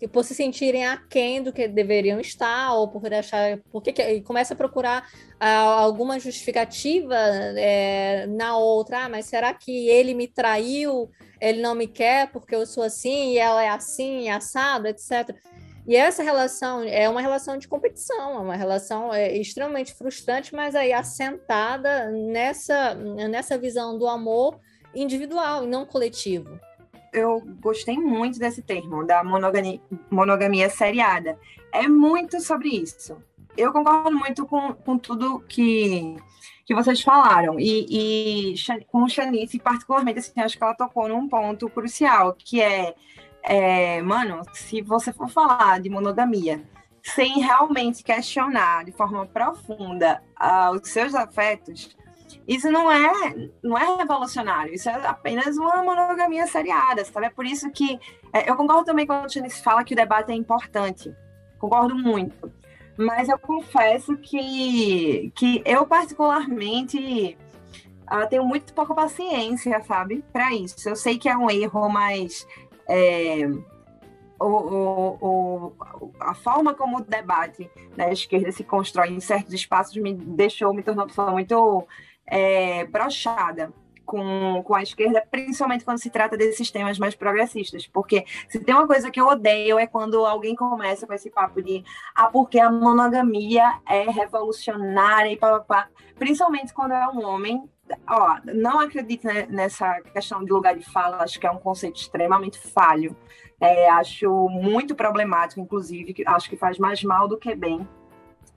estarem 0.00 0.08
por 0.08 0.24
se 0.24 0.34
sentirem 0.34 0.86
aquém 0.86 1.42
do 1.42 1.52
que 1.52 1.68
deveriam 1.68 2.20
estar, 2.20 2.72
ou 2.74 2.88
por 2.88 3.12
achar. 3.12 3.58
Porque 3.70 3.90
e 3.90 4.22
começa 4.22 4.54
a 4.54 4.56
procurar 4.56 5.08
ah, 5.38 5.80
alguma 5.80 6.18
justificativa 6.18 7.14
é, 7.14 8.26
na 8.26 8.56
outra. 8.56 9.04
Ah, 9.04 9.08
mas 9.08 9.26
será 9.26 9.52
que 9.52 9.88
ele 9.88 10.14
me 10.14 10.26
traiu? 10.26 11.10
Ele 11.40 11.60
não 11.60 11.74
me 11.74 11.86
quer 11.86 12.30
porque 12.30 12.54
eu 12.54 12.66
sou 12.66 12.82
assim 12.82 13.32
e 13.32 13.38
ela 13.38 13.62
é 13.62 13.68
assim, 13.68 14.28
assado, 14.28 14.86
etc. 14.86 15.34
E 15.86 15.96
essa 15.96 16.22
relação 16.22 16.82
é 16.82 17.08
uma 17.08 17.20
relação 17.20 17.56
de 17.56 17.66
competição, 17.66 18.34
é 18.34 18.40
uma 18.40 18.56
relação 18.56 19.12
é, 19.12 19.36
extremamente 19.36 19.94
frustrante, 19.94 20.54
mas 20.54 20.74
aí 20.74 20.92
assentada 20.92 22.10
nessa, 22.10 22.94
nessa 22.94 23.56
visão 23.56 23.98
do 23.98 24.06
amor 24.06 24.60
individual 24.94 25.64
e 25.64 25.66
não 25.66 25.86
coletivo 25.86 26.60
eu 27.12 27.40
gostei 27.60 27.96
muito 27.98 28.38
desse 28.38 28.62
termo, 28.62 29.06
da 29.06 29.22
monogamia, 29.24 29.80
monogamia 30.10 30.68
seriada. 30.70 31.38
É 31.72 31.86
muito 31.88 32.40
sobre 32.40 32.68
isso. 32.68 33.16
Eu 33.56 33.72
concordo 33.72 34.12
muito 34.12 34.46
com, 34.46 34.72
com 34.74 34.98
tudo 34.98 35.40
que, 35.40 36.16
que 36.64 36.74
vocês 36.74 37.00
falaram. 37.00 37.58
E, 37.58 38.54
e 38.54 38.54
com 38.88 39.08
Shanice, 39.08 39.58
particularmente, 39.58 40.20
assim, 40.20 40.40
acho 40.40 40.56
que 40.56 40.64
ela 40.64 40.74
tocou 40.74 41.08
num 41.08 41.28
ponto 41.28 41.68
crucial, 41.68 42.34
que 42.34 42.60
é, 42.60 42.94
é, 43.42 44.02
mano, 44.02 44.42
se 44.52 44.82
você 44.82 45.12
for 45.12 45.28
falar 45.28 45.80
de 45.80 45.90
monogamia 45.90 46.62
sem 47.02 47.40
realmente 47.40 48.02
questionar 48.02 48.84
de 48.84 48.92
forma 48.92 49.26
profunda 49.26 50.22
uh, 50.40 50.76
os 50.76 50.88
seus 50.88 51.14
afetos, 51.14 51.96
isso 52.50 52.68
não 52.68 52.90
é, 52.90 53.48
não 53.62 53.78
é 53.78 53.96
revolucionário, 53.96 54.74
isso 54.74 54.90
é 54.90 55.06
apenas 55.06 55.56
uma 55.56 55.84
monogamia 55.84 56.48
seriada, 56.48 57.04
sabe? 57.04 57.26
É 57.26 57.30
por 57.30 57.46
isso 57.46 57.70
que 57.70 57.96
é, 58.32 58.50
eu 58.50 58.56
concordo 58.56 58.86
também 58.86 59.06
quando 59.06 59.26
a 59.26 59.28
gente 59.28 59.62
fala 59.62 59.84
que 59.84 59.92
o 59.94 59.96
debate 59.96 60.32
é 60.32 60.34
importante, 60.34 61.14
concordo 61.60 61.94
muito. 61.94 62.52
Mas 62.96 63.28
eu 63.28 63.38
confesso 63.38 64.16
que, 64.16 65.32
que 65.36 65.62
eu, 65.64 65.86
particularmente, 65.86 67.38
uh, 68.10 68.28
tenho 68.28 68.44
muito 68.44 68.74
pouca 68.74 68.96
paciência, 68.96 69.80
sabe, 69.84 70.24
para 70.32 70.52
isso. 70.52 70.88
Eu 70.88 70.96
sei 70.96 71.16
que 71.16 71.28
é 71.28 71.36
um 71.36 71.48
erro, 71.48 71.88
mas 71.88 72.44
é, 72.88 73.48
o, 74.40 74.46
o, 74.46 75.16
o, 75.20 76.12
a 76.18 76.34
forma 76.34 76.74
como 76.74 76.98
o 76.98 77.04
debate 77.04 77.70
da 77.96 78.10
esquerda 78.10 78.50
se 78.50 78.64
constrói 78.64 79.10
em 79.10 79.20
certos 79.20 79.54
espaços 79.54 79.96
me 79.96 80.12
deixou, 80.12 80.74
me 80.74 80.82
tornou 80.82 81.04
uma 81.04 81.08
pessoa 81.08 81.30
muito 81.30 81.86
é, 82.30 82.86
brochada 82.86 83.72
com, 84.10 84.60
com 84.64 84.74
a 84.74 84.82
esquerda, 84.82 85.24
principalmente 85.30 85.84
quando 85.84 85.98
se 85.98 86.10
trata 86.10 86.36
desses 86.36 86.68
temas 86.68 86.98
mais 86.98 87.14
progressistas. 87.14 87.86
Porque 87.86 88.24
se 88.48 88.58
tem 88.58 88.74
uma 88.74 88.86
coisa 88.86 89.08
que 89.08 89.20
eu 89.20 89.26
odeio 89.28 89.78
é 89.78 89.86
quando 89.86 90.26
alguém 90.26 90.56
começa 90.56 91.06
com 91.06 91.12
esse 91.12 91.30
papo 91.30 91.62
de 91.62 91.84
ah, 92.12 92.26
porque 92.26 92.58
a 92.58 92.68
monogamia 92.68 93.78
é 93.88 94.10
revolucionária 94.10 95.30
e. 95.30 95.38
Principalmente 96.18 96.74
quando 96.74 96.92
é 96.92 97.06
um 97.08 97.24
homem. 97.24 97.62
Ó, 98.08 98.36
não 98.52 98.80
acredito 98.80 99.26
nessa 99.48 100.00
questão 100.00 100.44
de 100.44 100.52
lugar 100.52 100.76
de 100.76 100.84
fala, 100.84 101.22
acho 101.22 101.38
que 101.38 101.46
é 101.46 101.50
um 101.50 101.58
conceito 101.58 102.00
extremamente 102.00 102.58
falho. 102.58 103.16
É, 103.60 103.88
acho 103.90 104.48
muito 104.48 104.94
problemático, 104.94 105.60
inclusive, 105.60 106.14
acho 106.26 106.48
que 106.48 106.56
faz 106.56 106.78
mais 106.78 107.02
mal 107.04 107.28
do 107.28 107.36
que 107.36 107.54
bem. 107.54 107.86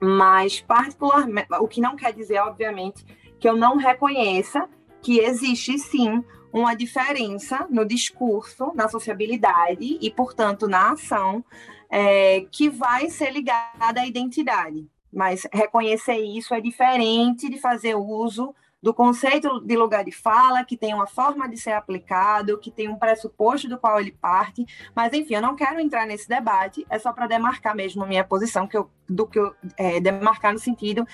Mas, 0.00 0.60
particularmente, 0.60 1.48
o 1.60 1.68
que 1.68 1.80
não 1.80 1.96
quer 1.96 2.12
dizer, 2.12 2.38
obviamente, 2.40 3.04
que 3.38 3.48
eu 3.48 3.56
não 3.56 3.76
reconheça 3.76 4.68
que 5.02 5.20
existe 5.20 5.78
sim 5.78 6.24
uma 6.52 6.74
diferença 6.74 7.66
no 7.68 7.84
discurso, 7.84 8.72
na 8.74 8.88
sociabilidade 8.88 9.98
e, 10.00 10.10
portanto, 10.10 10.68
na 10.68 10.92
ação 10.92 11.44
é, 11.90 12.46
que 12.50 12.70
vai 12.70 13.10
ser 13.10 13.32
ligada 13.32 14.00
à 14.00 14.06
identidade. 14.06 14.86
Mas 15.12 15.46
reconhecer 15.52 16.16
isso 16.16 16.54
é 16.54 16.60
diferente 16.60 17.48
de 17.48 17.58
fazer 17.60 17.94
uso 17.96 18.54
do 18.84 18.92
conceito 18.92 19.60
de 19.60 19.78
lugar 19.78 20.04
de 20.04 20.12
fala, 20.12 20.62
que 20.62 20.76
tem 20.76 20.92
uma 20.92 21.06
forma 21.06 21.48
de 21.48 21.56
ser 21.56 21.72
aplicado, 21.72 22.58
que 22.58 22.70
tem 22.70 22.86
um 22.86 22.96
pressuposto 22.96 23.66
do 23.66 23.78
qual 23.78 23.98
ele 23.98 24.12
parte. 24.12 24.66
Mas, 24.94 25.10
enfim, 25.14 25.36
eu 25.36 25.40
não 25.40 25.56
quero 25.56 25.80
entrar 25.80 26.06
nesse 26.06 26.28
debate, 26.28 26.86
é 26.90 26.98
só 26.98 27.10
para 27.10 27.26
demarcar 27.26 27.74
mesmo 27.74 28.04
a 28.04 28.06
minha 28.06 28.22
posição, 28.22 28.66
que 28.66 28.76
eu, 28.76 28.90
do 29.08 29.26
que 29.26 29.38
eu 29.38 29.54
é, 29.78 30.00
demarcar 30.00 30.52
no 30.52 30.58
sentido 30.58 31.06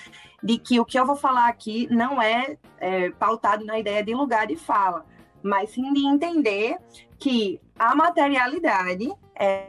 de 0.43 0.57
que 0.57 0.81
o 0.81 0.85
que 0.85 0.99
eu 0.99 1.05
vou 1.05 1.15
falar 1.15 1.47
aqui 1.47 1.87
não 1.89 2.21
é, 2.21 2.57
é 2.77 3.09
pautado 3.11 3.63
na 3.63 3.79
ideia 3.79 4.03
de 4.03 4.13
lugar 4.13 4.47
de 4.47 4.57
fala, 4.57 5.05
mas 5.41 5.69
sim 5.71 5.93
de 5.93 6.05
entender 6.05 6.77
que 7.17 7.57
a 7.79 7.95
materialidade 7.95 9.13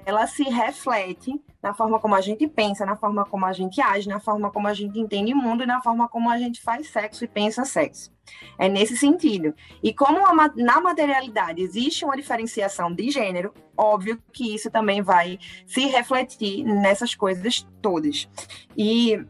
ela 0.05 0.27
se 0.27 0.43
reflete 0.43 1.41
na 1.63 1.73
forma 1.73 2.01
como 2.01 2.15
a 2.15 2.21
gente 2.21 2.47
pensa, 2.49 2.85
na 2.85 2.97
forma 2.97 3.25
como 3.25 3.47
a 3.47 3.53
gente 3.53 3.81
age, 3.81 4.09
na 4.09 4.19
forma 4.19 4.51
como 4.51 4.67
a 4.67 4.75
gente 4.75 4.99
entende 4.99 5.33
o 5.33 5.37
mundo 5.37 5.63
e 5.63 5.67
na 5.67 5.81
forma 5.81 6.09
como 6.09 6.29
a 6.29 6.37
gente 6.37 6.61
faz 6.61 6.89
sexo 6.89 7.25
e 7.25 7.29
pensa 7.29 7.65
sexo. 7.65 8.13
É 8.59 8.69
nesse 8.69 8.97
sentido. 8.97 9.55
E 9.83 9.95
como 9.95 10.27
a, 10.27 10.51
na 10.57 10.81
materialidade 10.81 11.63
existe 11.63 12.05
uma 12.05 12.17
diferenciação 12.17 12.93
de 12.93 13.11
gênero, 13.11 13.55
óbvio 13.77 14.21
que 14.33 14.55
isso 14.55 14.71
também 14.71 15.03
vai 15.03 15.39
se 15.65 15.87
refletir 15.87 16.65
nessas 16.65 17.15
coisas 17.15 17.67
todas. 17.81 18.29
E 18.77 19.25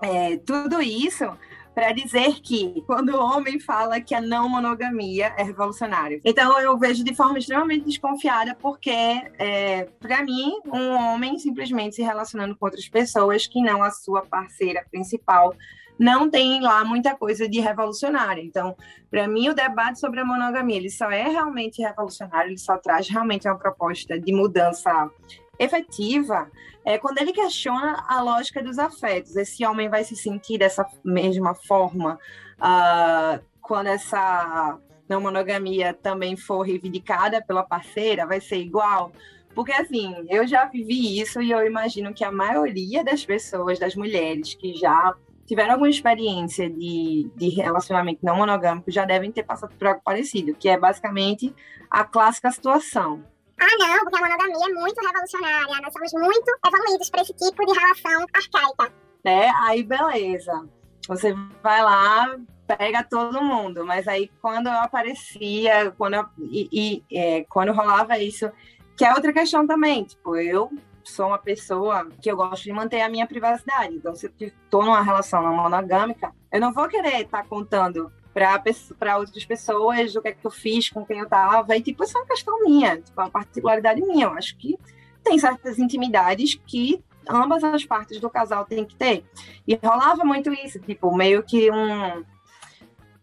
é, 0.00 0.36
tudo 0.38 0.80
isso 0.80 1.24
para 1.78 1.92
dizer 1.92 2.40
que 2.40 2.82
quando 2.88 3.10
o 3.10 3.20
homem 3.20 3.60
fala 3.60 4.00
que 4.00 4.12
a 4.12 4.20
não 4.20 4.48
monogamia 4.48 5.32
é 5.36 5.44
revolucionário. 5.44 6.20
Então 6.24 6.60
eu 6.60 6.76
vejo 6.76 7.04
de 7.04 7.14
forma 7.14 7.38
extremamente 7.38 7.84
desconfiada, 7.84 8.52
porque 8.60 8.90
é, 8.90 9.86
para 10.00 10.24
mim, 10.24 10.58
um 10.66 10.96
homem 10.96 11.38
simplesmente 11.38 11.94
se 11.94 12.02
relacionando 12.02 12.56
com 12.56 12.66
outras 12.66 12.88
pessoas 12.88 13.46
que 13.46 13.62
não 13.62 13.80
a 13.80 13.92
sua 13.92 14.22
parceira 14.22 14.84
principal 14.90 15.54
não 15.96 16.28
tem 16.28 16.60
lá 16.60 16.84
muita 16.84 17.14
coisa 17.14 17.48
de 17.48 17.60
revolucionário. 17.60 18.42
Então, 18.42 18.76
para 19.08 19.28
mim, 19.28 19.48
o 19.48 19.54
debate 19.54 20.00
sobre 20.00 20.18
a 20.18 20.24
monogamia 20.24 20.78
ele 20.78 20.90
só 20.90 21.08
é 21.12 21.28
realmente 21.28 21.80
revolucionário, 21.80 22.50
ele 22.50 22.58
só 22.58 22.76
traz 22.76 23.08
realmente 23.08 23.46
uma 23.46 23.56
proposta 23.56 24.18
de 24.18 24.32
mudança 24.32 25.08
efetiva 25.60 26.50
é 26.88 26.96
quando 26.96 27.18
ele 27.18 27.34
questiona 27.34 28.02
a 28.08 28.22
lógica 28.22 28.62
dos 28.62 28.78
afetos. 28.78 29.36
Esse 29.36 29.62
homem 29.66 29.90
vai 29.90 30.04
se 30.04 30.16
sentir 30.16 30.56
dessa 30.56 30.86
mesma 31.04 31.54
forma 31.54 32.18
uh, 32.58 33.44
quando 33.60 33.88
essa 33.88 34.78
não 35.06 35.20
monogamia 35.20 35.92
também 35.92 36.34
for 36.34 36.62
reivindicada 36.62 37.44
pela 37.44 37.62
parceira, 37.62 38.26
vai 38.26 38.40
ser 38.40 38.56
igual? 38.56 39.12
Porque, 39.54 39.72
assim, 39.72 40.14
eu 40.30 40.46
já 40.46 40.64
vivi 40.64 41.20
isso 41.20 41.42
e 41.42 41.50
eu 41.50 41.66
imagino 41.66 42.14
que 42.14 42.24
a 42.24 42.32
maioria 42.32 43.04
das 43.04 43.22
pessoas, 43.22 43.78
das 43.78 43.94
mulheres 43.94 44.54
que 44.54 44.72
já 44.74 45.14
tiveram 45.46 45.72
alguma 45.72 45.90
experiência 45.90 46.70
de, 46.70 47.30
de 47.36 47.50
relacionamento 47.50 48.20
não 48.22 48.36
monogâmico, 48.36 48.90
já 48.90 49.04
devem 49.04 49.30
ter 49.30 49.42
passado 49.42 49.74
por 49.78 49.88
algo 49.88 50.00
parecido, 50.02 50.54
que 50.54 50.70
é 50.70 50.78
basicamente 50.78 51.54
a 51.90 52.02
clássica 52.02 52.50
situação 52.50 53.22
ah, 53.60 53.76
não, 53.78 53.98
porque 54.04 54.16
a 54.16 54.20
monogamia 54.20 54.66
é 54.66 54.74
muito 54.74 55.00
revolucionária, 55.00 55.80
nós 55.82 55.92
somos 55.92 56.12
muito 56.12 56.58
evoluídos 56.66 57.10
para 57.10 57.22
esse 57.22 57.32
tipo 57.34 57.66
de 57.66 57.72
relação 57.78 58.26
arcaica. 58.32 58.92
É, 59.24 59.50
aí 59.50 59.82
beleza. 59.82 60.68
Você 61.08 61.34
vai 61.62 61.82
lá, 61.82 62.36
pega 62.66 63.02
todo 63.02 63.42
mundo, 63.42 63.84
mas 63.84 64.06
aí 64.06 64.30
quando 64.40 64.68
eu 64.68 64.78
aparecia, 64.80 65.90
quando 65.96 66.14
eu, 66.14 66.26
e, 66.38 66.68
e 67.10 67.16
é, 67.16 67.44
quando 67.48 67.72
rolava 67.72 68.18
isso, 68.18 68.50
que 68.96 69.04
é 69.04 69.12
outra 69.14 69.32
questão 69.32 69.66
também, 69.66 70.04
tipo, 70.04 70.36
eu 70.36 70.70
sou 71.02 71.28
uma 71.28 71.38
pessoa 71.38 72.06
que 72.20 72.30
eu 72.30 72.36
gosto 72.36 72.62
de 72.62 72.72
manter 72.72 73.00
a 73.00 73.08
minha 73.08 73.26
privacidade, 73.26 73.94
então 73.94 74.14
se 74.14 74.26
eu 74.26 74.48
estou 74.48 74.84
numa 74.84 75.02
relação 75.02 75.42
não 75.42 75.54
monogâmica, 75.54 76.32
eu 76.52 76.60
não 76.60 76.72
vou 76.72 76.86
querer 76.88 77.22
estar 77.22 77.42
tá 77.42 77.48
contando 77.48 78.12
para 78.98 79.18
outras 79.18 79.44
pessoas 79.44 80.14
o 80.14 80.22
que 80.22 80.28
é 80.28 80.32
que 80.32 80.46
eu 80.46 80.50
fiz, 80.50 80.88
com 80.90 81.04
quem 81.04 81.18
eu 81.18 81.28
tava, 81.28 81.76
e 81.76 81.82
tipo, 81.82 82.04
isso 82.04 82.16
é 82.16 82.20
uma 82.20 82.26
questão 82.26 82.60
minha, 82.64 82.96
tipo, 83.00 83.20
é 83.20 83.24
uma 83.24 83.30
particularidade 83.30 84.00
minha. 84.00 84.26
Eu 84.26 84.32
acho 84.32 84.56
que 84.56 84.78
tem 85.22 85.38
certas 85.38 85.78
intimidades 85.78 86.54
que 86.66 87.02
ambas 87.28 87.62
as 87.62 87.84
partes 87.84 88.20
do 88.20 88.30
casal 88.30 88.64
têm 88.64 88.84
que 88.84 88.96
ter. 88.96 89.24
E 89.66 89.74
rolava 89.82 90.24
muito 90.24 90.52
isso, 90.52 90.78
tipo, 90.80 91.14
meio 91.14 91.42
que 91.42 91.70
um, 91.70 92.24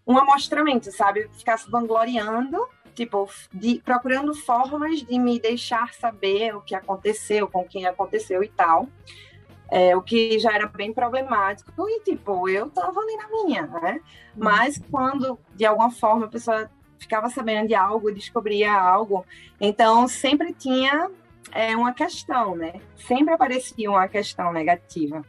um 0.05 0.18
amostramento, 0.18 0.91
sabe? 0.91 1.30
Ficar 1.34 1.57
se 1.57 1.70
vangloriando, 1.70 2.68
tipo, 2.93 3.28
de, 3.53 3.82
procurando 3.84 4.34
formas 4.34 5.01
de 5.01 5.18
me 5.18 5.39
deixar 5.39 5.93
saber 5.93 6.55
o 6.55 6.61
que 6.61 6.76
aconteceu, 6.76 7.47
com 7.47 7.63
quem 7.63 7.86
aconteceu 7.86 8.43
e 8.43 8.49
tal 8.49 8.88
é, 9.70 9.95
o 9.95 10.01
que 10.01 10.38
já 10.39 10.53
era 10.53 10.68
bem 10.68 10.93
problemático, 10.93 11.72
e 11.89 12.01
tipo, 12.01 12.47
eu 12.47 12.70
tava 12.70 12.99
ali 12.99 13.18
na 13.18 13.28
minha, 13.30 13.68
né? 13.68 13.93
Uhum. 13.93 14.43
Mas 14.43 14.80
quando, 14.91 15.39
de 15.55 15.66
alguma 15.66 15.91
forma, 15.91 16.26
a 16.26 16.30
pessoa 16.30 16.70
ficava 16.97 17.30
sabendo 17.30 17.68
de 17.68 17.76
algo, 17.76 18.11
descobria 18.11 18.72
algo, 18.72 19.26
então 19.59 20.07
sempre 20.07 20.53
tinha 20.53 21.09
é, 21.51 21.76
uma 21.76 21.93
questão, 21.93 22.55
né? 22.55 22.74
Sempre 22.95 23.34
aparecia 23.34 23.89
uma 23.89 24.07
questão 24.07 24.51
negativa. 24.51 25.24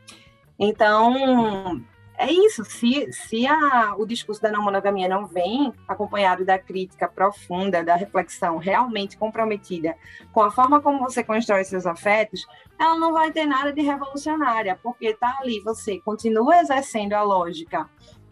Então, 0.58 1.82
é 2.18 2.32
isso, 2.32 2.64
se, 2.64 3.12
se 3.12 3.46
a, 3.46 3.94
o 3.96 4.06
discurso 4.06 4.40
da 4.40 4.50
não 4.50 4.62
monogamia 4.62 5.08
não 5.08 5.26
vem 5.26 5.72
acompanhado 5.86 6.44
da 6.44 6.58
crítica 6.58 7.06
profunda, 7.06 7.84
da 7.84 7.94
reflexão 7.94 8.56
realmente 8.56 9.18
comprometida 9.18 9.96
com 10.32 10.42
a 10.42 10.50
forma 10.50 10.80
como 10.80 11.00
você 11.00 11.22
constrói 11.22 11.64
seus 11.64 11.86
afetos, 11.86 12.46
ela 12.78 12.96
não 12.98 13.12
vai 13.12 13.30
ter 13.32 13.44
nada 13.44 13.72
de 13.72 13.82
revolucionária, 13.82 14.78
porque 14.82 15.14
tá 15.14 15.38
ali, 15.40 15.60
você 15.60 16.00
continua 16.00 16.58
exercendo 16.60 17.12
a 17.12 17.22
lógica, 17.22 17.88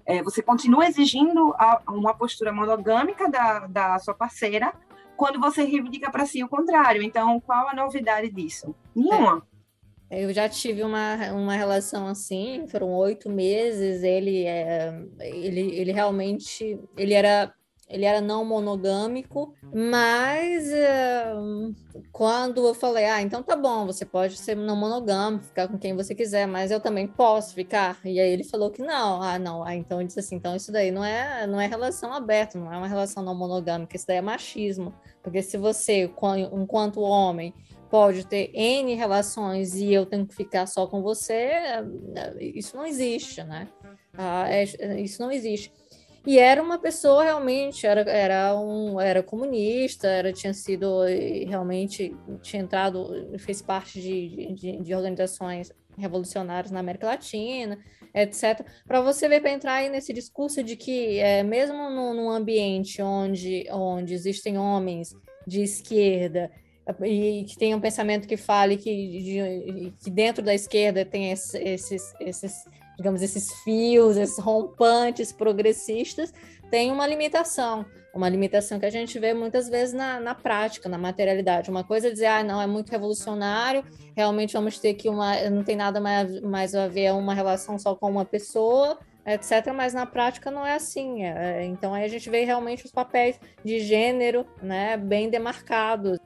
é, 0.07 0.22
você 0.22 0.43
continua 0.43 0.87
exigindo 0.87 1.55
a, 1.59 1.82
uma 1.89 2.14
postura 2.14 2.53
monogâmica 2.53 3.30
da, 3.30 3.66
da 3.66 3.99
sua 3.99 4.14
parceira, 4.14 4.72
quando 5.16 5.41
você 5.41 5.62
reivindica 5.62 6.11
para 6.11 6.26
si 6.26 6.43
o 6.43 6.49
contrário. 6.49 7.03
Então, 7.03 7.41
qual 7.41 7.68
a 7.68 7.74
novidade 7.74 8.30
disso? 8.30 8.74
Nenhuma. 8.95 9.47
É. 9.51 9.53
Eu 10.20 10.32
já 10.32 10.48
tive 10.48 10.82
uma, 10.82 11.32
uma 11.32 11.54
relação 11.54 12.06
assim, 12.06 12.66
foram 12.68 12.92
oito 12.92 13.30
meses. 13.30 14.02
Ele, 14.02 14.44
é, 14.44 14.94
ele, 15.20 15.60
ele 15.76 15.92
realmente 15.92 16.78
ele 16.96 17.14
era 17.14 17.52
ele 17.88 18.04
era 18.04 18.20
não 18.20 18.44
monogâmico, 18.44 19.54
mas 19.72 20.68
uh, 20.68 21.74
quando 22.10 22.66
eu 22.66 22.74
falei, 22.74 23.04
ah, 23.04 23.20
então 23.20 23.42
tá 23.42 23.54
bom, 23.54 23.86
você 23.86 24.06
pode 24.06 24.36
ser 24.36 24.56
não 24.56 24.74
monogâmico, 24.74 25.44
ficar 25.44 25.68
com 25.68 25.78
quem 25.78 25.94
você 25.94 26.14
quiser, 26.14 26.46
mas 26.46 26.70
eu 26.70 26.80
também 26.80 27.06
posso 27.06 27.54
ficar. 27.54 27.98
E 28.04 28.18
aí 28.18 28.32
ele 28.32 28.42
falou 28.42 28.70
que 28.70 28.82
não, 28.82 29.22
ah, 29.22 29.38
não, 29.38 29.62
ah, 29.62 29.74
então 29.74 30.00
ele 30.00 30.06
disse 30.06 30.20
assim, 30.20 30.36
então 30.36 30.56
isso 30.56 30.72
daí 30.72 30.90
não 30.90 31.04
é, 31.04 31.46
não 31.46 31.60
é 31.60 31.66
relação 31.66 32.12
aberta, 32.12 32.58
não 32.58 32.72
é 32.72 32.76
uma 32.76 32.88
relação 32.88 33.22
não 33.22 33.34
monogâmica, 33.34 33.96
isso 33.96 34.06
daí 34.06 34.16
é 34.16 34.22
machismo, 34.22 34.94
porque 35.22 35.42
se 35.42 35.58
você, 35.58 36.10
enquanto 36.52 37.00
homem, 37.00 37.52
pode 37.95 38.26
ter 38.26 38.51
N 38.53 38.92
relações 38.97 39.76
e 39.76 39.95
eu 39.95 40.05
tenho 40.05 40.26
que 40.26 40.34
ficar 40.34 40.66
só 40.66 40.84
com 40.84 41.01
você, 41.01 41.53
isso 42.40 42.76
não 42.76 42.84
existe, 42.84 43.40
né? 43.45 43.68
Ah, 44.18 44.51
é, 44.51 44.64
isso 45.01 45.22
não 45.22 45.30
existe. 45.30 45.72
E 46.26 46.36
era 46.36 46.61
uma 46.61 46.76
pessoa 46.76 47.22
realmente, 47.22 47.86
era, 47.86 48.01
era, 48.01 48.59
um, 48.59 49.01
era 49.01 49.22
comunista, 49.22 50.09
era, 50.09 50.32
tinha 50.32 50.53
sido 50.53 51.05
realmente, 51.47 52.16
tinha 52.42 52.62
entrado, 52.62 53.30
fez 53.38 53.62
parte 53.62 54.01
de, 54.01 54.53
de, 54.55 54.82
de 54.82 54.92
organizações 54.92 55.70
revolucionárias 55.97 56.72
na 56.72 56.80
América 56.80 57.07
Latina, 57.07 57.78
etc. 58.12 58.66
Para 58.88 59.03
você 59.03 59.28
ver, 59.28 59.40
para 59.40 59.53
entrar 59.53 59.74
aí 59.74 59.88
nesse 59.88 60.12
discurso 60.12 60.64
de 60.64 60.74
que, 60.74 61.20
é, 61.20 61.45
mesmo 61.45 61.88
num 61.88 62.28
ambiente 62.28 63.01
onde, 63.01 63.68
onde 63.70 64.14
existem 64.14 64.59
homens 64.59 65.14
de 65.47 65.62
esquerda 65.62 66.51
e 67.03 67.45
que 67.45 67.57
tem 67.57 67.74
um 67.74 67.80
pensamento 67.80 68.28
que 68.28 68.37
fale 68.37 68.76
que, 68.76 68.91
de, 68.91 69.93
que 70.03 70.11
dentro 70.11 70.45
da 70.45 70.55
esquerda 70.55 71.05
tem 71.05 71.30
esses, 71.30 72.14
esses, 72.20 72.64
digamos, 72.97 73.22
esses 73.22 73.53
fios, 73.62 74.16
esses 74.16 74.39
rompantes 74.39 75.32
progressistas, 75.32 76.32
tem 76.70 76.91
uma 76.91 77.07
limitação. 77.07 77.87
Uma 78.12 78.28
limitação 78.28 78.78
que 78.78 78.87
a 78.87 78.91
gente 78.91 79.18
vê 79.18 79.35
muitas 79.35 79.68
vezes 79.68 79.93
na, 79.93 80.20
na 80.20 80.35
prática, 80.35 80.89
na 80.89 80.97
materialidade. 80.99 81.68
Uma 81.68 81.82
coisa 81.82 82.09
é 82.09 82.11
dizer, 82.11 82.26
ah, 82.26 82.45
não, 82.45 82.61
é 82.61 82.66
muito 82.66 82.91
revolucionário, 82.91 83.82
realmente 84.14 84.53
vamos 84.53 84.78
ter 84.78 84.95
que 84.95 85.09
uma. 85.09 85.51
não 85.51 85.64
tem 85.64 85.74
nada 85.74 86.01
mais, 86.01 86.41
mais 86.41 86.74
a 86.76 86.87
ver 86.87 87.12
uma 87.12 87.35
relação 87.35 87.76
só 87.76 87.97
com 87.97 88.09
uma 88.09 88.24
pessoa, 88.24 88.99
etc. 89.26 89.72
Mas 89.74 89.95
na 89.95 90.07
prática 90.07 90.49
não 90.49 90.64
é 90.64 90.74
assim. 90.74 91.24
É, 91.24 91.64
então 91.64 91.93
aí 91.93 92.05
a 92.05 92.09
gente 92.09 92.30
vê 92.30 92.45
realmente 92.45 92.85
os 92.85 92.93
papéis 92.93 93.41
de 93.64 93.80
gênero 93.80 94.47
né, 94.62 94.97
bem 94.97 95.28
demarcados 95.28 96.18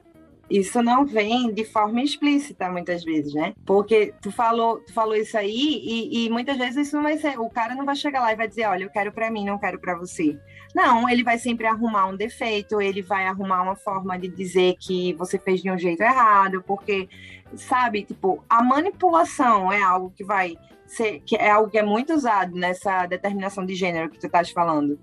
isso 0.49 0.81
não 0.81 1.05
vem 1.05 1.53
de 1.53 1.63
forma 1.63 2.01
explícita 2.01 2.69
muitas 2.69 3.03
vezes, 3.03 3.33
né? 3.33 3.53
Porque 3.65 4.13
tu 4.21 4.31
falou, 4.31 4.79
tu 4.79 4.93
falou 4.93 5.15
isso 5.15 5.37
aí 5.37 5.81
e, 5.83 6.25
e 6.25 6.29
muitas 6.29 6.57
vezes 6.57 6.87
isso 6.87 6.95
não 6.95 7.03
vai 7.03 7.17
ser, 7.17 7.39
o 7.39 7.49
cara 7.49 7.75
não 7.75 7.85
vai 7.85 7.95
chegar 7.95 8.21
lá 8.21 8.33
e 8.33 8.35
vai 8.35 8.47
dizer, 8.47 8.65
olha, 8.65 8.83
eu 8.83 8.89
quero 8.89 9.11
para 9.11 9.29
mim, 9.29 9.45
não 9.45 9.59
quero 9.59 9.79
para 9.79 9.95
você. 9.95 10.37
Não, 10.73 11.09
ele 11.09 11.23
vai 11.23 11.37
sempre 11.37 11.67
arrumar 11.67 12.07
um 12.07 12.15
defeito, 12.15 12.81
ele 12.81 13.01
vai 13.01 13.25
arrumar 13.25 13.61
uma 13.61 13.75
forma 13.75 14.17
de 14.17 14.27
dizer 14.27 14.75
que 14.79 15.13
você 15.13 15.37
fez 15.37 15.61
de 15.61 15.71
um 15.71 15.77
jeito 15.77 16.01
errado, 16.01 16.63
porque 16.65 17.09
sabe, 17.55 18.03
tipo, 18.03 18.43
a 18.49 18.63
manipulação 18.63 19.71
é 19.71 19.81
algo 19.81 20.13
que 20.15 20.23
vai 20.23 20.55
ser, 20.85 21.21
que 21.21 21.35
é 21.35 21.49
algo 21.49 21.69
que 21.69 21.77
é 21.77 21.83
muito 21.83 22.13
usado 22.13 22.55
nessa 22.55 23.05
determinação 23.05 23.65
de 23.65 23.75
gênero 23.75 24.09
que 24.09 24.19
tu 24.19 24.25
estás 24.25 24.49
falando. 24.51 24.99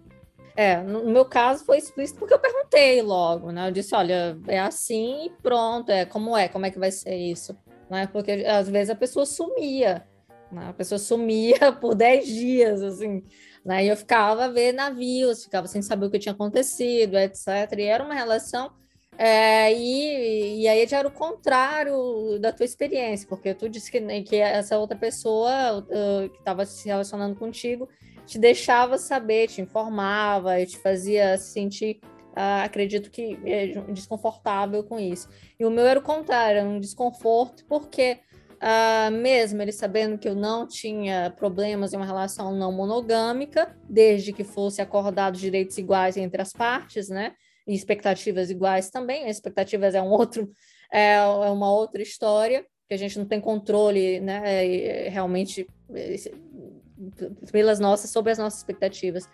É, 0.56 0.82
no 0.82 1.04
meu 1.04 1.26
caso 1.26 1.64
foi 1.64 1.76
explícito 1.76 2.18
porque 2.18 2.32
eu 2.32 2.38
perguntei 2.38 3.02
logo, 3.02 3.52
né? 3.52 3.68
Eu 3.68 3.72
disse, 3.72 3.94
olha, 3.94 4.38
é 4.48 4.58
assim 4.58 5.26
e 5.26 5.30
pronto, 5.42 5.90
é 5.90 6.06
como 6.06 6.34
é, 6.36 6.48
como 6.48 6.64
é 6.64 6.70
que 6.70 6.78
vai 6.78 6.90
ser 6.90 7.14
isso? 7.14 7.54
Né? 7.90 8.06
Porque 8.06 8.32
às 8.46 8.68
vezes 8.68 8.88
a 8.88 8.94
pessoa 8.94 9.26
sumia, 9.26 10.06
né? 10.50 10.68
a 10.70 10.72
pessoa 10.72 10.98
sumia 10.98 11.72
por 11.78 11.94
10 11.94 12.26
dias, 12.26 12.82
assim, 12.82 13.22
né? 13.64 13.84
E 13.84 13.88
eu 13.88 13.96
ficava 13.96 14.46
a 14.46 14.48
ver 14.48 14.72
navios, 14.72 15.44
ficava 15.44 15.66
sem 15.66 15.82
saber 15.82 16.06
o 16.06 16.10
que 16.10 16.18
tinha 16.18 16.32
acontecido, 16.32 17.18
etc. 17.18 17.46
E 17.78 17.82
era 17.82 18.02
uma 18.02 18.14
relação 18.14 18.72
é, 19.18 19.72
e, 19.72 20.62
e 20.62 20.68
aí 20.68 20.86
já 20.86 20.98
era 20.98 21.08
o 21.08 21.12
contrário 21.12 22.38
da 22.38 22.52
tua 22.52 22.64
experiência, 22.64 23.26
porque 23.28 23.54
tu 23.54 23.68
disse 23.68 23.90
que, 23.90 24.22
que 24.22 24.36
essa 24.36 24.78
outra 24.78 24.96
pessoa 24.96 25.78
uh, 25.78 26.28
que 26.28 26.38
estava 26.38 26.66
se 26.66 26.86
relacionando 26.86 27.34
contigo 27.34 27.88
te 28.26 28.38
deixava 28.38 28.98
saber, 28.98 29.48
te 29.48 29.60
informava, 29.60 30.64
te 30.66 30.76
fazia 30.78 31.38
se 31.38 31.52
sentir, 31.52 32.00
uh, 32.32 32.64
acredito 32.64 33.10
que, 33.10 33.38
é, 33.44 33.68
desconfortável 33.92 34.82
com 34.82 34.98
isso. 34.98 35.28
E 35.58 35.64
o 35.64 35.70
meu 35.70 35.86
era 35.86 36.00
o 36.00 36.02
contrário, 36.02 36.58
era 36.58 36.68
um 36.68 36.80
desconforto, 36.80 37.64
porque 37.66 38.18
uh, 38.54 39.10
mesmo 39.12 39.62
ele 39.62 39.72
sabendo 39.72 40.18
que 40.18 40.28
eu 40.28 40.34
não 40.34 40.66
tinha 40.66 41.32
problemas 41.36 41.92
em 41.92 41.96
uma 41.96 42.04
relação 42.04 42.54
não 42.54 42.72
monogâmica, 42.72 43.74
desde 43.88 44.32
que 44.32 44.44
fosse 44.44 44.82
acordados 44.82 45.40
direitos 45.40 45.78
iguais 45.78 46.16
entre 46.16 46.42
as 46.42 46.52
partes, 46.52 47.08
né? 47.08 47.32
E 47.66 47.74
expectativas 47.74 48.50
iguais 48.50 48.90
também. 48.90 49.28
Expectativas 49.28 49.94
é 49.94 50.02
um 50.02 50.10
outro, 50.10 50.50
é, 50.92 51.14
é 51.14 51.50
uma 51.50 51.72
outra 51.72 52.02
história 52.02 52.66
que 52.88 52.94
a 52.94 52.96
gente 52.96 53.18
não 53.18 53.26
tem 53.26 53.40
controle, 53.40 54.20
né? 54.20 55.08
Realmente 55.08 55.66
pelas 57.50 57.78
nossas, 57.78 58.10
sobre 58.10 58.32
as 58.32 58.38
nossas 58.38 58.58
expectativas. 58.60 59.28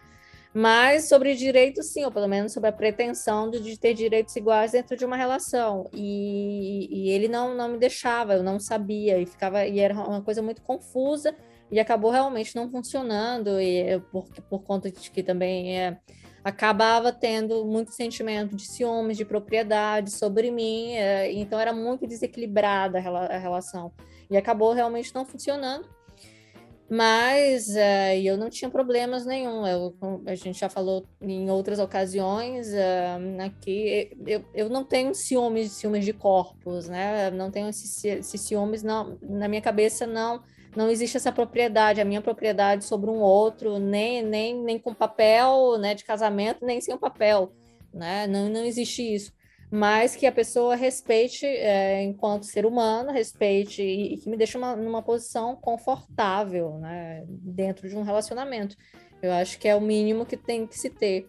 Mas 0.54 1.08
sobre 1.08 1.34
direitos, 1.34 1.86
sim, 1.86 2.04
ou 2.04 2.12
pelo 2.12 2.28
menos 2.28 2.52
sobre 2.52 2.68
a 2.68 2.72
pretensão 2.72 3.50
de, 3.50 3.58
de 3.60 3.78
ter 3.78 3.94
direitos 3.94 4.36
iguais 4.36 4.72
dentro 4.72 4.96
de 4.96 5.04
uma 5.04 5.16
relação. 5.16 5.88
E, 5.94 6.88
e, 6.90 7.10
ele 7.10 7.26
não, 7.26 7.54
não 7.54 7.70
me 7.70 7.78
deixava, 7.78 8.34
eu 8.34 8.42
não 8.42 8.60
sabia, 8.60 9.18
e 9.18 9.24
ficava 9.24 9.66
e 9.66 9.80
era 9.80 9.94
uma 9.94 10.20
coisa 10.20 10.42
muito 10.42 10.60
confusa, 10.60 11.34
e 11.70 11.80
acabou 11.80 12.10
realmente 12.10 12.54
não 12.54 12.70
funcionando, 12.70 13.58
e 13.58 13.98
por, 14.12 14.28
por 14.50 14.62
conta 14.62 14.90
de 14.90 15.10
que 15.10 15.22
também 15.22 15.80
é, 15.80 15.98
acabava 16.44 17.10
tendo 17.12 17.64
muito 17.64 17.92
sentimento 17.92 18.54
de 18.54 18.66
ciúmes, 18.66 19.16
de 19.16 19.24
propriedade 19.24 20.10
sobre 20.12 20.50
mim, 20.50 20.92
é, 20.96 21.32
então 21.32 21.58
era 21.58 21.72
muito 21.72 22.06
desequilibrada 22.06 22.98
a, 22.98 23.36
a 23.36 23.38
relação. 23.38 23.90
E 24.30 24.36
acabou 24.36 24.74
realmente 24.74 25.14
não 25.14 25.24
funcionando. 25.24 25.88
Mas 26.94 27.68
uh, 27.68 28.20
eu 28.22 28.36
não 28.36 28.50
tinha 28.50 28.70
problemas 28.70 29.24
nenhum. 29.24 29.66
Eu, 29.66 29.96
a 30.26 30.34
gente 30.34 30.60
já 30.60 30.68
falou 30.68 31.06
em 31.22 31.50
outras 31.50 31.78
ocasiões 31.78 32.68
uh, 32.68 33.42
aqui. 33.46 34.10
Eu, 34.26 34.44
eu 34.52 34.68
não 34.68 34.84
tenho 34.84 35.14
ciúmes, 35.14 35.72
ciúmes 35.72 36.04
de 36.04 36.12
corpos, 36.12 36.90
né? 36.90 37.30
Não 37.30 37.50
tenho 37.50 37.70
esses, 37.70 38.26
ciúmes, 38.38 38.82
não. 38.82 39.16
Na 39.22 39.48
minha 39.48 39.62
cabeça 39.62 40.06
não 40.06 40.42
não 40.76 40.90
existe 40.90 41.16
essa 41.16 41.32
propriedade, 41.32 42.00
a 42.00 42.04
minha 42.04 42.20
propriedade 42.20 42.84
sobre 42.84 43.08
um 43.08 43.20
outro, 43.20 43.78
nem, 43.78 44.22
nem, 44.22 44.54
nem 44.54 44.78
com 44.78 44.94
papel 44.94 45.78
né, 45.78 45.94
de 45.94 46.02
casamento, 46.02 46.64
nem 46.64 46.80
sem 46.80 46.94
o 46.94 46.98
papel. 46.98 47.52
Né? 47.92 48.26
Não, 48.26 48.50
não 48.50 48.64
existe 48.64 49.02
isso 49.02 49.32
mas 49.74 50.14
que 50.14 50.26
a 50.26 50.32
pessoa 50.32 50.76
respeite 50.76 51.46
é, 51.46 52.02
enquanto 52.02 52.44
ser 52.44 52.66
humano, 52.66 53.10
respeite 53.10 53.82
e, 53.82 54.12
e 54.12 54.18
que 54.18 54.28
me 54.28 54.36
deixe 54.36 54.58
uma, 54.58 54.76
numa 54.76 55.00
posição 55.00 55.56
confortável, 55.56 56.76
né, 56.78 57.24
dentro 57.26 57.88
de 57.88 57.96
um 57.96 58.02
relacionamento. 58.02 58.76
Eu 59.22 59.32
acho 59.32 59.58
que 59.58 59.66
é 59.66 59.74
o 59.74 59.80
mínimo 59.80 60.26
que 60.26 60.36
tem 60.36 60.66
que 60.66 60.78
se 60.78 60.90
ter 60.90 61.26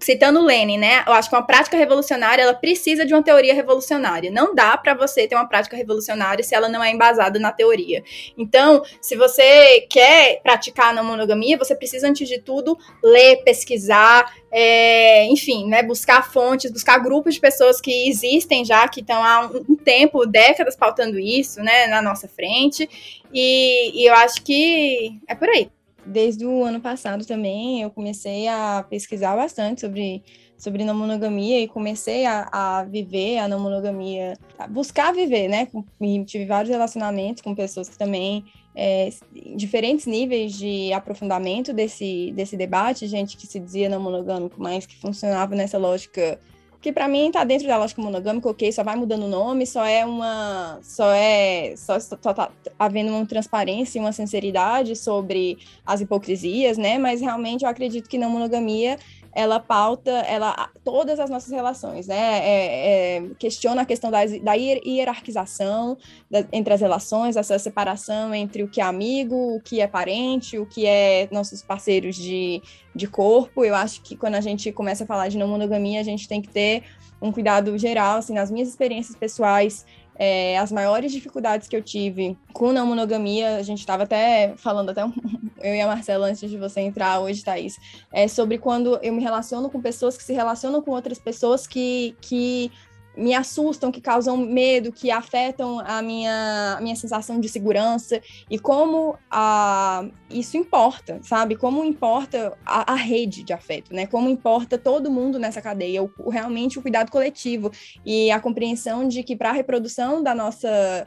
citando 0.00 0.42
Lenin, 0.42 0.78
né? 0.78 1.04
Eu 1.06 1.12
acho 1.12 1.28
que 1.28 1.36
uma 1.36 1.46
prática 1.46 1.76
revolucionária 1.76 2.42
ela 2.42 2.54
precisa 2.54 3.04
de 3.04 3.12
uma 3.12 3.22
teoria 3.22 3.54
revolucionária. 3.54 4.30
Não 4.30 4.54
dá 4.54 4.76
para 4.76 4.94
você 4.94 5.28
ter 5.28 5.34
uma 5.34 5.46
prática 5.46 5.76
revolucionária 5.76 6.42
se 6.42 6.54
ela 6.54 6.68
não 6.68 6.82
é 6.82 6.90
embasada 6.90 7.38
na 7.38 7.52
teoria. 7.52 8.02
Então, 8.36 8.82
se 9.00 9.14
você 9.14 9.82
quer 9.82 10.40
praticar 10.42 10.96
a 10.96 11.02
monogamia, 11.02 11.58
você 11.58 11.76
precisa 11.76 12.08
antes 12.08 12.26
de 12.28 12.38
tudo 12.38 12.78
ler, 13.04 13.42
pesquisar, 13.44 14.32
é, 14.50 15.26
enfim, 15.26 15.68
né? 15.68 15.82
Buscar 15.82 16.30
fontes, 16.32 16.70
buscar 16.70 16.98
grupos 16.98 17.34
de 17.34 17.40
pessoas 17.40 17.80
que 17.80 18.08
existem 18.08 18.64
já, 18.64 18.88
que 18.88 19.00
estão 19.00 19.22
há 19.22 19.46
um, 19.46 19.76
tempo, 19.76 20.24
décadas 20.26 20.74
pautando 20.74 21.18
isso, 21.18 21.60
né? 21.60 21.86
Na 21.86 22.00
nossa 22.00 22.26
frente. 22.26 22.88
e, 23.32 24.02
e 24.02 24.08
eu 24.08 24.14
acho 24.14 24.42
que 24.42 25.18
é 25.28 25.34
por 25.34 25.48
aí 25.48 25.70
desde 26.04 26.44
o 26.46 26.64
ano 26.64 26.80
passado 26.80 27.26
também 27.26 27.82
eu 27.82 27.90
comecei 27.90 28.48
a 28.48 28.84
pesquisar 28.88 29.36
bastante 29.36 29.82
sobre 29.82 30.22
sobre 30.60 30.84
não 30.84 30.94
monogamia 30.94 31.58
e 31.58 31.66
comecei 31.66 32.26
a, 32.26 32.46
a 32.52 32.84
viver 32.84 33.38
a 33.38 33.48
não 33.48 33.58
monogamia, 33.58 34.34
a 34.58 34.66
buscar 34.66 35.10
viver, 35.10 35.48
né? 35.48 35.66
E 35.98 36.22
tive 36.24 36.44
vários 36.44 36.70
relacionamentos 36.70 37.42
com 37.42 37.54
pessoas 37.54 37.88
que 37.88 37.96
também 37.96 38.44
é, 38.76 39.08
diferentes 39.56 40.04
níveis 40.04 40.52
de 40.52 40.92
aprofundamento 40.92 41.72
desse, 41.72 42.30
desse 42.36 42.58
debate, 42.58 43.06
gente 43.06 43.38
que 43.38 43.46
se 43.46 43.58
dizia 43.58 43.88
não 43.88 44.00
monogâmico, 44.00 44.60
mas 44.60 44.84
que 44.84 45.00
funcionava 45.00 45.54
nessa 45.54 45.78
lógica 45.78 46.38
que 46.80 46.92
para 46.92 47.06
mim 47.06 47.30
tá 47.30 47.44
dentro 47.44 47.66
da 47.68 47.76
lógica 47.76 48.00
monogâmica, 48.00 48.48
ok, 48.48 48.72
só 48.72 48.82
vai 48.82 48.96
mudando 48.96 49.24
o 49.24 49.28
nome, 49.28 49.66
só 49.66 49.84
é 49.84 50.04
uma, 50.04 50.78
só 50.82 51.12
é, 51.12 51.74
só, 51.76 52.00
só 52.00 52.16
tá 52.16 52.50
havendo 52.78 53.10
uma 53.10 53.26
transparência 53.26 53.98
e 53.98 54.00
uma 54.00 54.12
sinceridade 54.12 54.96
sobre 54.96 55.58
as 55.84 56.00
hipocrisias, 56.00 56.78
né? 56.78 56.96
Mas 56.96 57.20
realmente 57.20 57.64
eu 57.64 57.68
acredito 57.68 58.08
que 58.08 58.16
não 58.16 58.30
monogamia 58.30 58.98
ela 59.32 59.60
pauta 59.60 60.10
ela, 60.10 60.70
todas 60.84 61.20
as 61.20 61.30
nossas 61.30 61.50
relações, 61.50 62.06
né? 62.06 62.40
É, 62.42 63.16
é, 63.18 63.22
questiona 63.38 63.82
a 63.82 63.84
questão 63.86 64.10
da, 64.10 64.18
da 64.42 64.54
hierarquização 64.54 65.96
da, 66.30 66.44
entre 66.52 66.74
as 66.74 66.80
relações, 66.80 67.36
essa 67.36 67.58
separação 67.58 68.34
entre 68.34 68.62
o 68.62 68.68
que 68.68 68.80
é 68.80 68.84
amigo, 68.84 69.56
o 69.56 69.60
que 69.60 69.80
é 69.80 69.86
parente, 69.86 70.58
o 70.58 70.66
que 70.66 70.86
é 70.86 71.28
nossos 71.30 71.62
parceiros 71.62 72.16
de, 72.16 72.60
de 72.94 73.06
corpo. 73.06 73.64
Eu 73.64 73.74
acho 73.74 74.02
que 74.02 74.16
quando 74.16 74.34
a 74.34 74.40
gente 74.40 74.72
começa 74.72 75.04
a 75.04 75.06
falar 75.06 75.28
de 75.28 75.38
não 75.38 75.48
monogamia, 75.48 76.00
a 76.00 76.04
gente 76.04 76.26
tem 76.28 76.42
que 76.42 76.48
ter 76.48 76.82
um 77.22 77.30
cuidado 77.30 77.76
geral, 77.76 78.18
assim, 78.18 78.32
nas 78.32 78.50
minhas 78.50 78.68
experiências 78.68 79.14
pessoais, 79.14 79.84
é, 80.16 80.58
as 80.58 80.70
maiores 80.70 81.12
dificuldades 81.12 81.68
que 81.68 81.76
eu 81.76 81.82
tive 81.82 82.36
com 82.52 82.72
não 82.72 82.86
monogamia, 82.86 83.56
a 83.56 83.62
gente 83.62 83.78
estava 83.78 84.02
até 84.02 84.54
falando, 84.56 84.90
até 84.90 85.04
um, 85.04 85.12
eu 85.62 85.74
e 85.74 85.80
a 85.80 85.86
Marcela, 85.86 86.26
antes 86.26 86.48
de 86.48 86.56
você 86.56 86.80
entrar 86.80 87.20
hoje, 87.20 87.44
Thaís, 87.44 87.76
é 88.12 88.28
sobre 88.28 88.58
quando 88.58 88.98
eu 89.02 89.12
me 89.12 89.22
relaciono 89.22 89.70
com 89.70 89.80
pessoas 89.80 90.16
que 90.16 90.22
se 90.22 90.32
relacionam 90.32 90.82
com 90.82 90.90
outras 90.90 91.18
pessoas 91.18 91.66
que, 91.66 92.14
que 92.20 92.70
me 93.16 93.34
assustam, 93.34 93.90
que 93.90 94.00
causam 94.00 94.36
medo, 94.36 94.92
que 94.92 95.10
afetam 95.10 95.80
a 95.80 96.00
minha, 96.00 96.76
a 96.78 96.80
minha 96.80 96.96
sensação 96.96 97.40
de 97.40 97.48
segurança 97.48 98.20
e 98.48 98.58
como 98.58 99.18
a, 99.30 100.04
isso 100.30 100.56
importa, 100.56 101.20
sabe? 101.22 101.56
Como 101.56 101.84
importa 101.84 102.56
a, 102.64 102.92
a 102.92 102.96
rede 102.96 103.42
de 103.42 103.52
afeto, 103.52 103.92
né? 103.92 104.06
Como 104.06 104.28
importa 104.28 104.78
todo 104.78 105.10
mundo 105.10 105.38
nessa 105.38 105.60
cadeia, 105.60 106.02
o, 106.02 106.30
realmente 106.30 106.78
o 106.78 106.82
cuidado 106.82 107.10
coletivo 107.10 107.70
e 108.04 108.30
a 108.30 108.40
compreensão 108.40 109.06
de 109.06 109.22
que 109.22 109.36
para 109.36 109.50
a 109.50 109.54
reprodução 109.54 110.22
da 110.22 110.34
nossa 110.34 111.06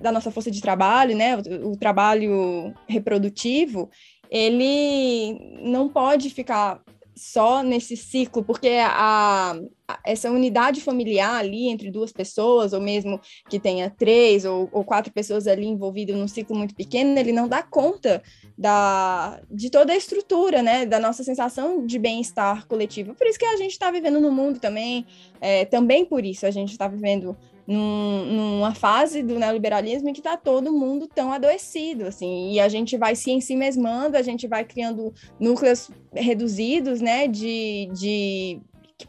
da 0.00 0.12
nossa 0.12 0.30
força 0.30 0.48
de 0.48 0.60
trabalho, 0.60 1.16
né? 1.16 1.36
O, 1.36 1.72
o 1.72 1.76
trabalho 1.76 2.72
reprodutivo, 2.86 3.90
ele 4.30 5.58
não 5.62 5.88
pode 5.88 6.30
ficar 6.30 6.80
só 7.18 7.62
nesse 7.62 7.96
ciclo, 7.96 8.44
porque 8.44 8.68
a, 8.68 9.52
a, 9.88 9.98
essa 10.04 10.30
unidade 10.30 10.80
familiar 10.80 11.34
ali 11.34 11.68
entre 11.68 11.90
duas 11.90 12.12
pessoas, 12.12 12.72
ou 12.72 12.80
mesmo 12.80 13.20
que 13.48 13.58
tenha 13.58 13.90
três 13.90 14.44
ou, 14.44 14.68
ou, 14.72 14.84
quatro 14.84 15.12
pessoas 15.12 15.46
ali 15.46 15.66
envolvidas 15.66 16.16
num 16.16 16.28
ciclo 16.28 16.56
muito 16.56 16.74
pequeno, 16.74 17.18
ele 17.18 17.32
não 17.32 17.48
dá 17.48 17.62
conta 17.62 18.22
da, 18.56 19.40
de 19.50 19.68
toda 19.70 19.92
a 19.92 19.96
estrutura, 19.96 20.62
né, 20.62 20.86
da 20.86 21.00
nossa 21.00 21.24
sensação 21.24 21.84
de 21.84 21.98
bem-estar 21.98 22.66
coletivo. 22.66 23.14
Por 23.14 23.26
isso 23.26 23.38
que 23.38 23.44
a 23.44 23.56
gente 23.56 23.72
está 23.72 23.90
vivendo 23.90 24.20
no 24.20 24.30
mundo 24.30 24.60
também, 24.60 25.04
é, 25.40 25.64
também 25.64 26.04
por 26.04 26.24
isso 26.24 26.46
a 26.46 26.50
gente 26.50 26.70
está 26.70 26.86
vivendo 26.86 27.36
num, 27.68 28.24
numa 28.24 28.74
fase 28.74 29.22
do 29.22 29.38
neoliberalismo 29.38 30.08
em 30.08 30.14
que 30.14 30.20
está 30.20 30.38
todo 30.38 30.72
mundo 30.72 31.06
tão 31.06 31.30
adoecido, 31.30 32.06
assim, 32.06 32.52
e 32.52 32.60
a 32.60 32.66
gente 32.66 32.96
vai 32.96 33.14
se 33.14 33.30
ensimesmando, 33.30 34.16
a 34.16 34.22
gente 34.22 34.48
vai 34.48 34.64
criando 34.64 35.12
núcleos 35.38 35.90
reduzidos, 36.14 37.02
né, 37.02 37.28
de, 37.28 37.90
de 37.92 38.60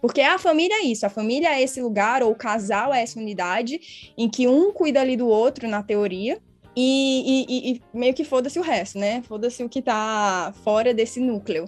porque 0.02 0.20
a 0.20 0.38
família 0.38 0.76
é 0.76 0.86
isso, 0.86 1.06
a 1.06 1.10
família 1.10 1.56
é 1.56 1.64
esse 1.64 1.82
lugar, 1.82 2.22
ou 2.22 2.32
o 2.32 2.36
casal 2.36 2.94
é 2.94 3.02
essa 3.02 3.18
unidade, 3.18 4.14
em 4.18 4.30
que 4.30 4.46
um 4.46 4.74
cuida 4.74 5.00
ali 5.00 5.16
do 5.16 5.30
outro, 5.30 5.66
na 5.66 5.82
teoria, 5.82 6.38
e, 6.76 7.46
e, 7.50 7.72
e 7.72 7.82
meio 7.94 8.14
que 8.14 8.24
foda-se 8.24 8.60
o 8.60 8.62
resto, 8.62 9.00
né? 9.00 9.22
Foda-se 9.24 9.64
o 9.64 9.70
que 9.70 9.82
tá 9.82 10.54
fora 10.64 10.94
desse 10.94 11.20
núcleo. 11.20 11.66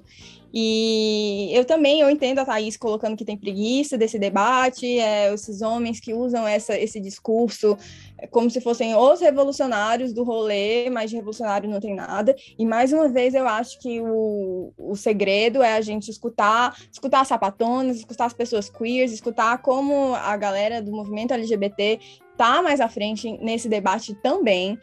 E 0.54 1.50
eu 1.54 1.64
também, 1.64 2.02
eu 2.02 2.10
entendo 2.10 2.40
a 2.40 2.46
Thaís 2.46 2.76
colocando 2.76 3.16
que 3.16 3.24
tem 3.24 3.38
preguiça 3.38 3.98
desse 3.98 4.20
debate, 4.20 5.00
é, 5.00 5.34
esses 5.34 5.62
homens 5.62 6.00
que 6.00 6.14
usam 6.14 6.46
essa, 6.46 6.78
esse 6.78 7.00
discurso 7.00 7.78
é, 8.18 8.28
como 8.28 8.50
se 8.50 8.60
fossem 8.60 8.94
os 8.96 9.22
revolucionários 9.22 10.14
do 10.14 10.24
rolê, 10.24 10.90
mas 10.90 11.10
de 11.10 11.16
revolucionário 11.16 11.70
não 11.70 11.80
tem 11.80 11.96
nada. 11.96 12.36
E 12.60 12.66
mais 12.66 12.92
uma 12.92 13.08
vez 13.08 13.34
eu 13.34 13.48
acho 13.48 13.80
que 13.80 14.02
o, 14.02 14.74
o 14.78 14.96
segredo 14.96 15.64
é 15.64 15.74
a 15.74 15.82
gente 15.82 16.12
escutar, 16.12 16.78
escutar 16.92 17.22
as 17.22 17.30
sapatonas, 17.30 17.98
escutar 17.98 18.26
as 18.26 18.34
pessoas 18.34 18.70
queers, 18.70 19.14
escutar 19.14 19.62
como 19.62 20.14
a 20.16 20.36
galera 20.36 20.82
do 20.82 20.92
movimento 20.92 21.34
LGBT 21.34 22.00
tá 22.38 22.62
mais 22.62 22.82
à 22.82 22.90
frente 22.90 23.38
nesse 23.38 23.70
debate 23.70 24.16
também. 24.16 24.78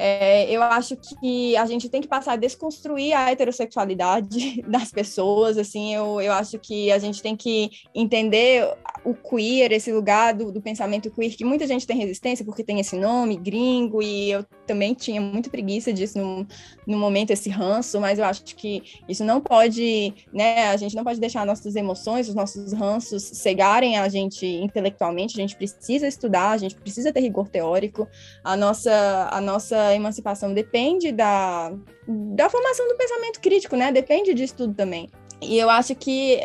É, 0.00 0.48
eu 0.48 0.62
acho 0.62 0.96
que 0.96 1.56
a 1.56 1.66
gente 1.66 1.88
tem 1.88 2.00
que 2.00 2.06
passar 2.06 2.34
a 2.34 2.36
desconstruir 2.36 3.12
a 3.14 3.32
heterossexualidade 3.32 4.62
das 4.68 4.92
pessoas, 4.92 5.58
assim, 5.58 5.92
eu, 5.92 6.20
eu 6.20 6.32
acho 6.32 6.56
que 6.56 6.92
a 6.92 7.00
gente 7.00 7.20
tem 7.20 7.34
que 7.34 7.68
entender 7.92 8.72
o 9.04 9.12
queer, 9.12 9.72
esse 9.72 9.92
lugar 9.92 10.34
do, 10.34 10.52
do 10.52 10.62
pensamento 10.62 11.10
queer, 11.10 11.36
que 11.36 11.44
muita 11.44 11.66
gente 11.66 11.84
tem 11.84 11.96
resistência 11.96 12.44
porque 12.44 12.62
tem 12.62 12.78
esse 12.78 12.96
nome, 12.96 13.36
gringo, 13.36 14.00
e 14.00 14.30
eu 14.30 14.44
também 14.68 14.94
tinha 14.94 15.20
muita 15.20 15.50
preguiça 15.50 15.92
disso 15.92 16.16
no, 16.16 16.46
no 16.86 16.96
momento, 16.96 17.32
esse 17.32 17.50
ranço, 17.50 18.00
mas 18.00 18.20
eu 18.20 18.24
acho 18.24 18.44
que 18.54 19.02
isso 19.08 19.24
não 19.24 19.40
pode, 19.40 20.14
né, 20.32 20.68
a 20.68 20.76
gente 20.76 20.94
não 20.94 21.02
pode 21.02 21.18
deixar 21.18 21.44
nossas 21.44 21.74
emoções, 21.74 22.28
os 22.28 22.36
nossos 22.36 22.72
ranços 22.72 23.24
cegarem 23.24 23.98
a 23.98 24.08
gente 24.08 24.46
intelectualmente, 24.46 25.36
a 25.36 25.40
gente 25.40 25.56
precisa 25.56 26.06
estudar, 26.06 26.50
a 26.50 26.56
gente 26.56 26.76
precisa 26.76 27.12
ter 27.12 27.20
rigor 27.20 27.48
teórico, 27.48 28.06
a 28.44 28.56
nossa, 28.56 29.28
a 29.32 29.40
nossa 29.40 29.87
emancipação 29.94 30.52
depende 30.54 31.12
da, 31.12 31.72
da 32.06 32.48
formação 32.48 32.88
do 32.88 32.96
pensamento 32.96 33.40
crítico, 33.40 33.76
né? 33.76 33.92
Depende 33.92 34.34
disso 34.34 34.56
tudo 34.56 34.74
também. 34.74 35.08
E 35.40 35.56
eu 35.56 35.70
acho 35.70 35.94
que 35.94 36.38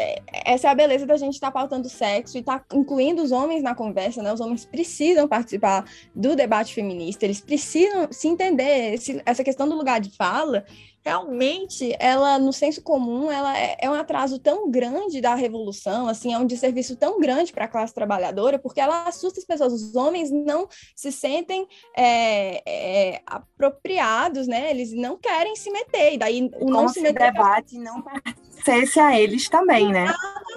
essa 0.46 0.68
é 0.68 0.72
a 0.72 0.76
beleza 0.76 1.06
da 1.06 1.18
gente 1.18 1.34
estar 1.34 1.48
tá 1.48 1.52
pautando 1.52 1.90
sexo 1.90 2.38
e 2.38 2.42
estar 2.42 2.60
tá 2.60 2.76
incluindo 2.76 3.24
os 3.24 3.32
homens 3.32 3.64
na 3.64 3.74
conversa, 3.74 4.22
né? 4.22 4.32
Os 4.32 4.40
homens 4.40 4.66
precisam 4.66 5.28
participar 5.28 5.84
do 6.14 6.36
debate 6.36 6.76
feminista, 6.76 7.26
eles 7.26 7.42
precisam 7.42 8.08
se 8.12 8.28
entender. 8.28 8.94
Esse, 8.94 9.22
essa 9.26 9.44
questão 9.44 9.68
do 9.68 9.76
lugar 9.76 10.00
de 10.00 10.16
fala 10.16 10.64
realmente 11.04 11.96
ela 12.00 12.40
no 12.40 12.54
senso 12.54 12.82
comum 12.82 13.30
ela 13.32 13.58
é, 13.58 13.78
é, 13.82 13.90
um 13.90 13.94
atraso 13.94 14.40
tão 14.40 14.72
grande 14.72 15.20
da 15.20 15.36
revolução 15.36 16.08
assim 16.08 16.34
é 16.34 16.38
um 16.38 16.46
desserviço 16.46 16.96
tão 16.96 17.20
grande 17.20 17.52
para 17.52 17.66
a 17.66 17.68
classe 17.68 17.94
trabalhadora 17.94 18.58
porque 18.58 18.80
ela 18.80 19.08
assusta 19.08 19.40
as 19.40 19.46
pessoas 19.46 19.74
os 19.74 19.96
homens 19.96 20.32
não 20.32 20.68
se 20.96 21.12
sentem 21.12 21.68
é, 21.96 22.64
é, 22.66 23.22
apropriados 23.26 24.48
né 24.48 24.72
eles 24.72 24.94
não 24.94 25.18
querem 25.18 25.56
se 25.56 25.70
meter 25.72 26.14
e 26.14 26.18
daí 26.18 26.50
o 26.60 26.70
não 26.70 26.88
se, 26.88 26.96
se 26.96 27.02
meter 27.02 27.32
debate 27.34 27.78
não 27.78 28.02
pertencesse 28.02 29.00
a 29.00 29.20
eles 29.20 29.50
também 29.50 29.92
né 29.92 30.08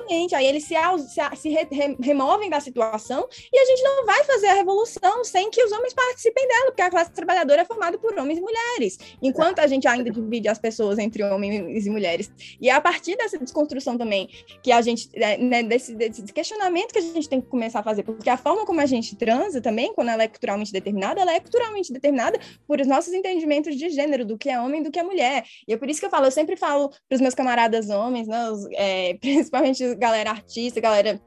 exatamente 0.06 0.34
aí 0.34 0.46
eles 0.46 0.64
se, 0.64 0.74
se, 1.08 1.36
se 1.36 1.48
re, 1.48 1.96
removem 2.00 2.48
da 2.48 2.60
situação 2.60 3.26
e 3.52 3.58
a 3.58 3.64
gente 3.64 3.82
não 3.82 4.06
vai 4.06 4.24
fazer 4.24 4.46
a 4.48 4.54
revolução 4.54 5.24
sem 5.24 5.50
que 5.50 5.62
os 5.62 5.72
homens 5.72 5.92
participem 5.92 6.46
dela 6.46 6.66
porque 6.66 6.82
a 6.82 6.90
classe 6.90 7.12
trabalhadora 7.12 7.62
é 7.62 7.64
formada 7.64 7.98
por 7.98 8.16
homens 8.18 8.38
e 8.38 8.40
mulheres 8.40 8.98
enquanto 9.22 9.58
a 9.58 9.66
gente 9.66 9.86
ainda 9.86 10.10
divide 10.10 10.48
as 10.48 10.58
pessoas 10.58 10.98
entre 10.98 11.22
homens 11.22 11.86
e 11.86 11.90
mulheres. 11.90 12.30
E 12.60 12.68
é 12.68 12.72
a 12.72 12.80
partir 12.80 13.16
dessa 13.16 13.38
desconstrução 13.38 13.98
também 13.98 14.28
que 14.62 14.72
a 14.72 14.80
gente, 14.80 15.08
é, 15.14 15.36
né, 15.36 15.62
desse, 15.62 15.94
desse 15.94 16.22
questionamento 16.32 16.92
que 16.92 16.98
a 16.98 17.02
gente 17.02 17.28
tem 17.28 17.40
que 17.40 17.48
começar 17.48 17.80
a 17.80 17.82
fazer, 17.82 18.02
porque 18.02 18.30
a 18.30 18.36
forma 18.36 18.64
como 18.64 18.80
a 18.80 18.86
gente 18.86 19.16
transa 19.16 19.60
também, 19.60 19.92
quando 19.94 20.08
ela 20.08 20.22
é 20.22 20.28
culturalmente 20.28 20.72
determinada, 20.72 21.20
ela 21.20 21.34
é 21.34 21.40
culturalmente 21.40 21.92
determinada 21.92 22.38
por 22.66 22.80
os 22.80 22.86
nossos 22.86 23.12
entendimentos 23.12 23.76
de 23.76 23.88
gênero, 23.90 24.24
do 24.24 24.38
que 24.38 24.48
é 24.48 24.60
homem 24.60 24.80
e 24.80 24.84
do 24.84 24.90
que 24.90 24.98
é 24.98 25.02
mulher. 25.02 25.44
E 25.66 25.72
é 25.72 25.76
por 25.76 25.88
isso 25.88 26.00
que 26.00 26.06
eu 26.06 26.10
falo, 26.10 26.26
eu 26.26 26.30
sempre 26.30 26.56
falo 26.56 26.90
para 27.08 27.16
os 27.16 27.20
meus 27.20 27.34
camaradas 27.34 27.88
homens, 27.88 28.28
né, 28.28 28.50
os, 28.50 28.66
é, 28.72 29.14
principalmente 29.20 29.95
galera 29.96 30.30
artista, 30.30 30.80
galera 30.80 31.20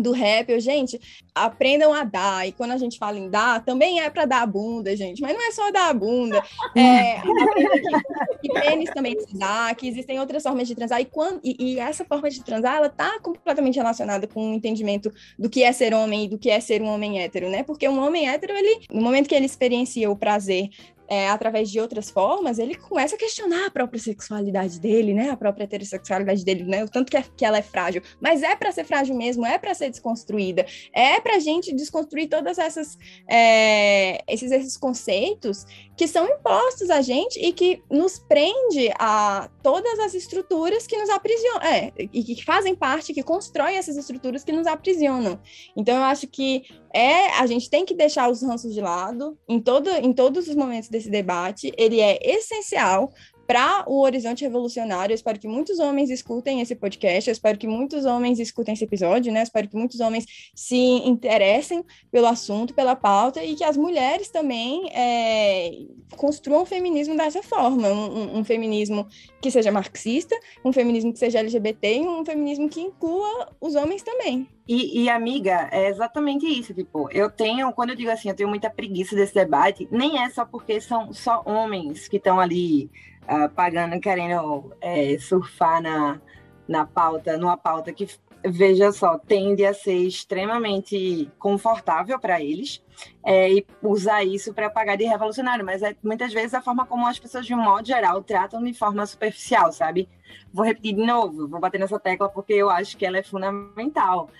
do 0.00 0.12
rap, 0.12 0.50
eu, 0.50 0.60
gente, 0.60 1.00
aprendam 1.34 1.92
a 1.92 2.04
dar. 2.04 2.46
E 2.46 2.52
quando 2.52 2.72
a 2.72 2.78
gente 2.78 2.98
fala 2.98 3.18
em 3.18 3.28
dar, 3.28 3.64
também 3.64 4.00
é 4.00 4.08
para 4.08 4.24
dar 4.24 4.42
a 4.42 4.46
bunda, 4.46 4.94
gente. 4.96 5.20
Mas 5.20 5.34
não 5.34 5.46
é 5.46 5.50
só 5.50 5.70
dar 5.70 5.90
a 5.90 5.94
bunda. 5.94 6.42
É, 6.76 7.20
que, 7.20 8.48
que 8.48 8.60
pênis 8.60 8.90
também 8.90 9.18
se 9.18 9.36
dá, 9.36 9.74
que 9.74 9.88
existem 9.88 10.20
outras 10.20 10.42
formas 10.42 10.68
de 10.68 10.74
transar. 10.74 11.00
E, 11.00 11.04
quando, 11.04 11.40
e, 11.42 11.56
e 11.58 11.78
essa 11.80 12.04
forma 12.04 12.30
de 12.30 12.44
transar, 12.44 12.76
ela 12.76 12.88
tá 12.88 13.18
completamente 13.20 13.76
relacionada 13.76 14.26
com 14.26 14.50
o 14.50 14.54
entendimento 14.54 15.12
do 15.38 15.48
que 15.48 15.62
é 15.62 15.72
ser 15.72 15.92
homem 15.92 16.24
e 16.24 16.28
do 16.28 16.38
que 16.38 16.50
é 16.50 16.60
ser 16.60 16.82
um 16.82 16.86
homem 16.86 17.20
hétero, 17.20 17.48
né? 17.48 17.62
Porque 17.62 17.88
um 17.88 17.98
homem 17.98 18.28
hétero, 18.28 18.52
ele, 18.52 18.86
no 18.92 19.00
momento 19.00 19.28
que 19.28 19.34
ele 19.34 19.46
experiencia 19.46 20.10
o 20.10 20.16
prazer 20.16 20.68
é, 21.08 21.28
através 21.28 21.70
de 21.70 21.80
outras 21.80 22.10
formas, 22.10 22.58
ele 22.58 22.74
começa 22.74 23.16
a 23.16 23.18
questionar 23.18 23.66
a 23.66 23.70
própria 23.70 23.98
sexualidade 23.98 24.78
dele, 24.78 25.14
né? 25.14 25.30
A 25.30 25.36
própria 25.36 25.64
heterossexualidade 25.64 26.44
dele, 26.44 26.64
né? 26.64 26.84
O 26.84 26.88
tanto 26.88 27.10
que, 27.10 27.16
é, 27.16 27.24
que 27.36 27.44
ela 27.44 27.58
é 27.58 27.62
frágil. 27.62 28.02
Mas 28.20 28.42
é 28.42 28.54
para 28.54 28.70
ser 28.70 28.84
frágil 28.84 29.16
mesmo, 29.16 29.46
é 29.46 29.58
para 29.58 29.74
ser 29.74 29.88
desconstruída. 29.88 30.66
É 30.92 31.18
para 31.20 31.36
a 31.36 31.40
gente 31.40 31.74
desconstruir 31.74 32.28
essas 32.58 32.98
é, 33.26 34.22
esses, 34.28 34.52
esses 34.52 34.76
conceitos 34.76 35.64
que 35.98 36.06
são 36.06 36.28
impostos 36.28 36.90
a 36.90 37.00
gente 37.02 37.40
e 37.44 37.52
que 37.52 37.82
nos 37.90 38.20
prende 38.20 38.88
a 39.00 39.50
todas 39.64 39.98
as 39.98 40.14
estruturas 40.14 40.86
que 40.86 40.96
nos 40.96 41.10
aprisionam, 41.10 41.60
é, 41.60 41.92
e 41.98 42.22
que 42.22 42.44
fazem 42.44 42.72
parte, 42.72 43.12
que 43.12 43.22
constroem 43.22 43.76
essas 43.76 43.96
estruturas 43.96 44.44
que 44.44 44.52
nos 44.52 44.68
aprisionam. 44.68 45.40
Então, 45.76 45.96
eu 45.96 46.04
acho 46.04 46.28
que 46.28 46.62
é 46.94 47.30
a 47.40 47.46
gente 47.48 47.68
tem 47.68 47.84
que 47.84 47.94
deixar 47.94 48.30
os 48.30 48.42
ranços 48.42 48.72
de 48.72 48.80
lado 48.80 49.36
em, 49.48 49.60
todo, 49.60 49.90
em 49.90 50.12
todos 50.12 50.46
os 50.46 50.54
momentos 50.54 50.88
desse 50.88 51.10
debate. 51.10 51.72
Ele 51.76 52.00
é 52.00 52.16
essencial 52.22 53.12
para 53.48 53.82
o 53.86 54.02
Horizonte 54.02 54.44
Revolucionário. 54.44 55.14
Eu 55.14 55.14
espero 55.14 55.38
que 55.38 55.48
muitos 55.48 55.78
homens 55.78 56.10
escutem 56.10 56.60
esse 56.60 56.74
podcast, 56.74 57.30
eu 57.30 57.32
espero 57.32 57.56
que 57.56 57.66
muitos 57.66 58.04
homens 58.04 58.38
escutem 58.38 58.74
esse 58.74 58.84
episódio, 58.84 59.32
né? 59.32 59.40
Eu 59.40 59.44
espero 59.44 59.66
que 59.66 59.74
muitos 59.74 60.00
homens 60.00 60.26
se 60.54 60.76
interessem 60.76 61.82
pelo 62.12 62.26
assunto, 62.26 62.74
pela 62.74 62.94
pauta, 62.94 63.42
e 63.42 63.54
que 63.54 63.64
as 63.64 63.74
mulheres 63.74 64.28
também 64.28 64.90
é, 64.92 65.70
construam 66.14 66.60
o 66.60 66.66
feminismo 66.66 67.16
dessa 67.16 67.42
forma, 67.42 67.88
um, 67.88 68.38
um, 68.38 68.44
feminismo 68.44 69.08
que 69.40 69.50
seja 69.50 69.72
marxista, 69.72 70.38
um 70.62 70.70
feminismo 70.70 71.10
que 71.10 71.18
seja 71.18 71.38
LGBT 71.38 71.96
e 71.96 72.00
um 72.00 72.26
feminismo 72.26 72.68
que 72.68 72.82
inclua 72.82 73.56
os 73.58 73.74
homens 73.74 74.02
também. 74.02 74.46
E, 74.68 75.04
e, 75.04 75.08
amiga, 75.08 75.70
é 75.72 75.88
exatamente 75.88 76.44
isso. 76.44 76.74
Tipo, 76.74 77.08
eu 77.10 77.30
tenho, 77.30 77.72
quando 77.72 77.90
eu 77.90 77.96
digo 77.96 78.10
assim, 78.10 78.28
eu 78.28 78.34
tenho 78.34 78.50
muita 78.50 78.68
preguiça 78.68 79.16
desse 79.16 79.32
debate, 79.32 79.88
nem 79.90 80.22
é 80.22 80.28
só 80.28 80.44
porque 80.44 80.78
são 80.82 81.14
só 81.14 81.42
homens 81.46 82.06
que 82.08 82.18
estão 82.18 82.38
ali 82.38 82.90
uh, 83.28 83.48
pagando, 83.50 84.00
querendo 84.00 84.72
é, 84.80 85.18
surfar 85.18 85.82
na, 85.82 86.20
na 86.66 86.86
pauta, 86.86 87.36
numa 87.36 87.56
pauta 87.56 87.92
que, 87.92 88.08
veja 88.44 88.90
só, 88.92 89.18
tende 89.18 89.64
a 89.64 89.74
ser 89.74 89.96
extremamente 89.96 91.30
confortável 91.38 92.18
para 92.18 92.40
eles 92.40 92.82
é, 93.24 93.52
e 93.52 93.66
usar 93.82 94.24
isso 94.24 94.52
para 94.54 94.70
pagar 94.70 94.96
de 94.96 95.04
revolucionário, 95.04 95.64
mas 95.64 95.82
é 95.82 95.96
muitas 96.02 96.32
vezes 96.32 96.54
a 96.54 96.62
forma 96.62 96.86
como 96.86 97.06
as 97.06 97.18
pessoas, 97.18 97.46
de 97.46 97.54
um 97.54 97.62
modo 97.62 97.86
geral, 97.86 98.22
tratam 98.22 98.62
de 98.62 98.74
forma 98.74 99.04
superficial, 99.06 99.72
sabe? 99.72 100.08
Vou 100.52 100.64
repetir 100.64 100.94
de 100.94 101.04
novo, 101.04 101.48
vou 101.48 101.60
bater 101.60 101.78
nessa 101.78 101.98
tecla 101.98 102.28
porque 102.28 102.52
eu 102.52 102.70
acho 102.70 102.96
que 102.96 103.06
ela 103.06 103.18
é 103.18 103.22
fundamental. 103.22 104.30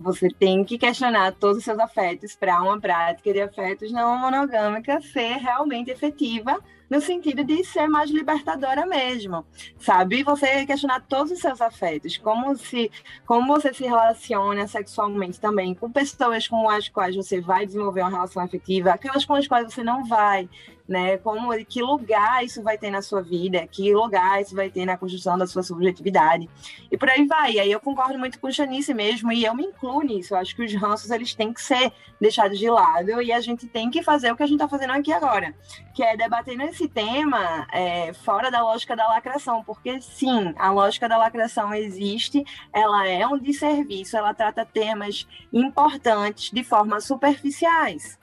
Você 0.00 0.28
tem 0.28 0.64
que 0.64 0.76
questionar 0.76 1.32
todos 1.32 1.58
os 1.58 1.64
seus 1.64 1.78
afetos 1.78 2.34
para 2.34 2.60
uma 2.62 2.80
prática 2.80 3.32
de 3.32 3.40
afetos 3.40 3.92
não 3.92 4.18
monogâmica 4.18 5.00
ser 5.00 5.36
realmente 5.36 5.90
efetiva 5.90 6.58
no 6.92 7.00
sentido 7.00 7.42
de 7.42 7.64
ser 7.64 7.86
mais 7.88 8.10
libertadora 8.10 8.84
mesmo, 8.84 9.46
sabe? 9.78 10.22
Você 10.24 10.66
questionar 10.66 11.00
todos 11.00 11.32
os 11.32 11.38
seus 11.38 11.58
afetos, 11.62 12.18
como 12.18 12.54
se, 12.54 12.90
como 13.24 13.46
você 13.46 13.72
se 13.72 13.84
relaciona 13.84 14.66
sexualmente 14.66 15.40
também 15.40 15.74
com 15.74 15.90
pessoas 15.90 16.46
com 16.46 16.68
as 16.68 16.90
quais 16.90 17.16
você 17.16 17.40
vai 17.40 17.64
desenvolver 17.64 17.91
uma 18.00 18.10
relação 18.10 18.42
afetiva, 18.42 18.90
aquelas 18.90 19.24
com 19.24 19.34
as 19.34 19.46
quais 19.46 19.72
você 19.72 19.82
não 19.82 20.04
vai, 20.04 20.48
né? 20.88 21.16
Como 21.18 21.52
que 21.64 21.82
lugar 21.82 22.44
isso 22.44 22.62
vai 22.62 22.76
ter 22.76 22.90
na 22.90 23.02
sua 23.02 23.22
vida, 23.22 23.66
que 23.66 23.92
lugar 23.94 24.40
isso 24.40 24.54
vai 24.54 24.70
ter 24.70 24.84
na 24.84 24.96
construção 24.96 25.38
da 25.38 25.46
sua 25.46 25.62
subjetividade. 25.62 26.48
E 26.90 26.96
por 26.96 27.08
aí 27.08 27.26
vai. 27.26 27.52
E 27.52 27.60
aí 27.60 27.72
eu 27.72 27.80
concordo 27.80 28.18
muito 28.18 28.38
com 28.38 28.48
o 28.48 28.50
Janice 28.50 28.92
mesmo, 28.92 29.32
e 29.32 29.44
eu 29.44 29.54
me 29.54 29.64
incluo 29.64 30.02
nisso. 30.02 30.34
Eu 30.34 30.38
acho 30.38 30.54
que 30.54 30.64
os 30.64 30.74
ranços 30.74 31.10
eles 31.10 31.34
têm 31.34 31.52
que 31.52 31.62
ser 31.62 31.92
deixados 32.20 32.58
de 32.58 32.70
lado 32.70 33.20
e 33.20 33.32
a 33.32 33.40
gente 33.40 33.66
tem 33.66 33.90
que 33.90 34.02
fazer 34.02 34.30
o 34.30 34.36
que 34.36 34.42
a 34.42 34.46
gente 34.46 34.56
está 34.56 34.68
fazendo 34.68 34.92
aqui 34.92 35.12
agora, 35.12 35.54
que 35.92 36.02
é 36.02 36.16
debatendo 36.16 36.62
esse 36.62 36.88
tema 36.88 37.66
é, 37.72 38.12
fora 38.12 38.50
da 38.50 38.62
lógica 38.62 38.94
da 38.94 39.08
lacração, 39.08 39.64
porque 39.64 40.00
sim, 40.00 40.54
a 40.56 40.70
lógica 40.70 41.08
da 41.08 41.18
lacração 41.18 41.74
existe, 41.74 42.44
ela 42.72 43.08
é 43.08 43.26
um 43.26 43.38
desserviço, 43.38 44.16
ela 44.16 44.32
trata 44.32 44.64
temas 44.64 45.26
importantes 45.52 46.50
de 46.50 46.62
forma 46.62 47.00
superficiais 47.00 48.21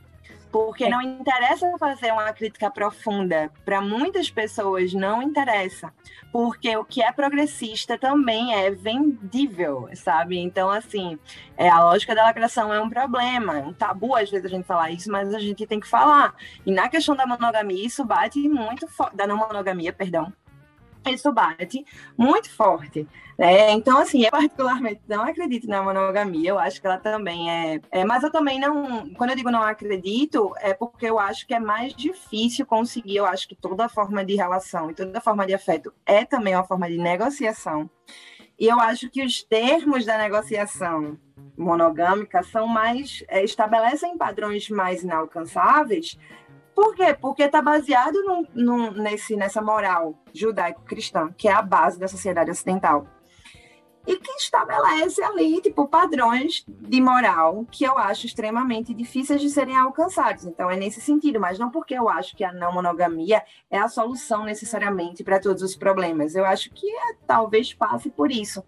porque 0.51 0.85
é. 0.85 0.89
não 0.89 1.01
interessa 1.01 1.71
fazer 1.77 2.11
uma 2.11 2.31
crítica 2.33 2.69
profunda. 2.69 3.51
Para 3.63 3.81
muitas 3.81 4.29
pessoas 4.29 4.93
não 4.93 5.21
interessa, 5.21 5.93
porque 6.31 6.75
o 6.75 6.83
que 6.83 7.01
é 7.01 7.11
progressista 7.11 7.97
também 7.97 8.53
é 8.53 8.71
vendível, 8.71 9.89
sabe? 9.93 10.37
Então, 10.37 10.69
assim, 10.69 11.17
é, 11.57 11.69
a 11.69 11.83
lógica 11.83 12.15
da 12.15 12.23
lacração 12.23 12.73
é 12.73 12.81
um 12.81 12.89
problema, 12.89 13.59
é 13.59 13.61
um 13.61 13.73
tabu 13.73 14.15
às 14.15 14.29
vezes 14.29 14.45
a 14.45 14.49
gente 14.49 14.65
falar 14.65 14.91
isso, 14.91 15.11
mas 15.11 15.33
a 15.33 15.39
gente 15.39 15.65
tem 15.65 15.79
que 15.79 15.87
falar. 15.87 16.35
E 16.65 16.71
na 16.71 16.89
questão 16.89 17.15
da 17.15 17.25
monogamia, 17.25 17.85
isso 17.85 18.03
bate 18.03 18.39
muito 18.47 18.87
forte, 18.87 19.15
da 19.15 19.27
não 19.27 19.37
monogamia, 19.37 19.93
perdão, 19.93 20.31
isso 21.07 21.31
bate 21.31 21.85
muito 22.17 22.49
forte. 22.49 23.07
Né? 23.37 23.71
Então, 23.71 23.97
assim, 23.97 24.25
eu 24.25 24.31
particularmente 24.31 25.01
não 25.07 25.23
acredito 25.23 25.67
na 25.67 25.81
monogamia, 25.81 26.49
eu 26.49 26.59
acho 26.59 26.81
que 26.81 26.85
ela 26.85 26.97
também 26.97 27.49
é, 27.49 27.79
é. 27.89 28.03
Mas 28.03 28.21
eu 28.23 28.31
também 28.31 28.59
não. 28.59 29.09
Quando 29.13 29.29
eu 29.29 29.35
digo 29.35 29.49
não 29.49 29.63
acredito, 29.63 30.53
é 30.59 30.73
porque 30.73 31.05
eu 31.05 31.17
acho 31.17 31.47
que 31.47 31.53
é 31.53 31.59
mais 31.59 31.93
difícil 31.93 32.65
conseguir. 32.65 33.15
Eu 33.15 33.25
acho 33.25 33.47
que 33.47 33.55
toda 33.55 33.87
forma 33.87 34.25
de 34.25 34.35
relação 34.35 34.91
e 34.91 34.93
toda 34.93 35.21
forma 35.21 35.47
de 35.47 35.53
afeto 35.53 35.93
é 36.05 36.25
também 36.25 36.53
uma 36.53 36.65
forma 36.65 36.89
de 36.89 36.97
negociação. 36.97 37.89
E 38.59 38.67
eu 38.67 38.77
acho 38.77 39.09
que 39.09 39.23
os 39.23 39.41
termos 39.41 40.05
da 40.05 40.17
negociação 40.17 41.17
monogâmica 41.57 42.43
são 42.43 42.67
mais. 42.67 43.23
É, 43.29 43.41
estabelecem 43.41 44.17
padrões 44.17 44.69
mais 44.69 45.01
inalcançáveis 45.01 46.17
por 46.79 46.95
quê? 46.95 47.13
Porque 47.13 47.43
está 47.43 47.61
baseado 47.61 48.23
num, 48.23 48.45
num, 48.55 48.91
nesse, 48.91 49.35
nessa 49.35 49.61
moral 49.61 50.15
judaico-cristã, 50.33 51.29
que 51.37 51.49
é 51.49 51.51
a 51.51 51.61
base 51.61 51.99
da 51.99 52.07
sociedade 52.07 52.49
ocidental. 52.49 53.05
E 54.07 54.15
que 54.15 54.31
estabelece 54.31 55.21
ali, 55.21 55.59
tipo, 55.59 55.89
padrões 55.89 56.63
de 56.65 57.01
moral 57.01 57.65
que 57.69 57.83
eu 57.83 57.97
acho 57.97 58.25
extremamente 58.25 58.93
difíceis 58.93 59.41
de 59.41 59.49
serem 59.49 59.75
alcançados. 59.75 60.45
Então, 60.45 60.71
é 60.71 60.77
nesse 60.77 61.01
sentido, 61.01 61.37
mas 61.37 61.59
não 61.59 61.69
porque 61.69 61.93
eu 61.93 62.07
acho 62.07 62.33
que 62.33 62.45
a 62.45 62.53
não 62.53 62.71
monogamia 62.71 63.43
é 63.69 63.77
a 63.77 63.89
solução 63.89 64.45
necessariamente 64.45 65.21
para 65.21 65.37
todos 65.37 65.61
os 65.61 65.75
problemas. 65.75 66.33
Eu 66.33 66.45
acho 66.45 66.69
que 66.71 66.89
é, 66.89 67.13
talvez 67.27 67.73
passe 67.73 68.09
por 68.09 68.31
isso. 68.31 68.63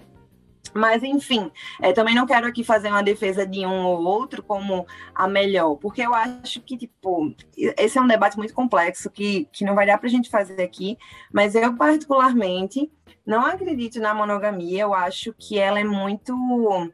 Mas, 0.73 1.03
enfim, 1.03 1.51
é, 1.81 1.91
também 1.91 2.15
não 2.15 2.25
quero 2.25 2.47
aqui 2.47 2.63
fazer 2.63 2.89
uma 2.89 3.03
defesa 3.03 3.45
de 3.45 3.65
um 3.65 3.85
ou 3.85 4.03
outro 4.03 4.41
como 4.41 4.85
a 5.13 5.27
melhor, 5.27 5.75
porque 5.75 6.01
eu 6.01 6.13
acho 6.13 6.61
que, 6.61 6.77
tipo, 6.77 7.33
esse 7.57 7.97
é 7.97 8.01
um 8.01 8.07
debate 8.07 8.37
muito 8.37 8.53
complexo 8.53 9.09
que, 9.09 9.49
que 9.51 9.65
não 9.65 9.75
vai 9.75 9.85
dar 9.85 9.97
para 9.97 10.07
a 10.07 10.11
gente 10.11 10.29
fazer 10.29 10.61
aqui, 10.61 10.97
mas 11.33 11.55
eu, 11.55 11.75
particularmente, 11.75 12.89
não 13.25 13.45
acredito 13.45 13.99
na 13.99 14.13
monogamia, 14.13 14.83
eu 14.83 14.93
acho 14.93 15.33
que 15.37 15.59
ela 15.59 15.79
é 15.79 15.83
muito. 15.83 16.33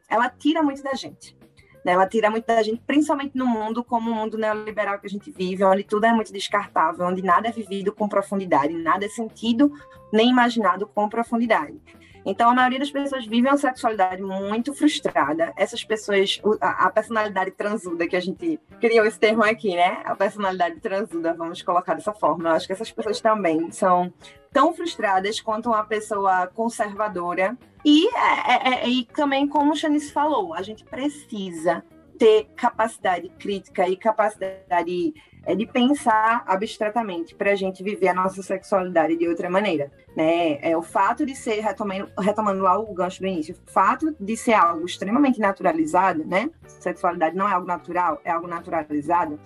Ela 0.08 0.28
tira 0.28 0.62
muito 0.62 0.82
da 0.82 0.94
gente. 0.94 1.36
Né? 1.84 1.92
Ela 1.92 2.06
tira 2.06 2.30
muito 2.30 2.46
da 2.46 2.62
gente, 2.62 2.82
principalmente 2.86 3.36
no 3.36 3.46
mundo 3.46 3.84
como 3.84 4.10
o 4.10 4.14
mundo 4.14 4.36
neoliberal 4.36 4.98
que 4.98 5.06
a 5.06 5.10
gente 5.10 5.30
vive, 5.30 5.64
onde 5.64 5.84
tudo 5.84 6.04
é 6.04 6.12
muito 6.12 6.32
descartável, 6.32 7.06
onde 7.06 7.22
nada 7.22 7.48
é 7.48 7.52
vivido 7.52 7.92
com 7.92 8.08
profundidade, 8.08 8.74
nada 8.74 9.06
é 9.06 9.08
sentido 9.08 9.72
nem 10.12 10.28
imaginado 10.28 10.86
com 10.86 11.08
profundidade. 11.08 11.80
Então, 12.28 12.50
a 12.50 12.54
maioria 12.54 12.78
das 12.78 12.90
pessoas 12.90 13.24
vive 13.24 13.48
uma 13.48 13.56
sexualidade 13.56 14.20
muito 14.20 14.74
frustrada. 14.74 15.50
Essas 15.56 15.82
pessoas, 15.82 16.38
a, 16.60 16.90
personalidade 16.90 17.52
transuda, 17.52 18.06
que 18.06 18.14
a 18.14 18.20
gente 18.20 18.60
criou 18.78 19.06
esse 19.06 19.18
termo 19.18 19.42
aqui, 19.42 19.74
né? 19.74 20.02
A 20.04 20.14
personalidade 20.14 20.78
transuda, 20.78 21.32
vamos 21.32 21.62
colocar 21.62 21.94
dessa 21.94 22.12
forma. 22.12 22.50
Eu 22.50 22.52
acho 22.52 22.66
que 22.66 22.74
essas 22.74 22.92
pessoas 22.92 23.18
também 23.18 23.70
são 23.70 24.12
tão 24.52 24.74
frustradas 24.74 25.40
quanto 25.40 25.70
uma 25.70 25.84
pessoa 25.84 26.46
conservadora. 26.48 27.56
E, 27.82 28.06
é, 28.08 28.50
é, 28.50 28.74
é 28.84 28.88
e 28.90 29.06
também, 29.06 29.48
como 29.48 29.72
o 29.72 29.76
Chanice 29.76 30.12
falou, 30.12 30.52
a 30.52 30.60
gente 30.60 30.84
precisa 30.84 31.82
ter 32.18 32.50
capacidade 32.54 33.30
crítica 33.38 33.88
e 33.88 33.96
capacidade 33.96 35.14
é 35.44 35.54
de 35.54 35.66
pensar 35.66 36.44
abstratamente 36.46 37.34
para 37.34 37.52
a 37.52 37.54
gente 37.54 37.82
viver 37.82 38.08
a 38.08 38.14
nossa 38.14 38.42
sexualidade 38.42 39.16
de 39.16 39.26
outra 39.28 39.48
maneira, 39.48 39.90
né? 40.16 40.58
É 40.60 40.76
o 40.76 40.82
fato 40.82 41.24
de 41.24 41.34
ser 41.34 41.60
retomando, 41.60 42.10
retomando 42.18 42.62
lá 42.62 42.78
o 42.78 42.92
gancho 42.92 43.20
do 43.20 43.26
início, 43.26 43.54
o 43.66 43.70
fato 43.70 44.14
de 44.18 44.36
ser 44.36 44.54
algo 44.54 44.84
extremamente 44.84 45.40
naturalizado, 45.40 46.24
né? 46.24 46.50
Sexualidade 46.66 47.36
não 47.36 47.48
é 47.48 47.52
algo 47.52 47.66
natural, 47.66 48.20
é 48.24 48.30
algo 48.30 48.46
naturalizado. 48.46 49.40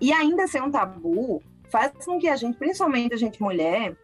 E 0.00 0.12
ainda 0.12 0.46
ser 0.46 0.62
um 0.62 0.70
tabu 0.70 1.42
faz 1.70 1.92
com 2.04 2.18
que 2.18 2.28
a 2.28 2.36
gente, 2.36 2.56
principalmente 2.56 3.14
a 3.14 3.16
gente 3.16 3.42
mulher, 3.42 3.96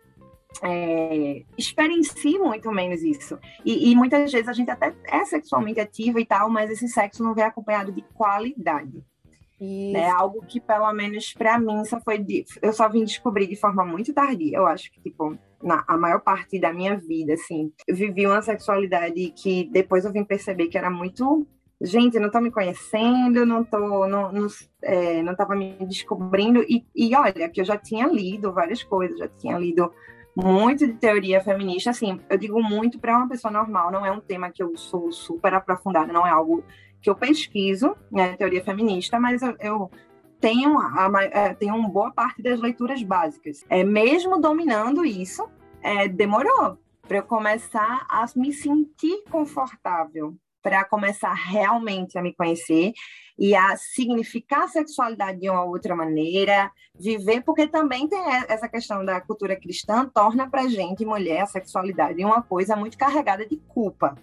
é, 0.63 1.45
experiencie 1.57 2.39
muito 2.39 2.71
menos 2.73 3.03
isso. 3.03 3.39
E, 3.65 3.91
e, 3.91 3.95
muitas 3.95 4.33
vezes 4.33 4.49
a 4.49 4.53
gente 4.53 4.71
até 4.71 4.95
é 5.05 5.25
sexualmente 5.25 5.81
ativa 5.81 6.21
e 6.21 6.27
tal, 6.27 6.51
mas 6.51 6.71
esse 6.71 6.89
sexo 6.89 7.23
não 7.23 7.35
vem 7.35 7.45
acompanhado 7.45 7.93
de 7.93 8.03
qualidade. 8.15 9.05
Né? 9.61 10.09
Algo 10.09 10.43
que, 10.47 10.59
pelo 10.59 10.91
menos 10.93 11.35
para 11.35 11.59
mim, 11.59 11.85
só 11.85 12.01
foi 12.01 12.19
de, 12.19 12.45
eu 12.63 12.73
só 12.73 12.89
vim 12.89 13.05
descobrir 13.05 13.47
de 13.47 13.57
forma 13.57 13.85
muito 13.85 14.13
tardia. 14.13 14.57
Eu 14.57 14.67
acho 14.67 14.91
que, 14.91 15.01
tipo, 15.01 15.37
na 15.63 15.85
a 15.87 15.97
maior 15.97 16.21
parte 16.21 16.59
da 16.59 16.73
minha 16.73 16.97
vida, 16.97 17.35
assim, 17.35 17.71
eu 17.87 17.95
vivi 17.95 18.27
uma 18.27 18.41
sexualidade 18.41 19.33
que 19.37 19.65
depois 19.71 20.05
eu 20.05 20.13
vim 20.13 20.25
perceber 20.25 20.69
que 20.69 20.79
era 20.79 20.91
muito 20.91 21.47
gente, 21.81 22.19
não 22.19 22.27
estou 22.27 22.43
me 22.43 22.51
conhecendo, 22.51 23.47
não 23.47 23.65
tô, 23.65 24.07
não, 24.07 24.31
não, 24.31 24.47
é, 24.83 25.23
não 25.23 25.35
tava 25.35 25.57
me 25.57 25.77
descobrindo. 25.87 26.63
E, 26.63 26.85
e 26.95 27.15
olha, 27.17 27.49
que 27.49 27.61
eu 27.61 27.65
já 27.65 27.77
tinha 27.77 28.07
lido 28.07 28.53
várias 28.53 28.83
coisas, 28.83 29.19
já 29.19 29.29
tinha 29.29 29.59
lido 29.59 29.91
muito 30.37 30.87
de 30.87 30.95
teoria 30.95 31.41
feminista. 31.41 31.91
Assim, 31.91 32.21
eu 32.29 32.37
digo 32.37 32.63
muito 32.63 32.99
para 32.99 33.17
uma 33.17 33.29
pessoa 33.29 33.51
normal, 33.51 33.91
não 33.91 34.05
é 34.05 34.13
um 34.13 34.21
tema 34.21 34.51
que 34.51 34.63
eu 34.63 34.77
sou 34.77 35.11
super 35.11 35.55
aprofundada, 35.55 36.13
não 36.13 36.27
é 36.27 36.31
algo 36.31 36.63
que 37.01 37.09
eu 37.09 37.15
pesquiso, 37.15 37.97
né, 38.11 38.37
teoria 38.37 38.63
feminista, 38.63 39.19
mas 39.19 39.43
eu, 39.43 39.57
eu 39.61 39.91
tenho, 40.41 40.79
a, 40.79 41.11
é, 41.25 41.55
tenho 41.55 41.75
uma 41.75 41.89
boa 41.89 42.11
parte 42.13 42.43
das 42.43 42.61
leituras 42.61 43.03
básicas. 43.03 43.65
É, 43.69 43.85
mesmo 43.85 44.41
dominando 44.41 45.05
isso, 45.05 45.49
é, 45.83 46.09
demorou 46.09 46.79
para 47.07 47.19
eu 47.19 47.23
começar 47.23 48.07
a 48.09 48.25
me 48.37 48.53
sentir 48.53 49.25
confortável 49.31 50.37
para 50.63 50.85
começar 50.85 51.33
realmente 51.33 52.19
a 52.19 52.23
me 52.23 52.35
conhecer 52.35 52.93
e 53.39 53.55
a 53.55 53.77
significar 53.77 54.65
a 54.65 54.69
sexualidade 54.69 55.41
de 55.41 55.49
uma 55.49 55.65
outra 55.65 55.97
maneira, 55.97 56.71
viver, 56.99 57.43
porque 57.43 57.67
também 57.67 58.07
tem 58.07 58.21
essa 58.47 58.69
questão 58.69 59.05
da 59.05 59.21
cultura 59.21 59.57
cristã, 59.57 60.07
torna 60.13 60.49
para 60.51 60.69
gente, 60.69 61.07
mulher, 61.07 61.41
a 61.41 61.47
sexualidade 61.47 62.23
uma 62.23 62.43
coisa 62.43 62.77
muito 62.77 62.99
carregada 62.99 63.47
de 63.47 63.57
culpa. 63.57 64.15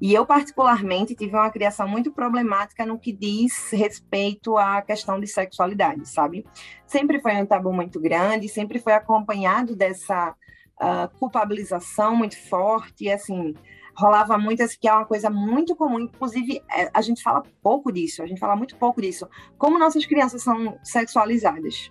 E 0.00 0.12
eu, 0.12 0.26
particularmente, 0.26 1.14
tive 1.14 1.34
uma 1.34 1.50
criação 1.50 1.88
muito 1.88 2.12
problemática 2.12 2.84
no 2.84 2.98
que 2.98 3.12
diz 3.12 3.70
respeito 3.70 4.56
à 4.58 4.82
questão 4.82 5.18
de 5.18 5.26
sexualidade, 5.26 6.06
sabe? 6.06 6.44
Sempre 6.86 7.20
foi 7.20 7.34
um 7.36 7.46
tabu 7.46 7.72
muito 7.72 7.98
grande, 7.98 8.48
sempre 8.48 8.78
foi 8.78 8.92
acompanhado 8.92 9.74
dessa 9.74 10.34
uh, 10.80 11.18
culpabilização 11.18 12.14
muito 12.14 12.38
forte, 12.38 13.08
assim, 13.10 13.54
rolava 13.96 14.36
muito, 14.36 14.62
assim, 14.62 14.76
que 14.78 14.86
é 14.86 14.92
uma 14.92 15.06
coisa 15.06 15.30
muito 15.30 15.74
comum, 15.74 16.00
inclusive 16.00 16.62
é, 16.70 16.90
a 16.92 17.00
gente 17.00 17.22
fala 17.22 17.42
pouco 17.62 17.90
disso, 17.90 18.22
a 18.22 18.26
gente 18.26 18.38
fala 18.38 18.54
muito 18.54 18.76
pouco 18.76 19.00
disso, 19.00 19.26
como 19.56 19.78
nossas 19.78 20.04
crianças 20.04 20.42
são 20.42 20.78
sexualizadas. 20.82 21.90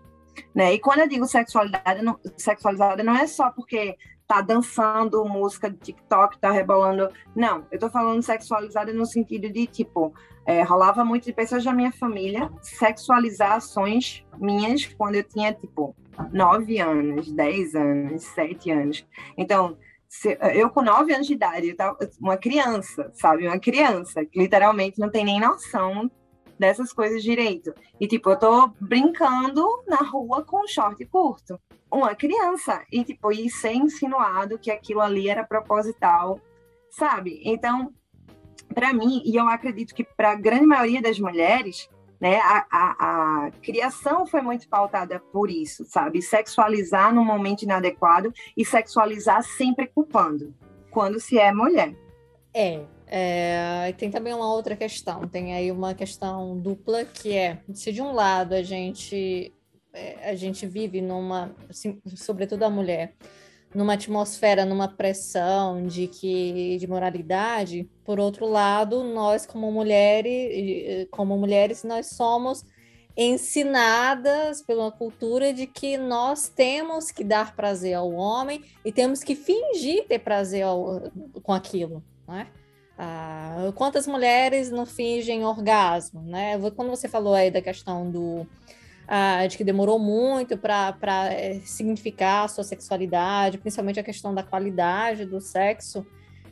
Né? 0.54 0.74
E 0.74 0.80
quando 0.80 1.00
eu 1.00 1.08
digo 1.08 1.26
sexualidade, 1.26 2.02
não, 2.02 2.20
sexualizada, 2.38 3.04
não 3.04 3.16
é 3.16 3.26
só 3.26 3.50
porque 3.50 3.98
tá 4.28 4.42
dançando 4.42 5.24
música 5.26 5.70
de 5.70 5.78
TikTok, 5.78 6.40
tá 6.40 6.52
rebolando. 6.52 7.10
Não, 7.36 7.66
eu 7.72 7.80
tô 7.80 7.90
falando 7.90 8.22
sexualizada 8.22 8.92
no 8.92 9.06
sentido 9.06 9.50
de, 9.50 9.68
tipo, 9.68 10.14
é, 10.46 10.62
rolava 10.64 11.04
muito 11.06 11.26
de 11.26 11.34
pessoas 11.34 11.64
da 11.64 11.74
minha 11.74 11.92
família 11.92 12.52
sexualizar 12.62 13.54
ações 13.54 14.26
minhas 14.38 14.86
quando 14.86 15.16
eu 15.16 15.24
tinha, 15.24 15.54
tipo, 15.54 15.96
9 16.32 16.80
anos, 16.80 17.32
10 17.32 17.76
anos, 17.76 18.24
7 18.24 18.72
anos. 18.72 19.08
Então, 19.38 19.78
eu 20.54 20.70
com 20.70 20.82
9 20.82 21.14
anos 21.14 21.28
de 21.28 21.34
idade, 21.34 21.76
uma 22.20 22.38
criança, 22.38 23.12
sabe? 23.14 23.48
Uma 23.48 23.60
criança 23.60 24.26
que 24.26 24.40
literalmente 24.40 25.00
não 25.00 25.10
tem 25.10 25.26
nem 25.26 25.40
noção 25.40 26.10
dessas 26.58 26.92
coisas 26.94 27.24
direito. 27.24 27.74
E, 28.00 28.08
tipo, 28.08 28.30
eu 28.30 28.40
tô 28.40 28.68
brincando 28.80 29.66
na 29.88 29.98
rua 29.98 30.44
com 30.44 30.68
short 30.68 31.04
curto. 31.06 31.60
Uma 31.92 32.16
criança. 32.16 32.84
E, 32.92 33.04
tipo, 33.04 33.32
e 33.32 33.50
ser 33.50 33.74
insinuado 33.74 34.60
que 34.60 34.72
aquilo 34.72 35.02
ali 35.02 35.30
era 35.30 35.44
proposital, 35.44 36.40
sabe? 36.90 37.42
Então, 37.44 37.94
para 38.74 38.94
mim, 38.94 39.22
e 39.26 39.36
eu 39.36 39.48
acredito 39.48 39.94
que 39.94 40.04
para 40.04 40.32
a 40.32 40.36
grande 40.36 40.66
maioria 40.66 41.02
das 41.02 41.20
mulheres, 41.20 41.90
né, 42.20 42.40
a, 42.40 42.66
a, 42.72 43.46
a, 43.46 43.52
criação 43.62 44.26
foi 44.26 44.42
muito 44.42 44.68
pautada 44.68 45.20
por 45.32 45.50
isso, 45.50 45.86
sabe? 45.86 46.22
Sexualizar 46.22 47.14
no 47.14 47.24
momento 47.24 47.64
inadequado 47.64 48.34
e 48.56 48.66
sexualizar 48.66 49.44
sempre 49.44 49.88
culpando, 49.88 50.54
quando 50.90 51.20
se 51.20 51.38
é 51.38 51.52
mulher. 51.52 51.96
É, 52.54 52.86
é, 53.08 53.94
tem 53.98 54.10
também 54.10 54.34
uma 54.34 54.52
outra 54.52 54.76
questão, 54.76 55.28
tem 55.28 55.54
aí 55.54 55.72
uma 55.72 55.94
questão 55.94 56.58
dupla 56.58 57.06
que 57.06 57.34
é 57.34 57.62
se 57.74 57.92
de 57.92 58.02
um 58.02 58.12
lado 58.12 58.54
a 58.54 58.64
gente 58.64 59.54
é, 59.94 60.30
a 60.30 60.36
gente 60.36 60.66
vive 60.68 61.02
numa, 61.02 61.56
assim, 61.70 62.02
sobretudo 62.16 62.64
a 62.64 62.70
mulher, 62.70 63.14
numa 63.74 63.94
atmosfera, 63.94 64.66
numa 64.66 64.88
pressão 64.88 65.86
de 65.88 66.08
que 66.08 66.78
de 66.78 66.88
moralidade, 66.88 67.90
por 68.04 68.20
outro 68.20 68.46
lado, 68.46 69.04
nós 69.04 69.46
como 69.46 69.72
mulheres, 69.72 71.08
como 71.12 71.38
mulheres 71.38 71.84
nós 71.84 72.08
somos 72.08 72.66
ensinadas 73.18 74.62
pela 74.62 74.92
cultura 74.92 75.54
de 75.54 75.66
que 75.66 75.98
nós 75.98 76.50
temos 76.50 77.12
que 77.12 77.24
dar 77.24 77.56
prazer 77.56 77.94
ao 77.94 78.12
homem 78.12 78.62
e 78.84 78.92
temos 78.92 79.24
que 79.24 79.36
fingir 79.36 80.06
ter 80.08 80.20
prazer 80.20 80.64
ao, 80.64 81.02
com 81.42 81.54
aquilo, 81.54 82.04
né? 82.28 82.48
Ah, 82.98 83.72
quantas 83.76 84.08
mulheres 84.08 84.72
não 84.72 84.86
fingem 84.86 85.44
orgasmo, 85.44 86.22
né? 86.22 86.58
Quando 86.76 86.90
você 86.90 87.10
falou 87.10 87.34
aí 87.34 87.52
da 87.52 87.62
questão 87.62 88.10
do 88.10 88.48
ah, 89.08 89.46
de 89.48 89.58
que 89.58 89.64
demorou 89.64 90.00
muito 90.00 90.58
para 90.58 90.96
é, 91.32 91.60
significar 91.66 92.46
a 92.46 92.48
sua 92.48 92.64
sexualidade, 92.64 93.58
principalmente 93.58 94.00
a 94.00 94.04
questão 94.04 94.34
da 94.34 94.42
qualidade 94.44 95.26
do 95.26 95.42
sexo, 95.42 96.06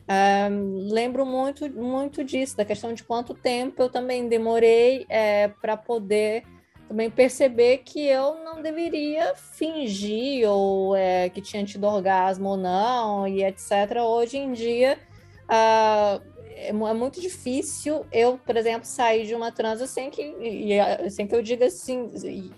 ah, 0.06 0.48
lembro 0.90 1.24
muito 1.24 1.68
muito 1.70 2.22
disso, 2.22 2.56
da 2.56 2.64
questão 2.64 2.92
de 2.92 3.02
quanto 3.02 3.34
tempo 3.34 3.82
eu 3.82 3.88
também 3.88 4.28
demorei 4.28 5.06
é, 5.08 5.48
para 5.48 5.76
poder 5.78 6.44
também 6.86 7.10
perceber 7.10 7.78
que 7.78 8.06
eu 8.06 8.44
não 8.44 8.60
deveria 8.60 9.34
fingir 9.34 10.46
ou 10.48 10.94
é, 10.94 11.30
que 11.30 11.40
tinha 11.40 11.64
tido 11.64 11.84
orgasmo 11.84 12.50
ou 12.50 12.56
não 12.58 13.26
e 13.26 13.42
etc. 13.42 14.02
Hoje 14.04 14.36
em 14.36 14.52
dia 14.52 14.98
Uh, 15.44 16.33
é, 16.56 16.68
é, 16.68 16.72
muito 16.72 17.20
difícil 17.20 18.06
eu, 18.12 18.38
por 18.38 18.56
exemplo, 18.56 18.86
sair 18.86 19.26
de 19.26 19.34
uma 19.34 19.50
transa 19.50 19.86
sem 19.86 20.08
que, 20.10 20.22
e, 20.22 21.10
sem 21.10 21.26
que 21.26 21.34
eu 21.34 21.42
diga 21.42 21.66
assim, 21.66 22.10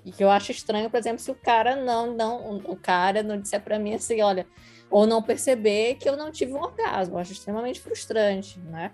e 0.04 0.12
que 0.12 0.22
eu 0.22 0.30
acho 0.30 0.52
estranho, 0.52 0.90
por 0.90 0.98
exemplo, 0.98 1.18
se 1.18 1.30
o 1.30 1.34
cara 1.34 1.74
não, 1.74 2.14
não, 2.14 2.58
o 2.58 2.76
cara 2.76 3.22
não 3.22 3.40
disser 3.40 3.62
para 3.62 3.78
mim 3.78 3.94
assim, 3.94 4.20
olha, 4.20 4.46
ou 4.90 5.06
não 5.06 5.22
perceber 5.22 5.94
que 5.94 6.08
eu 6.08 6.16
não 6.16 6.30
tive 6.30 6.52
um 6.52 6.60
orgasmo, 6.60 7.14
eu 7.14 7.18
acho 7.18 7.32
extremamente 7.32 7.80
frustrante, 7.80 8.60
né, 8.60 8.92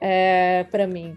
é, 0.00 0.64
para 0.64 0.86
mim. 0.86 1.16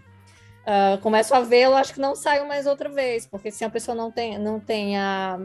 Uh, 0.63 0.97
começo 1.01 1.35
a 1.35 1.41
vê-lo, 1.41 1.75
acho 1.75 1.93
que 1.93 1.99
não 1.99 2.15
saio 2.15 2.47
mais 2.47 2.65
outra 2.65 2.87
vez, 2.87 3.25
porque 3.27 3.51
se 3.51 3.65
a 3.65 3.69
pessoa 3.69 3.93
não 3.93 4.09
tem, 4.09 4.39
não 4.39 4.61
tem, 4.61 4.97
a, 4.97 5.37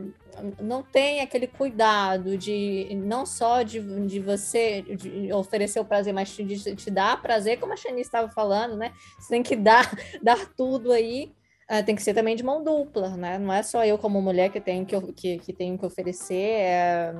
não 0.60 0.80
tem 0.80 1.20
aquele 1.20 1.48
cuidado 1.48 2.38
de 2.38 2.88
não 2.94 3.26
só 3.26 3.62
de, 3.62 3.80
de 4.06 4.20
você 4.20 4.82
de 4.82 5.32
oferecer 5.32 5.80
o 5.80 5.84
prazer, 5.84 6.14
mas 6.14 6.28
de 6.28 6.76
te 6.76 6.88
dar 6.88 7.20
prazer, 7.20 7.58
como 7.58 7.72
a 7.72 7.76
Shani 7.76 8.00
estava 8.00 8.28
falando, 8.28 8.76
né? 8.76 8.92
Você 9.18 9.30
tem 9.30 9.42
que 9.42 9.56
dar, 9.56 9.90
dar 10.22 10.46
tudo 10.54 10.92
aí. 10.92 11.32
Uh, 11.68 11.84
tem 11.84 11.96
que 11.96 12.02
ser 12.02 12.14
também 12.14 12.36
de 12.36 12.44
mão 12.44 12.62
dupla, 12.62 13.10
né? 13.16 13.38
Não 13.38 13.52
é 13.52 13.64
só 13.64 13.84
eu 13.84 13.98
como 13.98 14.22
mulher 14.22 14.50
que 14.50 14.60
tenho 14.60 14.86
que, 14.86 15.00
que, 15.12 15.38
que 15.38 15.52
tenho 15.52 15.76
que 15.76 15.84
oferecer 15.84 16.60
é, 16.60 17.14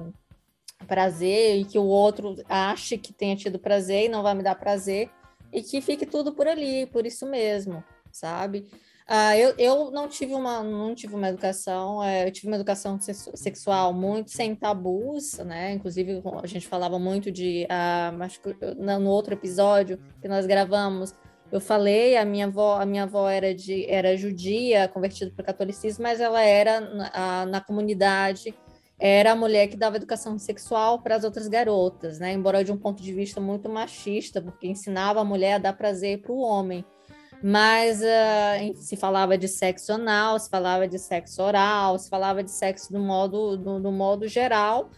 prazer 0.86 1.56
e 1.56 1.64
que 1.64 1.78
o 1.78 1.84
outro 1.84 2.36
ache 2.48 2.96
que 2.96 3.12
tenha 3.12 3.34
tido 3.34 3.58
prazer 3.58 4.04
e 4.04 4.08
não 4.08 4.22
vai 4.22 4.34
me 4.34 4.42
dar 4.42 4.54
prazer 4.54 5.10
e 5.52 5.62
que 5.62 5.80
fique 5.80 6.06
tudo 6.06 6.32
por 6.32 6.46
ali, 6.46 6.86
por 6.86 7.06
isso 7.06 7.26
mesmo, 7.26 7.82
sabe? 8.12 8.66
Ah, 9.10 9.34
eu, 9.38 9.54
eu 9.56 9.90
não 9.90 10.06
tive 10.06 10.34
uma 10.34 10.62
não 10.62 10.94
tive 10.94 11.14
uma 11.14 11.30
educação, 11.30 12.04
é, 12.04 12.26
eu 12.28 12.30
tive 12.30 12.48
uma 12.48 12.56
educação 12.56 12.98
sexual 13.00 13.94
muito 13.94 14.30
sem 14.30 14.54
tabus, 14.54 15.38
né? 15.38 15.72
Inclusive 15.72 16.22
a 16.42 16.46
gente 16.46 16.68
falava 16.68 16.98
muito 16.98 17.32
de, 17.32 17.66
ah, 17.70 18.14
acho 18.20 18.40
que 18.42 18.54
no 18.76 19.08
outro 19.08 19.32
episódio 19.32 19.98
que 20.20 20.28
nós 20.28 20.44
gravamos, 20.44 21.14
eu 21.50 21.58
falei 21.58 22.18
a 22.18 22.24
minha 22.26 22.46
avó 22.46 22.78
a 22.78 22.84
minha 22.84 23.04
avó 23.04 23.30
era 23.30 23.54
de 23.54 23.86
era 23.86 24.14
judia, 24.14 24.88
convertida 24.88 25.32
para 25.34 25.42
o 25.42 25.46
catolicismo, 25.46 26.02
mas 26.02 26.20
ela 26.20 26.42
era 26.42 26.80
na, 26.80 27.46
na 27.46 27.60
comunidade 27.62 28.54
era 28.98 29.32
a 29.32 29.36
mulher 29.36 29.68
que 29.68 29.76
dava 29.76 29.96
educação 29.96 30.38
sexual 30.38 31.00
para 31.00 31.14
as 31.14 31.22
outras 31.22 31.46
garotas, 31.46 32.18
né? 32.18 32.32
Embora 32.32 32.64
de 32.64 32.72
um 32.72 32.76
ponto 32.76 33.02
de 33.02 33.12
vista 33.12 33.40
muito 33.40 33.68
machista, 33.68 34.42
porque 34.42 34.66
ensinava 34.66 35.20
a 35.20 35.24
mulher 35.24 35.54
a 35.54 35.58
dar 35.58 35.72
prazer 35.72 36.20
para 36.20 36.32
o 36.32 36.40
homem. 36.40 36.84
Mas 37.40 38.00
uh, 38.00 38.76
se 38.76 38.96
falava 38.96 39.38
de 39.38 39.46
sexo 39.46 39.92
anal, 39.92 40.38
se 40.40 40.50
falava 40.50 40.88
de 40.88 40.98
sexo 40.98 41.40
oral, 41.40 41.96
se 41.96 42.10
falava 42.10 42.42
de 42.42 42.50
sexo 42.50 42.92
do 42.92 42.98
modo, 42.98 43.56
do, 43.56 43.80
do 43.80 43.92
modo 43.92 44.26
geral. 44.26 44.90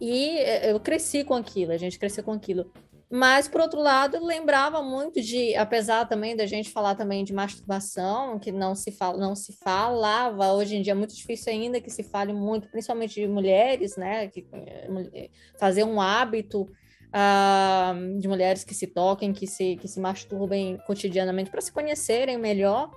E 0.00 0.38
eh, 0.38 0.72
eu 0.72 0.80
cresci 0.80 1.22
com 1.22 1.34
aquilo, 1.34 1.70
a 1.72 1.76
gente 1.76 1.98
cresceu 1.98 2.24
com 2.24 2.32
aquilo. 2.32 2.72
Mas, 3.14 3.46
por 3.46 3.60
outro 3.60 3.78
lado, 3.78 4.24
lembrava 4.24 4.80
muito 4.80 5.20
de, 5.20 5.54
apesar 5.54 6.06
também 6.06 6.34
da 6.34 6.46
gente 6.46 6.70
falar 6.70 6.94
também 6.94 7.22
de 7.24 7.34
masturbação, 7.34 8.38
que 8.38 8.50
não 8.50 8.74
se, 8.74 8.90
fala, 8.90 9.18
não 9.18 9.36
se 9.36 9.52
falava, 9.52 10.54
hoje 10.54 10.76
em 10.76 10.80
dia 10.80 10.92
é 10.92 10.94
muito 10.94 11.14
difícil 11.14 11.52
ainda 11.52 11.78
que 11.78 11.90
se 11.90 12.02
fale 12.02 12.32
muito, 12.32 12.70
principalmente 12.70 13.20
de 13.20 13.28
mulheres, 13.28 13.98
né? 13.98 14.28
Que, 14.28 14.46
eh, 14.50 15.28
fazer 15.58 15.84
um 15.84 16.00
hábito 16.00 16.62
uh, 16.62 18.18
de 18.18 18.26
mulheres 18.26 18.64
que 18.64 18.74
se 18.74 18.86
toquem, 18.86 19.34
que 19.34 19.46
se, 19.46 19.76
que 19.76 19.86
se 19.86 20.00
masturbem 20.00 20.78
cotidianamente 20.86 21.50
para 21.50 21.60
se 21.60 21.70
conhecerem 21.70 22.38
melhor 22.38 22.90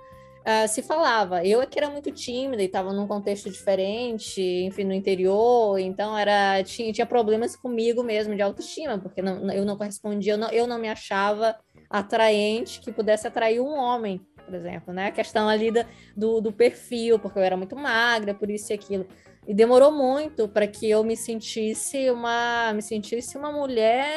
uh, 0.46 0.68
se 0.68 0.82
falava. 0.82 1.44
Eu 1.44 1.60
é 1.60 1.66
que 1.66 1.78
era 1.78 1.90
muito 1.90 2.10
tímida 2.12 2.62
e 2.62 2.66
estava 2.66 2.92
num 2.92 3.06
contexto 3.06 3.50
diferente, 3.50 4.40
enfim, 4.40 4.84
no 4.84 4.94
interior, 4.94 5.78
então 5.78 6.16
era 6.16 6.62
tinha, 6.62 6.92
tinha 6.92 7.06
problemas 7.06 7.56
comigo 7.56 8.02
mesmo 8.02 8.34
de 8.34 8.42
autoestima, 8.42 8.98
porque 8.98 9.20
não, 9.20 9.50
eu 9.50 9.64
não 9.64 9.76
correspondia, 9.76 10.34
eu 10.34 10.38
não, 10.38 10.50
eu 10.50 10.66
não 10.66 10.78
me 10.78 10.88
achava 10.88 11.56
atraente 11.90 12.80
que 12.80 12.92
pudesse 12.92 13.26
atrair 13.26 13.60
um 13.60 13.74
homem, 13.76 14.20
por 14.44 14.54
exemplo, 14.54 14.94
né? 14.94 15.06
A 15.06 15.12
questão 15.12 15.48
ali 15.48 15.70
da, 15.70 15.84
do, 16.16 16.40
do 16.40 16.52
perfil, 16.52 17.18
porque 17.18 17.38
eu 17.38 17.42
era 17.42 17.56
muito 17.56 17.74
magra, 17.74 18.32
por 18.32 18.48
isso 18.48 18.72
e 18.72 18.74
aquilo. 18.74 19.06
E 19.46 19.54
demorou 19.54 19.92
muito 19.92 20.48
para 20.48 20.66
que 20.66 20.90
eu 20.90 21.04
me 21.04 21.16
sentisse 21.16 22.10
uma 22.10 22.72
me 22.74 22.82
sentisse 22.82 23.38
uma 23.38 23.52
mulher 23.52 24.08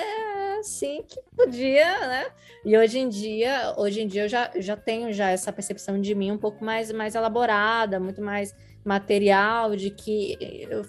assim 0.59 1.03
que 1.07 1.21
podia, 1.35 2.07
né? 2.07 2.25
E 2.65 2.75
hoje 2.77 2.99
em 2.99 3.07
dia, 3.07 3.73
hoje 3.77 4.01
em 4.01 4.07
dia 4.07 4.23
eu 4.23 4.29
já, 4.29 4.51
já 4.57 4.75
tenho 4.75 5.13
já 5.13 5.29
essa 5.29 5.53
percepção 5.53 6.01
de 6.01 6.15
mim 6.15 6.31
um 6.31 6.37
pouco 6.37 6.63
mais 6.65 6.91
mais 6.91 7.13
elaborada, 7.13 7.99
muito 7.99 8.21
mais 8.21 8.55
material, 8.83 9.75
de 9.75 9.91
que 9.91 10.37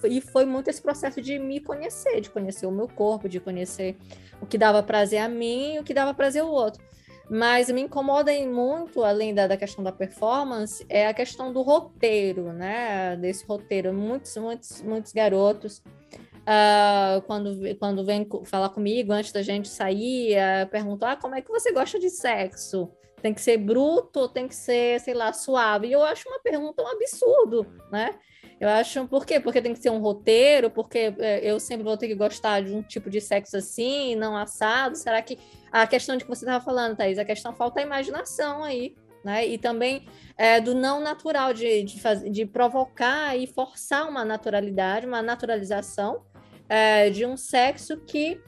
e 0.05 0.21
foi 0.21 0.47
muito 0.47 0.69
esse 0.69 0.81
processo 0.81 1.21
de 1.21 1.39
me 1.39 1.61
conhecer, 1.61 2.21
de 2.21 2.31
conhecer 2.31 2.67
o 2.67 2.73
meu 2.73 2.89
corpo, 2.89 3.29
de 3.29 3.41
conhecer 3.41 3.97
o 4.41 4.47
que 4.47 4.57
dava 4.57 4.83
prazer 4.83 5.21
a 5.21 5.29
mim 5.29 5.75
e 5.75 5.79
o 5.81 5.85
que 5.85 5.93
dava 5.93 6.15
prazer 6.15 6.43
ao 6.43 6.51
outro. 6.51 6.83
Mas 7.31 7.71
me 7.71 7.83
incomoda 7.83 8.33
muito, 8.45 9.05
além 9.05 9.33
da, 9.33 9.47
da 9.47 9.57
questão 9.57 9.85
da 9.85 9.93
performance, 9.93 10.85
é 10.89 11.07
a 11.07 11.15
questão 11.15 11.53
do 11.53 11.63
roteiro, 11.63 12.53
né? 12.53 13.17
Desse 13.17 13.47
roteiro. 13.47 13.95
Muitos, 13.95 14.37
muitos, 14.37 14.83
muitos 14.83 15.13
garotos, 15.13 15.79
uh, 15.79 17.23
quando, 17.29 17.57
quando 17.79 18.05
vem 18.05 18.27
falar 18.45 18.71
comigo 18.71 19.13
antes 19.13 19.31
da 19.31 19.43
gente 19.43 19.69
sair, 19.69 20.35
uh, 20.35 20.69
ah, 21.03 21.17
como 21.17 21.37
é 21.37 21.41
que 21.41 21.51
você 21.51 21.73
gosta 21.73 22.01
de 22.01 22.11
sexo? 22.11 22.91
Tem 23.23 23.35
que 23.35 23.41
ser 23.41 23.59
bruto 23.59 24.29
tem 24.29 24.49
que 24.49 24.55
ser, 24.55 25.01
sei 25.01 25.15
lá, 25.15 25.33
suave? 25.33 25.89
E 25.89 25.93
eu 25.93 26.03
acho 26.03 26.29
uma 26.29 26.41
pergunta 26.41 26.83
um 26.83 26.87
absurdo, 26.87 27.67
né? 27.91 28.15
Eu 28.61 28.69
acho, 28.69 29.09
por 29.09 29.25
quê? 29.25 29.41
Porque 29.41 29.63
tem 29.63 29.73
que 29.73 29.81
ser 29.81 29.89
um 29.89 30.01
roteiro, 30.01 30.71
porque 30.71 31.15
é, 31.19 31.51
eu 31.51 31.59
sempre 31.59 31.83
vou 31.83 31.97
ter 31.97 32.09
que 32.09 32.15
gostar 32.15 32.61
de 32.61 32.75
um 32.75 32.83
tipo 32.83 33.09
de 33.09 33.19
sexo 33.19 33.57
assim, 33.57 34.15
não 34.15 34.37
assado. 34.37 34.97
Será 34.97 35.23
que 35.23 35.39
a 35.73 35.87
questão 35.87 36.15
de 36.15 36.25
que 36.25 36.29
você 36.29 36.45
estava 36.45 36.63
falando, 36.63 36.95
Thaís, 36.95 37.19
a 37.19 37.25
questão 37.25 37.55
falta 37.55 37.81
a 37.81 37.83
imaginação 37.83 38.63
aí, 38.63 38.95
né? 39.25 39.47
E 39.47 39.57
também 39.57 40.07
é, 40.37 40.61
do 40.61 40.75
não 40.75 41.01
natural, 41.01 41.55
de, 41.55 41.85
de, 41.85 41.99
faz, 42.01 42.23
de 42.23 42.45
provocar 42.45 43.35
e 43.35 43.47
forçar 43.47 44.07
uma 44.07 44.27
naturalidade, 44.27 45.07
uma 45.07 45.23
naturalização 45.23 46.23
é, 46.69 47.09
de 47.09 47.25
um 47.25 47.39
sexo 47.39 47.97
que 48.05 48.43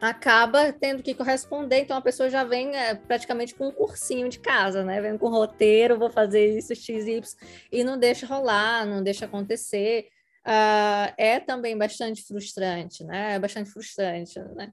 acaba 0.00 0.72
tendo 0.72 1.02
que 1.02 1.14
corresponder, 1.14 1.80
então 1.80 1.96
a 1.96 2.02
pessoa 2.02 2.28
já 2.28 2.44
vem 2.44 2.74
é, 2.76 2.94
praticamente 2.94 3.54
com 3.54 3.68
um 3.68 3.72
cursinho 3.72 4.28
de 4.28 4.38
casa, 4.38 4.84
né? 4.84 5.00
Vem 5.00 5.16
com 5.16 5.28
roteiro, 5.28 5.98
vou 5.98 6.10
fazer 6.10 6.56
isso, 6.58 6.74
X, 6.74 7.06
Y, 7.06 7.22
e 7.70 7.84
não 7.84 7.98
deixa 7.98 8.26
rolar, 8.26 8.84
não 8.84 9.02
deixa 9.02 9.24
acontecer. 9.24 10.08
Uh, 10.44 11.14
é 11.16 11.38
também 11.38 11.78
bastante 11.78 12.22
frustrante, 12.22 13.04
né? 13.04 13.34
É 13.34 13.38
bastante 13.38 13.70
frustrante, 13.70 14.40
né? 14.56 14.72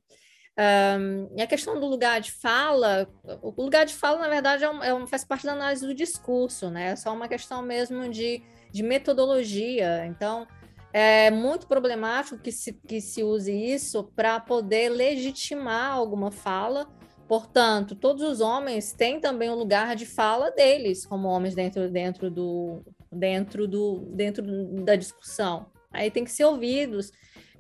Um, 0.60 1.30
e 1.38 1.42
a 1.42 1.48
questão 1.48 1.80
do 1.80 1.86
lugar 1.86 2.20
de 2.20 2.34
fala, 2.34 3.08
o 3.42 3.64
lugar 3.64 3.86
de 3.86 3.94
fala, 3.94 4.20
na 4.20 4.28
verdade, 4.28 4.64
é 4.64 4.70
um, 4.70 4.84
é 4.84 5.08
faz 5.08 5.24
parte 5.24 5.46
da 5.46 5.54
análise 5.54 5.86
do 5.86 5.94
discurso, 5.94 6.70
né? 6.70 6.92
É 6.92 6.96
só 6.98 7.14
uma 7.14 7.30
questão 7.30 7.62
mesmo 7.62 8.10
de, 8.10 8.44
de 8.72 8.84
metodologia. 8.84 10.06
Então, 10.06 10.46
é 10.92 11.30
muito 11.30 11.68
problemático 11.68 12.42
que 12.42 12.52
se, 12.52 12.74
que 12.74 13.00
se 13.00 13.24
use 13.24 13.52
isso 13.52 14.04
para 14.16 14.40
poder 14.40 14.90
legitimar 14.90 15.92
alguma 15.92 16.32
fala. 16.32 16.88
Portanto, 17.28 17.96
todos 17.96 18.24
os 18.24 18.42
homens 18.42 18.92
têm 18.92 19.20
também 19.20 19.50
um 19.50 19.56
lugar 19.56 19.96
de 19.96 20.06
fala 20.06 20.50
deles, 20.50 21.06
como 21.06 21.28
homens 21.28 21.54
dentro, 21.54 21.90
dentro, 21.90 22.32
do, 22.32 22.82
dentro, 23.12 23.68
do, 23.68 24.00
dentro 24.14 24.44
da 24.84 24.96
discussão. 24.96 25.68
Aí 25.92 26.10
tem 26.10 26.24
que 26.24 26.32
ser 26.32 26.46
ouvidos 26.46 27.12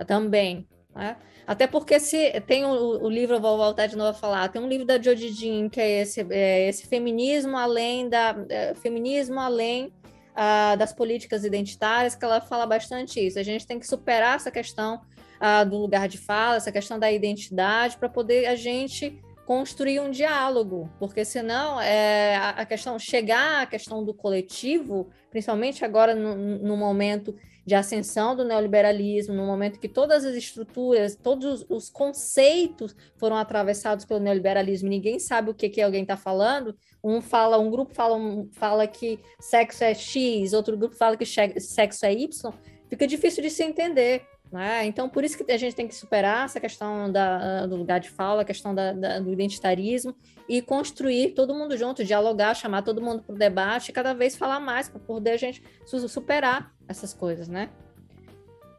também. 0.07 0.67
Né? 0.95 1.15
Até 1.45 1.67
porque 1.67 1.99
se 1.99 2.31
tem 2.41 2.65
o, 2.65 3.03
o, 3.03 3.09
livro, 3.09 3.35
eu 3.35 3.41
vou 3.41 3.57
voltar 3.57 3.87
de 3.87 3.95
novo 3.95 4.09
a 4.09 4.13
falar, 4.13 4.49
tem 4.49 4.61
um 4.61 4.67
livro 4.67 4.85
da 4.85 5.01
Jodie 5.01 5.29
Jean, 5.29 5.69
que 5.69 5.79
é 5.79 6.01
esse, 6.01 6.25
é 6.31 6.67
esse 6.67 6.87
feminismo 6.87 7.57
além 7.57 8.09
da 8.09 8.35
é, 8.49 8.73
feminismo 8.73 9.39
além 9.39 9.93
uh, 10.39 10.77
das 10.77 10.93
políticas 10.93 11.43
identitárias, 11.43 12.15
que 12.15 12.23
ela 12.23 12.39
fala 12.39 12.65
bastante 12.65 13.19
isso. 13.19 13.37
A 13.37 13.43
gente 13.43 13.67
tem 13.67 13.77
que 13.77 13.85
superar 13.85 14.37
essa 14.37 14.49
questão 14.49 15.01
uh, 15.41 15.69
do 15.69 15.77
lugar 15.77 16.07
de 16.07 16.17
fala, 16.17 16.55
essa 16.55 16.71
questão 16.71 16.97
da 16.97 17.11
identidade, 17.11 17.97
para 17.97 18.07
poder 18.07 18.45
a 18.45 18.55
gente 18.55 19.21
construir 19.45 19.99
um 19.99 20.11
diálogo, 20.11 20.87
porque 20.99 21.25
senão 21.25 21.81
é, 21.81 22.35
a 22.35 22.63
questão 22.67 22.99
chegar 22.99 23.63
à 23.63 23.65
questão 23.65 24.05
do 24.05 24.13
coletivo, 24.13 25.09
principalmente 25.31 25.83
agora 25.83 26.13
no, 26.13 26.35
no 26.35 26.77
momento 26.77 27.35
de 27.69 27.75
ascensão 27.75 28.35
do 28.35 28.43
neoliberalismo, 28.43 29.35
no 29.35 29.45
momento 29.45 29.79
que 29.79 29.87
todas 29.87 30.25
as 30.25 30.35
estruturas, 30.35 31.15
todos 31.15 31.63
os, 31.69 31.87
conceitos 31.87 32.95
foram 33.15 33.37
atravessados 33.37 34.05
pelo 34.05 34.19
neoliberalismo, 34.19 34.89
ninguém 34.89 35.19
sabe 35.19 35.51
o 35.51 35.53
que, 35.53 35.69
que 35.69 35.79
alguém 35.79 36.01
está 36.01 36.17
falando. 36.17 36.75
Um 37.03 37.21
fala, 37.21 37.59
um 37.59 37.69
grupo 37.69 37.93
fala, 37.93 38.15
um, 38.15 38.49
fala 38.53 38.87
que 38.87 39.19
sexo 39.39 39.83
é 39.83 39.93
X, 39.93 40.51
outro 40.51 40.75
grupo 40.75 40.95
fala 40.95 41.15
que 41.15 41.25
sexo 41.27 42.07
é 42.07 42.11
Y, 42.11 42.53
fica 42.89 43.05
difícil 43.05 43.43
de 43.43 43.51
se 43.51 43.63
entender. 43.63 44.25
Né? 44.51 44.87
Então, 44.87 45.07
por 45.07 45.23
isso 45.23 45.37
que 45.37 45.51
a 45.51 45.57
gente 45.57 45.75
tem 45.75 45.87
que 45.87 45.93
superar 45.93 46.45
essa 46.45 46.59
questão 46.59 47.11
da, 47.11 47.67
do 47.67 47.75
lugar 47.75 47.99
de 47.99 48.09
fala, 48.09 48.41
a 48.41 48.45
questão 48.45 48.73
da, 48.73 48.93
da, 48.93 49.19
do 49.19 49.31
identitarismo 49.31 50.15
e 50.47 50.59
construir 50.59 51.35
todo 51.35 51.53
mundo 51.53 51.77
junto, 51.77 52.03
dialogar, 52.03 52.55
chamar 52.55 52.81
todo 52.81 52.99
mundo 52.99 53.21
para 53.21 53.35
o 53.35 53.37
debate 53.37 53.89
e 53.89 53.93
cada 53.93 54.11
vez 54.15 54.35
falar 54.35 54.59
mais 54.59 54.89
para 54.89 54.99
poder 54.99 55.31
a 55.33 55.37
gente 55.37 55.61
superar 55.85 56.73
essas 56.89 57.13
coisas, 57.13 57.47
né? 57.47 57.69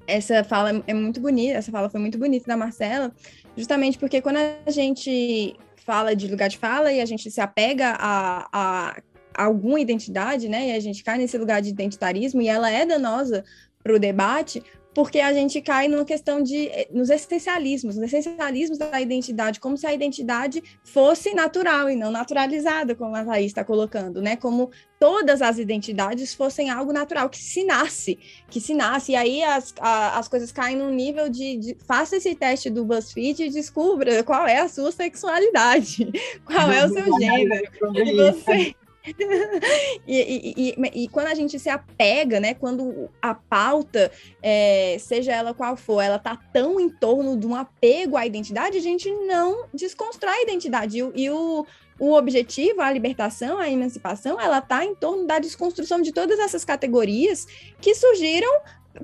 Essa 0.07 0.43
fala 0.43 0.83
é 0.87 0.93
muito 0.93 1.21
bonita, 1.21 1.57
essa 1.57 1.71
fala 1.71 1.89
foi 1.89 2.01
muito 2.01 2.19
bonita 2.19 2.47
da 2.47 2.57
Marcela, 2.57 3.13
justamente 3.57 3.97
porque 3.97 4.21
quando 4.21 4.39
a 4.39 4.71
gente 4.71 5.57
fala 5.77 6.17
de 6.17 6.27
lugar 6.27 6.49
de 6.49 6.59
fala 6.59 6.93
e 6.93 7.01
a 7.01 7.07
gente 7.07 7.31
se 7.31 7.41
apega 7.41 7.97
a, 7.99 8.49
a 8.53 9.03
alguma 9.45 9.81
identidade, 9.81 10.49
né? 10.49 10.69
E 10.69 10.73
a 10.73 10.81
gente 10.81 11.05
cai 11.05 11.17
nesse 11.17 11.39
lugar 11.39 11.63
de 11.63 11.71
identitarismo 11.71 12.43
e 12.43 12.49
ela 12.49 12.71
é 12.71 12.85
danosa 12.85 13.45
para 13.83 13.95
o 13.95 13.99
debate, 13.99 14.63
porque 14.95 15.21
a 15.21 15.33
gente 15.33 15.61
cai 15.61 15.89
numa 15.89 16.05
questão 16.05 16.43
de 16.43 16.69
eh, 16.69 16.89
nos 16.91 17.11
essencialismos, 17.11 17.97
nos 17.97 18.13
essencialismos 18.13 18.79
da 18.79 19.01
identidade, 19.01 19.61
como 19.61 19.77
se 19.77 19.87
a 19.87 19.95
identidade 19.95 20.63
fosse 20.83 21.33
natural 21.33 21.89
e 21.89 21.97
não 21.97 22.11
naturalizada, 22.11 22.95
como 22.95 23.15
a 23.15 23.25
Thaís 23.25 23.47
está 23.47 23.65
colocando, 23.65 24.21
né? 24.21 24.37
Como 24.37 24.71
todas 24.99 25.41
as 25.41 25.59
identidades 25.59 26.35
fossem 26.35 26.71
algo 26.71 26.93
natural, 26.93 27.31
que 27.31 27.39
se 27.39 27.65
nasce, 27.65 28.19
que 28.51 28.61
se 28.61 28.75
nasce, 28.75 29.13
e 29.13 29.17
aí 29.17 29.43
as, 29.43 29.73
a, 29.81 30.19
as 30.19 30.29
coisas 30.29 30.53
caem 30.53 30.77
num 30.77 30.91
nível 30.91 31.29
de, 31.29 31.57
de, 31.57 31.77
faça 31.87 32.17
esse 32.17 32.35
teste 32.35 32.69
do 32.69 32.85
BuzzFeed 32.85 33.45
e 33.45 33.51
descubra 33.51 34.23
qual 34.25 34.47
é 34.47 34.59
a 34.59 34.69
sua 34.69 34.93
sexualidade, 34.93 36.11
qual 36.45 36.71
é 36.71 36.85
o 36.85 36.89
seu 36.89 37.19
gênero, 37.19 37.65
e 37.95 38.15
você 38.15 38.75
e, 40.07 40.17
e, 40.17 40.75
e, 40.77 41.05
e, 41.05 41.09
quando 41.09 41.29
a 41.29 41.35
gente 41.35 41.59
se 41.59 41.69
apega, 41.69 42.39
né? 42.39 42.55
Quando 42.55 43.09
a 43.21 43.35
pauta, 43.35 44.11
é, 44.43 44.97
seja 44.99 45.33
ela 45.33 45.55
qual 45.55 45.77
for, 45.77 46.01
ela 46.01 46.19
tá 46.19 46.39
tão 46.53 46.79
em 46.79 46.89
torno 46.89 47.37
de 47.37 47.47
um 47.47 47.55
apego 47.55 48.17
à 48.17 48.27
identidade, 48.27 48.77
a 48.77 48.81
gente 48.81 49.11
não 49.11 49.67
desconstrói 49.73 50.35
a 50.35 50.43
identidade. 50.43 50.99
E, 50.99 51.31
o, 51.31 51.67
o 51.99 52.15
objetivo, 52.15 52.81
a 52.81 52.91
libertação, 52.91 53.59
a 53.59 53.69
emancipação, 53.71 54.41
ela 54.41 54.61
tá 54.61 54.85
em 54.85 54.95
torno 54.95 55.27
da 55.27 55.39
desconstrução 55.39 56.01
de 56.01 56.13
todas 56.13 56.39
essas 56.39 56.65
categorias 56.65 57.47
que 57.81 57.95
surgiram 57.95 58.51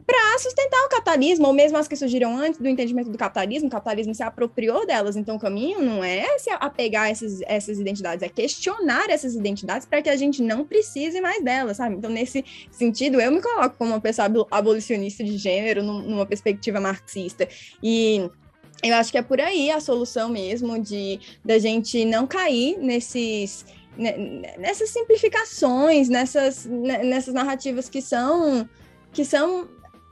para 0.04 0.38
sustentar 0.38 0.84
o 0.84 0.88
capitalismo, 0.88 1.46
ou 1.46 1.52
mesmo 1.52 1.78
as 1.78 1.86
que 1.86 1.94
surgiram 1.94 2.36
antes 2.36 2.58
do 2.58 2.68
entendimento 2.68 3.08
do 3.08 3.16
capitalismo, 3.16 3.68
o 3.68 3.70
capitalismo 3.70 4.14
se 4.14 4.22
apropriou 4.22 4.84
delas, 4.84 5.16
então 5.16 5.36
o 5.36 5.38
caminho 5.38 5.80
não 5.80 6.02
é 6.02 6.38
se 6.38 6.50
apegar 6.50 7.08
essas, 7.08 7.40
essas 7.42 7.78
identidades, 7.78 8.22
é 8.22 8.28
questionar 8.28 9.08
essas 9.10 9.36
identidades 9.36 9.86
para 9.86 10.02
que 10.02 10.08
a 10.08 10.16
gente 10.16 10.42
não 10.42 10.64
precise 10.64 11.20
mais 11.20 11.42
delas, 11.42 11.76
sabe? 11.76 11.94
Então, 11.94 12.10
nesse 12.10 12.44
sentido, 12.70 13.20
eu 13.20 13.30
me 13.30 13.40
coloco 13.40 13.76
como 13.78 13.92
uma 13.92 14.00
pessoa 14.00 14.28
abolicionista 14.50 15.22
de 15.22 15.36
gênero, 15.36 15.84
numa 15.84 16.26
perspectiva 16.26 16.80
marxista, 16.80 17.48
e 17.80 18.28
eu 18.82 18.94
acho 18.96 19.12
que 19.12 19.18
é 19.18 19.22
por 19.22 19.40
aí 19.40 19.70
a 19.70 19.80
solução 19.80 20.28
mesmo 20.28 20.78
de 20.80 21.20
da 21.44 21.58
gente 21.58 22.04
não 22.04 22.26
cair 22.26 22.76
nesses 22.78 23.64
nessas 24.58 24.90
simplificações, 24.90 26.10
nessas, 26.10 26.66
nessas 26.66 27.32
narrativas 27.32 27.88
que 27.88 28.02
são 28.02 28.68
que 29.16 29.24
são 29.24 29.66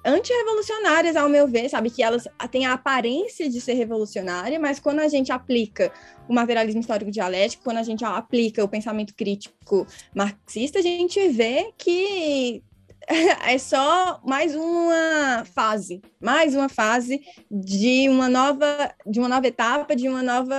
antirrevolucionárias, 0.04 1.16
ao 1.16 1.28
meu 1.28 1.48
ver, 1.48 1.68
sabe? 1.68 1.90
Que 1.90 2.02
elas 2.02 2.28
têm 2.50 2.66
a 2.66 2.74
aparência 2.74 3.48
de 3.48 3.60
ser 3.60 3.74
revolucionária, 3.74 4.60
mas 4.60 4.78
quando 4.78 5.00
a 5.00 5.08
gente 5.08 5.32
aplica 5.32 5.92
o 6.28 6.34
materialismo 6.34 6.80
histórico 6.80 7.10
dialético, 7.10 7.64
quando 7.64 7.78
a 7.78 7.82
gente 7.82 8.04
aplica 8.04 8.62
o 8.62 8.68
pensamento 8.68 9.14
crítico 9.14 9.86
marxista, 10.14 10.78
a 10.78 10.82
gente 10.82 11.28
vê 11.28 11.72
que 11.78 12.62
é 13.46 13.58
só 13.58 14.20
mais 14.24 14.54
uma 14.54 15.44
fase, 15.54 16.00
mais 16.20 16.54
uma 16.54 16.68
fase 16.68 17.20
de 17.50 18.08
uma 18.08 18.28
nova, 18.28 18.94
de 19.06 19.18
uma 19.18 19.28
nova 19.28 19.46
etapa, 19.46 19.94
de 19.94 20.08
uma 20.08 20.22
nova, 20.22 20.56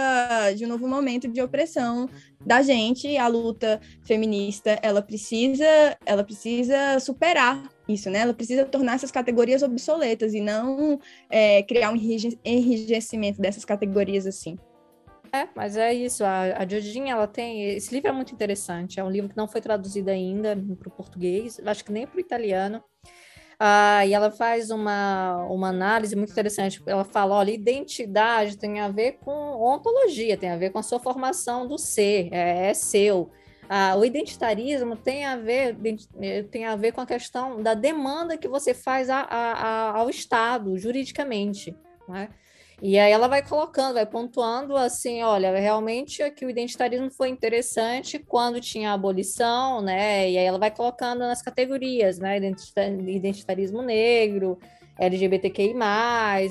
de 0.56 0.66
um 0.66 0.68
novo 0.68 0.88
momento 0.88 1.28
de 1.28 1.42
opressão 1.42 2.10
da 2.46 2.62
gente. 2.62 3.18
A 3.18 3.28
luta 3.28 3.80
feminista, 4.04 4.80
ela 4.82 5.02
precisa, 5.02 5.66
ela 6.06 6.24
precisa 6.24 7.00
superar 7.00 7.75
isso, 7.88 8.10
né? 8.10 8.20
Ela 8.20 8.34
precisa 8.34 8.66
tornar 8.66 8.96
essas 8.96 9.12
categorias 9.12 9.62
obsoletas 9.64 10.34
e 10.34 10.42
não 10.42 11.00
é, 11.30 11.64
criar 11.64 11.92
um 11.92 11.96
enrijecimento 11.96 13.42
dessas 13.42 13.64
categorias 13.64 14.26
assim. 14.26 14.58
É, 15.32 15.50
mas 15.54 15.76
é 15.76 15.94
isso. 15.94 16.24
A, 16.24 16.60
a 16.60 16.68
Jodinha, 16.68 17.14
ela 17.14 17.28
tem. 17.28 17.70
Esse 17.72 17.94
livro 17.94 18.10
é 18.10 18.12
muito 18.12 18.34
interessante. 18.34 19.00
É 19.00 19.04
um 19.04 19.10
livro 19.10 19.30
que 19.30 19.38
não 19.38 19.48
foi 19.48 19.60
traduzido 19.60 20.10
ainda 20.10 20.56
para 20.80 20.88
o 20.88 20.92
português, 20.92 21.60
acho 21.66 21.84
que 21.84 21.92
nem 21.92 22.08
para 22.08 22.18
o 22.18 22.22
italiano. 22.22 22.82
Ah, 23.60 24.06
e 24.06 24.14
ela 24.14 24.32
faz 24.32 24.70
uma, 24.70 25.46
uma 25.46 25.70
análise 25.70 26.16
muito 26.16 26.32
interessante. 26.32 26.82
Ela 26.86 27.04
fala: 27.04 27.36
olha, 27.36 27.52
identidade 27.52 28.58
tem 28.58 28.80
a 28.80 28.90
ver 28.90 29.14
com 29.24 29.32
ontologia, 29.32 30.38
tem 30.38 30.50
a 30.50 30.58
ver 30.58 30.72
com 30.72 30.80
a 30.80 30.84
sua 30.84 31.00
formação 31.00 31.68
do 31.68 31.78
ser, 31.78 32.30
é, 32.32 32.70
é 32.70 32.74
seu. 32.74 33.30
Ah, 33.68 33.96
o 33.98 34.06
identitarismo 34.06 34.96
tem 34.96 35.26
a 35.26 35.36
ver 35.36 35.76
eh, 36.22 36.44
tem 36.44 36.66
a 36.66 36.76
ver 36.76 36.92
com 36.92 37.02
a 37.02 37.06
questão 37.06 37.62
da 37.62 37.74
demanda 37.74 38.38
que 38.38 38.48
você 38.48 38.74
faz 38.74 39.10
a, 39.10 39.22
a, 39.22 39.98
ao 39.98 40.10
Estado 40.10 40.78
juridicamente, 40.78 41.76
né? 42.08 42.30
E 42.82 43.00
aí 43.00 43.12
ela 43.12 43.28
vai 43.28 43.42
colocando, 43.42 43.94
vai 43.94 44.06
pontuando 44.06 44.76
assim, 44.76 45.24
olha, 45.24 45.58
realmente 45.58 46.22
aqui 46.22 46.46
o 46.46 46.50
identitarismo 46.50 47.10
foi 47.10 47.30
interessante 47.30 48.20
quando 48.20 48.60
tinha 48.60 48.92
a 48.92 48.94
abolição, 48.94 49.82
né? 49.82 50.30
E 50.30 50.38
aí 50.38 50.46
ela 50.46 50.60
vai 50.60 50.70
colocando 50.70 51.20
nas 51.20 51.42
categorias, 51.42 52.20
né? 52.20 52.38
Identitarismo 52.38 53.82
negro, 53.82 54.60
LGBTQI+, 55.00 55.74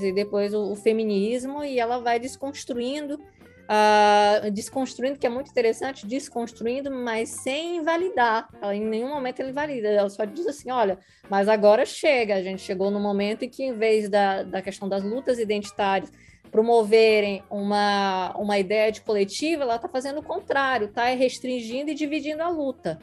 e 0.02 0.12
depois 0.12 0.54
o, 0.54 0.72
o 0.72 0.76
feminismo, 0.76 1.62
e 1.62 1.78
ela 1.78 1.98
vai 1.98 2.18
desconstruindo 2.18 3.18
uh, 3.64 4.50
desconstruindo, 4.50 5.18
que 5.18 5.26
é 5.26 5.30
muito 5.30 5.50
interessante, 5.50 6.06
desconstruindo, 6.06 6.90
mas 6.90 7.30
sem 7.30 7.76
invalidar. 7.76 8.48
Ela 8.60 8.74
em 8.74 8.84
nenhum 8.84 9.08
momento 9.08 9.40
ele 9.40 9.52
valida. 9.52 9.88
Ela 9.88 10.10
só 10.10 10.24
diz 10.24 10.46
assim: 10.46 10.70
olha, 10.70 10.98
mas 11.28 11.48
agora 11.48 11.84
chega. 11.84 12.34
A 12.34 12.42
gente 12.42 12.62
chegou 12.62 12.90
no 12.90 13.00
momento 13.00 13.44
em 13.44 13.48
que, 13.48 13.62
em 13.62 13.72
vez 13.72 14.08
da, 14.08 14.42
da 14.42 14.62
questão 14.62 14.88
das 14.88 15.02
lutas 15.02 15.38
identitárias 15.38 16.10
promoverem 16.50 17.42
uma, 17.50 18.32
uma 18.36 18.58
ideia 18.58 18.92
de 18.92 19.00
coletiva, 19.00 19.64
ela 19.64 19.74
está 19.74 19.88
fazendo 19.88 20.20
o 20.20 20.22
contrário, 20.22 20.86
está 20.86 21.06
restringindo 21.06 21.90
e 21.90 21.94
dividindo 21.94 22.42
a 22.42 22.48
luta. 22.48 23.00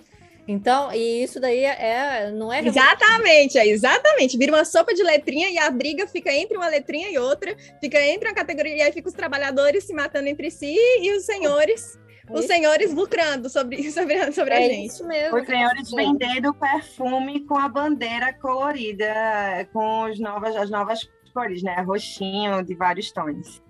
Então, 0.48 0.92
e 0.92 1.24
isso 1.24 1.40
daí 1.40 1.64
é, 1.64 2.26
é 2.26 2.32
não 2.32 2.52
é. 2.52 2.66
Exatamente, 2.66 3.58
é 3.58 3.68
exatamente. 3.68 4.38
Vira 4.38 4.52
uma 4.52 4.66
sopa 4.66 4.94
de 4.94 5.04
letrinha 5.04 5.50
e 5.50 5.58
a 5.58 5.70
briga 5.70 6.08
fica 6.08 6.34
entre 6.34 6.58
uma 6.58 6.68
letrinha 6.68 7.10
e 7.10 7.18
outra, 7.18 7.56
fica 7.80 8.02
entre 8.02 8.28
uma 8.28 8.36
categoria, 8.36 8.76
e 8.76 8.82
aí 8.82 8.92
fica 8.92 9.08
os 9.08 9.14
trabalhadores 9.14 9.84
se 9.84 9.94
matando 9.94 10.28
entre 10.28 10.50
si 10.50 10.76
e 11.02 11.16
os 11.16 11.26
senhores. 11.26 12.00
É 12.28 12.34
os 12.34 12.46
senhores 12.46 12.94
lucrando 12.94 13.50
sobre, 13.50 13.84
sobre, 13.92 14.32
sobre 14.32 14.54
é 14.54 14.58
a 14.58 14.62
gente. 14.62 14.88
Isso 14.88 15.06
mesmo. 15.06 15.38
Os 15.38 15.46
senhores 15.46 15.92
vendendo 15.92 16.54
perfume 16.54 17.42
com 17.46 17.58
a 17.58 17.68
bandeira 17.68 18.34
colorida, 18.34 19.68
com 19.72 20.04
os 20.10 20.20
novas, 20.20 20.56
as 20.56 20.70
novas 20.70 21.10
cores, 21.34 21.62
né? 21.64 21.82
Roxinho, 21.82 22.64
de 22.64 22.76
vários 22.76 23.12
tons. 23.12 23.62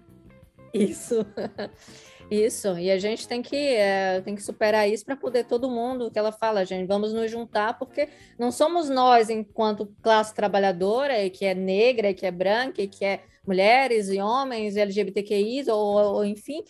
Isso. 0.73 1.25
Isso, 2.31 2.77
e 2.79 2.89
a 2.89 2.97
gente 2.97 3.27
tem 3.27 3.41
que, 3.41 3.57
é, 3.57 4.21
tem 4.21 4.35
que 4.35 4.41
superar 4.41 4.89
isso 4.89 5.03
para 5.03 5.17
poder 5.17 5.43
todo 5.43 5.69
mundo, 5.69 6.09
que 6.09 6.17
ela 6.17 6.31
fala, 6.31 6.63
gente, 6.63 6.87
vamos 6.87 7.11
nos 7.11 7.29
juntar, 7.29 7.77
porque 7.77 8.07
não 8.39 8.53
somos 8.53 8.87
nós, 8.87 9.29
enquanto 9.29 9.93
classe 10.01 10.33
trabalhadora, 10.33 11.29
que 11.29 11.43
é 11.43 11.53
negra, 11.53 12.13
que 12.13 12.25
é 12.25 12.31
branca, 12.31 12.87
que 12.87 13.03
é 13.03 13.19
mulheres 13.45 14.07
e 14.07 14.21
homens, 14.21 14.77
LGBTQIs, 14.77 15.67
ou, 15.67 15.77
ou 15.77 16.25
enfim, 16.25 16.63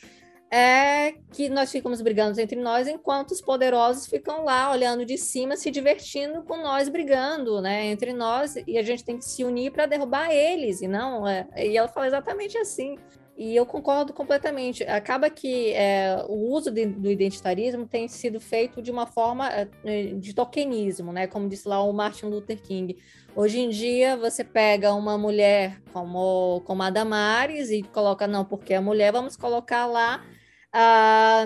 é 0.49 1.13
que 1.31 1.47
nós 1.47 1.71
ficamos 1.71 2.01
brigando 2.01 2.41
entre 2.41 2.59
nós, 2.59 2.87
enquanto 2.87 3.29
os 3.29 3.39
poderosos 3.39 4.07
ficam 4.07 4.43
lá 4.43 4.71
olhando 4.71 5.05
de 5.05 5.15
cima, 5.15 5.55
se 5.55 5.69
divertindo 5.69 6.41
com 6.41 6.57
nós 6.57 6.89
brigando, 6.89 7.61
né, 7.61 7.85
entre 7.85 8.13
nós, 8.13 8.55
e 8.65 8.79
a 8.79 8.81
gente 8.81 9.05
tem 9.05 9.19
que 9.19 9.25
se 9.25 9.43
unir 9.43 9.71
para 9.71 9.85
derrubar 9.85 10.31
eles, 10.31 10.81
e 10.81 10.87
não, 10.87 11.27
é, 11.27 11.47
e 11.55 11.77
ela 11.77 11.87
fala 11.87 12.07
exatamente 12.07 12.57
assim. 12.57 12.97
E 13.37 13.55
eu 13.55 13.65
concordo 13.65 14.13
completamente. 14.13 14.83
Acaba 14.83 15.29
que 15.29 15.73
é, 15.73 16.23
o 16.27 16.51
uso 16.51 16.69
de, 16.69 16.85
do 16.85 17.09
identitarismo 17.09 17.87
tem 17.87 18.07
sido 18.07 18.39
feito 18.39 18.81
de 18.81 18.91
uma 18.91 19.07
forma 19.07 19.49
é, 19.49 20.05
de 20.13 20.33
tokenismo, 20.33 21.11
né? 21.11 21.27
Como 21.27 21.49
disse 21.49 21.67
lá 21.67 21.81
o 21.81 21.93
Martin 21.93 22.25
Luther 22.25 22.61
King. 22.61 22.97
Hoje 23.35 23.59
em 23.59 23.69
dia, 23.69 24.17
você 24.17 24.43
pega 24.43 24.93
uma 24.93 25.17
mulher 25.17 25.81
como, 25.93 26.61
como 26.65 26.83
a 26.83 26.89
Damares 26.89 27.71
e 27.71 27.81
coloca, 27.81 28.27
não, 28.27 28.43
porque 28.43 28.73
é 28.73 28.79
mulher, 28.79 29.11
vamos 29.11 29.37
colocar 29.37 29.85
lá 29.85 30.21
ah, 30.73 31.43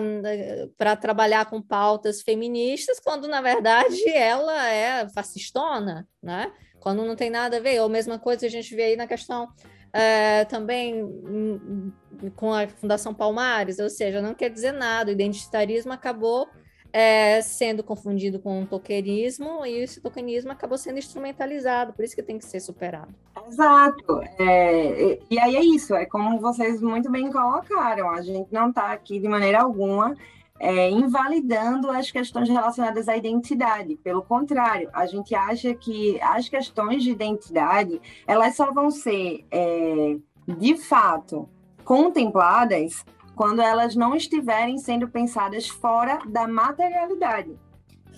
para 0.77 0.95
trabalhar 0.95 1.45
com 1.45 1.61
pautas 1.61 2.21
feministas, 2.21 2.99
quando 2.99 3.27
na 3.27 3.41
verdade 3.41 4.07
ela 4.09 4.69
é 4.69 5.07
fascistona, 5.09 6.07
né? 6.21 6.51
Quando 6.79 7.03
não 7.05 7.15
tem 7.15 7.29
nada 7.29 7.57
a 7.57 7.59
ver. 7.59 7.79
Ou 7.79 7.87
a 7.87 7.89
mesma 7.89 8.19
coisa 8.19 8.45
a 8.45 8.49
gente 8.49 8.75
vê 8.75 8.83
aí 8.83 8.95
na 8.95 9.07
questão 9.07 9.47
é, 9.95 10.43
também 10.43 11.01
hum, 11.01 11.89
com 12.35 12.53
a 12.53 12.67
Fundação 12.67 13.13
Palmares, 13.13 13.79
ou 13.79 13.89
seja, 13.89 14.21
não 14.21 14.33
quer 14.33 14.49
dizer 14.49 14.73
nada. 14.73 15.09
O 15.09 15.13
identitarismo 15.13 15.93
acabou 15.93 16.49
é, 16.91 17.41
sendo 17.41 17.81
confundido 17.81 18.37
com 18.37 18.63
o 18.63 18.65
tokenismo 18.65 19.65
e 19.65 19.79
esse 19.79 20.01
tokenismo 20.01 20.51
acabou 20.51 20.77
sendo 20.77 20.99
instrumentalizado, 20.99 21.93
por 21.93 22.03
isso 22.03 22.13
que 22.13 22.21
tem 22.21 22.37
que 22.37 22.43
ser 22.43 22.59
superado. 22.59 23.15
Exato. 23.47 24.21
É, 24.37 25.17
e 25.31 25.39
aí 25.39 25.55
é 25.55 25.63
isso, 25.63 25.95
é 25.95 26.05
como 26.05 26.41
vocês 26.41 26.81
muito 26.81 27.09
bem 27.09 27.31
colocaram, 27.31 28.09
a 28.09 28.21
gente 28.21 28.51
não 28.51 28.69
está 28.69 28.91
aqui 28.91 29.17
de 29.17 29.29
maneira 29.29 29.61
alguma 29.61 30.13
é, 30.59 30.89
invalidando 30.89 31.89
as 31.91 32.11
questões 32.11 32.49
relacionadas 32.49 33.07
à 33.07 33.17
identidade. 33.17 33.95
Pelo 33.97 34.23
contrário, 34.23 34.89
a 34.93 35.05
gente 35.05 35.35
acha 35.35 35.73
que 35.73 36.19
as 36.21 36.47
questões 36.47 37.03
de 37.03 37.11
identidade 37.11 38.01
elas 38.25 38.55
só 38.55 38.71
vão 38.71 38.89
ser, 38.89 39.45
é, 39.51 40.17
de 40.57 40.77
fato, 40.77 41.49
contempladas 41.83 43.05
quando 43.35 43.61
elas 43.61 43.95
não 43.95 44.15
estiverem 44.15 44.77
sendo 44.77 45.09
pensadas 45.09 45.67
fora 45.67 46.19
da 46.25 46.47
materialidade. 46.47 47.51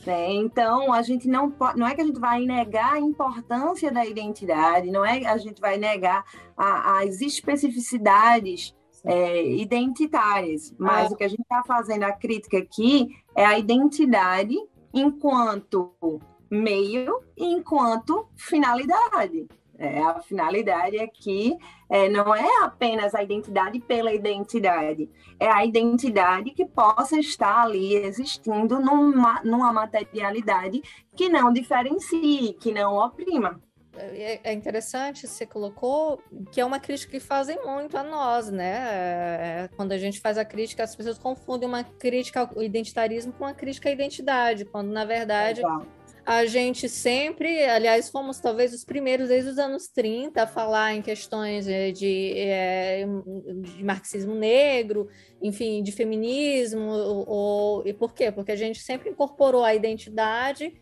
Né? 0.05 0.31
Então, 0.35 0.93
a 0.93 1.01
gente 1.01 1.27
não 1.27 1.49
pode, 1.49 1.77
não 1.77 1.87
é 1.87 1.95
que 1.95 2.01
a 2.01 2.05
gente 2.05 2.19
vai 2.19 2.45
negar 2.45 2.93
a 2.93 2.99
importância 2.99 3.91
da 3.91 4.05
identidade, 4.05 4.91
não 4.91 5.03
é 5.03 5.19
que 5.19 5.25
a 5.25 5.37
gente 5.37 5.59
vai 5.59 5.77
negar 5.77 6.23
a, 6.55 7.01
as 7.01 7.19
especificidades 7.19 8.76
é, 9.07 9.41
identitárias, 9.55 10.75
mas 10.77 11.09
ah. 11.09 11.13
o 11.13 11.15
que 11.15 11.23
a 11.23 11.29
gente 11.29 11.41
está 11.41 11.63
fazendo 11.65 12.03
a 12.03 12.11
crítica 12.11 12.57
aqui 12.57 13.07
é 13.33 13.45
a 13.45 13.57
identidade 13.57 14.53
enquanto 14.93 15.93
meio 16.51 17.21
e 17.37 17.45
enquanto 17.45 18.27
finalidade. 18.35 19.47
É, 19.79 20.01
a 20.01 20.19
finalidade 20.21 20.97
aqui 20.97 21.55
é, 21.87 22.09
não 22.09 22.35
é 22.35 22.63
apenas 22.63 23.13
a 23.13 23.21
identidade 23.21 23.79
pela 23.79 24.11
identidade, 24.11 25.07
é 25.39 25.47
a 25.47 25.63
identidade 25.63 26.49
que 26.49 26.65
possa 26.65 27.19
estar 27.19 27.61
ali 27.61 27.95
existindo 27.95 28.79
numa, 28.79 29.39
numa 29.43 29.71
materialidade 29.71 30.81
que 31.15 31.29
não 31.29 31.53
diferencie, 31.53 32.53
que 32.53 32.73
não 32.73 32.97
oprima. 32.97 33.61
É, 33.99 34.39
é 34.43 34.53
interessante, 34.53 35.27
você 35.27 35.45
colocou, 35.45 36.21
que 36.51 36.61
é 36.61 36.65
uma 36.65 36.79
crítica 36.79 37.11
que 37.11 37.19
fazem 37.19 37.57
muito 37.65 37.97
a 37.97 38.03
nós, 38.03 38.49
né? 38.49 38.75
É, 39.63 39.69
quando 39.75 39.91
a 39.91 39.97
gente 39.97 40.19
faz 40.19 40.37
a 40.37 40.45
crítica, 40.45 40.83
as 40.83 40.95
pessoas 40.95 41.17
confundem 41.17 41.67
uma 41.67 41.83
crítica 41.83 42.41
ao 42.41 42.61
identitarismo 42.61 43.33
com 43.33 43.43
uma 43.43 43.53
crítica 43.53 43.89
à 43.89 43.91
identidade, 43.91 44.65
quando 44.65 44.91
na 44.91 45.05
verdade 45.05 45.61
a 46.25 46.45
gente 46.45 46.89
sempre, 46.89 47.63
aliás, 47.63 48.09
fomos 48.09 48.39
talvez 48.39 48.73
os 48.73 48.83
primeiros 48.83 49.29
desde 49.29 49.49
os 49.49 49.57
anos 49.57 49.87
30 49.87 50.43
a 50.43 50.45
falar 50.45 50.93
em 50.93 51.01
questões 51.01 51.65
de, 51.65 51.93
de, 51.93 52.33
de 53.61 53.83
marxismo 53.83 54.35
negro, 54.35 55.07
enfim, 55.41 55.81
de 55.81 55.93
feminismo, 55.93 56.91
ou, 56.91 57.29
ou, 57.29 57.87
e 57.87 57.93
por 57.93 58.13
quê? 58.13 58.29
Porque 58.29 58.51
a 58.51 58.57
gente 58.57 58.81
sempre 58.81 59.09
incorporou 59.09 59.63
a 59.63 59.73
identidade 59.73 60.73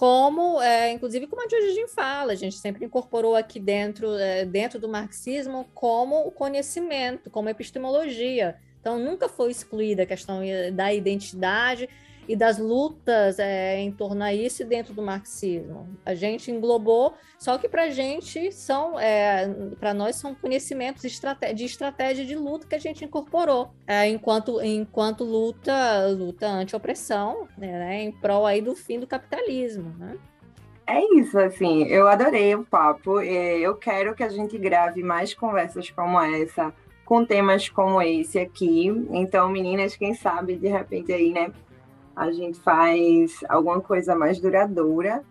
como, 0.00 0.62
é, 0.62 0.90
inclusive, 0.92 1.26
como 1.26 1.44
a 1.44 1.46
Jojin 1.46 1.86
fala, 1.86 2.32
a 2.32 2.34
gente 2.34 2.56
sempre 2.56 2.86
incorporou 2.86 3.36
aqui 3.36 3.60
dentro, 3.60 4.16
é, 4.16 4.46
dentro 4.46 4.80
do 4.80 4.88
marxismo 4.88 5.68
como 5.74 6.26
o 6.26 6.32
conhecimento, 6.32 7.28
como 7.28 7.50
epistemologia. 7.50 8.56
Então, 8.80 8.98
nunca 8.98 9.28
foi 9.28 9.50
excluída 9.50 10.04
a 10.04 10.06
questão 10.06 10.40
é, 10.40 10.70
da 10.70 10.90
identidade 10.90 11.86
e 12.28 12.36
das 12.36 12.58
lutas 12.58 13.38
é, 13.38 13.78
em 13.78 13.90
torno 13.90 14.22
a 14.22 14.32
isso 14.32 14.64
dentro 14.64 14.94
do 14.94 15.02
marxismo. 15.02 15.88
A 16.04 16.14
gente 16.14 16.50
englobou, 16.50 17.14
só 17.38 17.58
que 17.58 17.68
para 17.68 17.84
a 17.84 17.90
gente 17.90 18.52
são, 18.52 18.98
é, 18.98 19.48
para 19.78 19.92
nós 19.92 20.16
são 20.16 20.34
conhecimentos 20.34 21.02
de 21.02 21.64
estratégia, 21.64 22.24
de 22.24 22.36
luta 22.36 22.66
que 22.66 22.74
a 22.74 22.78
gente 22.78 23.04
incorporou, 23.04 23.70
é, 23.86 24.08
enquanto, 24.08 24.60
enquanto 24.62 25.24
luta, 25.24 26.06
luta 26.08 26.46
anti-opressão, 26.46 27.48
né, 27.56 27.72
né, 27.72 28.02
em 28.02 28.12
prol 28.12 28.46
aí 28.46 28.60
do 28.60 28.74
fim 28.74 29.00
do 29.00 29.06
capitalismo, 29.06 29.94
né? 29.98 30.16
É 30.86 31.00
isso, 31.14 31.38
assim, 31.38 31.84
eu 31.84 32.08
adorei 32.08 32.52
o 32.56 32.64
papo. 32.64 33.20
Eu 33.20 33.76
quero 33.76 34.12
que 34.12 34.24
a 34.24 34.28
gente 34.28 34.58
grave 34.58 35.04
mais 35.04 35.32
conversas 35.32 35.88
como 35.88 36.20
essa, 36.20 36.74
com 37.04 37.24
temas 37.24 37.68
como 37.68 38.02
esse 38.02 38.40
aqui. 38.40 38.88
Então, 39.12 39.48
meninas, 39.48 39.94
quem 39.94 40.14
sabe, 40.14 40.56
de 40.56 40.66
repente 40.66 41.12
aí, 41.12 41.32
né, 41.32 41.52
a 42.20 42.30
gente 42.30 42.60
faz 42.60 43.42
alguma 43.48 43.80
coisa 43.80 44.14
mais 44.14 44.38
duradoura. 44.38 45.24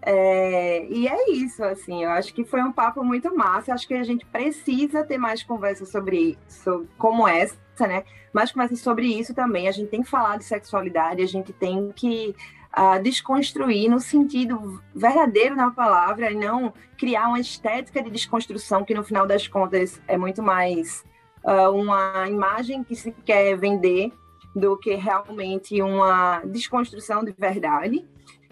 É, 0.00 0.86
e 0.86 1.06
é 1.06 1.30
isso, 1.30 1.62
assim, 1.62 2.02
eu 2.02 2.10
acho 2.10 2.32
que 2.32 2.44
foi 2.46 2.62
um 2.62 2.72
papo 2.72 3.04
muito 3.04 3.36
massa. 3.36 3.74
Acho 3.74 3.86
que 3.86 3.92
a 3.92 4.02
gente 4.02 4.24
precisa 4.24 5.04
ter 5.04 5.18
mais 5.18 5.42
conversa 5.42 5.84
sobre, 5.84 6.38
sobre 6.48 6.88
como 6.96 7.28
essa, 7.28 7.58
né? 7.80 8.04
Mas 8.32 8.50
conversa 8.50 8.74
sobre 8.76 9.06
isso 9.06 9.34
também. 9.34 9.68
A 9.68 9.72
gente 9.72 9.90
tem 9.90 10.02
que 10.02 10.08
falar 10.08 10.38
de 10.38 10.44
sexualidade, 10.44 11.22
a 11.22 11.26
gente 11.26 11.52
tem 11.52 11.92
que 11.92 12.34
uh, 12.74 13.02
desconstruir 13.02 13.90
no 13.90 14.00
sentido 14.00 14.82
verdadeiro 14.94 15.54
da 15.54 15.70
palavra 15.70 16.30
e 16.30 16.34
não 16.34 16.72
criar 16.96 17.28
uma 17.28 17.38
estética 17.38 18.02
de 18.02 18.10
desconstrução 18.10 18.82
que 18.82 18.94
no 18.94 19.04
final 19.04 19.26
das 19.26 19.46
contas 19.46 20.00
é 20.08 20.16
muito 20.16 20.42
mais 20.42 21.04
uh, 21.44 21.70
uma 21.70 22.26
imagem 22.30 22.82
que 22.82 22.96
se 22.96 23.12
quer 23.12 23.58
vender 23.58 24.10
do 24.54 24.76
que 24.78 24.94
realmente 24.94 25.80
uma 25.82 26.40
desconstrução 26.44 27.24
de 27.24 27.32
verdade. 27.32 28.06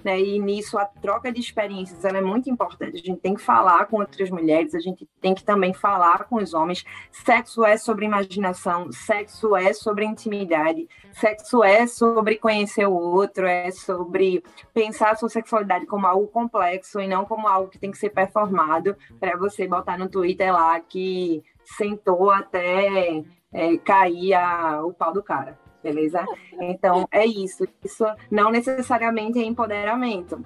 Né? 0.05 0.21
E 0.21 0.39
nisso 0.39 0.77
a 0.77 0.85
troca 0.85 1.31
de 1.31 1.41
experiências 1.41 2.05
é 2.05 2.21
muito 2.21 2.51
importante. 2.51 2.97
A 2.97 3.07
gente 3.07 3.21
tem 3.21 3.35
que 3.35 3.41
falar 3.41 3.87
com 3.87 3.99
outras 3.99 4.31
mulheres, 4.31 4.75
a 4.75 4.81
gente 4.81 5.09
tem 5.21 5.35
que 5.35 5.45
também 5.45 5.73
falar 5.73 6.25
com 6.25 6.37
os 6.37 6.53
homens. 6.55 6.85
Sexo 7.11 7.65
é 7.65 7.77
sobre 7.77 8.05
imaginação, 8.05 8.91
sexo 8.91 9.55
é 9.55 9.73
sobre 9.73 10.05
intimidade, 10.05 10.89
sexo 11.13 11.63
é 11.63 11.87
sobre 11.87 12.37
conhecer 12.37 12.87
o 12.87 12.95
outro, 12.95 13.47
é 13.47 13.71
sobre 13.71 14.43
pensar 14.75 15.13
a 15.13 15.17
sua 15.17 15.29
sexualidade 15.29 15.87
como 15.87 16.07
algo 16.07 16.27
complexo 16.27 17.01
e 17.01 17.07
não 17.07 17.25
como 17.25 17.47
algo 17.47 17.71
que 17.71 17.79
tem 17.79 17.91
que 17.91 17.99
ser 17.99 18.11
performado 18.11 18.97
para 19.21 19.37
você 19.37 19.69
botar 19.69 19.97
no 19.97 20.09
Twitter 20.09 20.53
lá 20.53 20.81
que 20.81 21.45
sentou 21.65 22.31
até 22.31 23.23
é, 23.53 23.77
cair 23.79 24.35
a, 24.35 24.85
o 24.85 24.93
pau 24.93 25.13
do 25.13 25.23
cara 25.23 25.62
beleza? 25.83 26.25
Então, 26.61 27.07
é 27.11 27.27
isso. 27.27 27.67
Isso 27.85 28.05
não 28.31 28.51
necessariamente 28.51 29.39
é 29.39 29.45
empoderamento. 29.45 30.45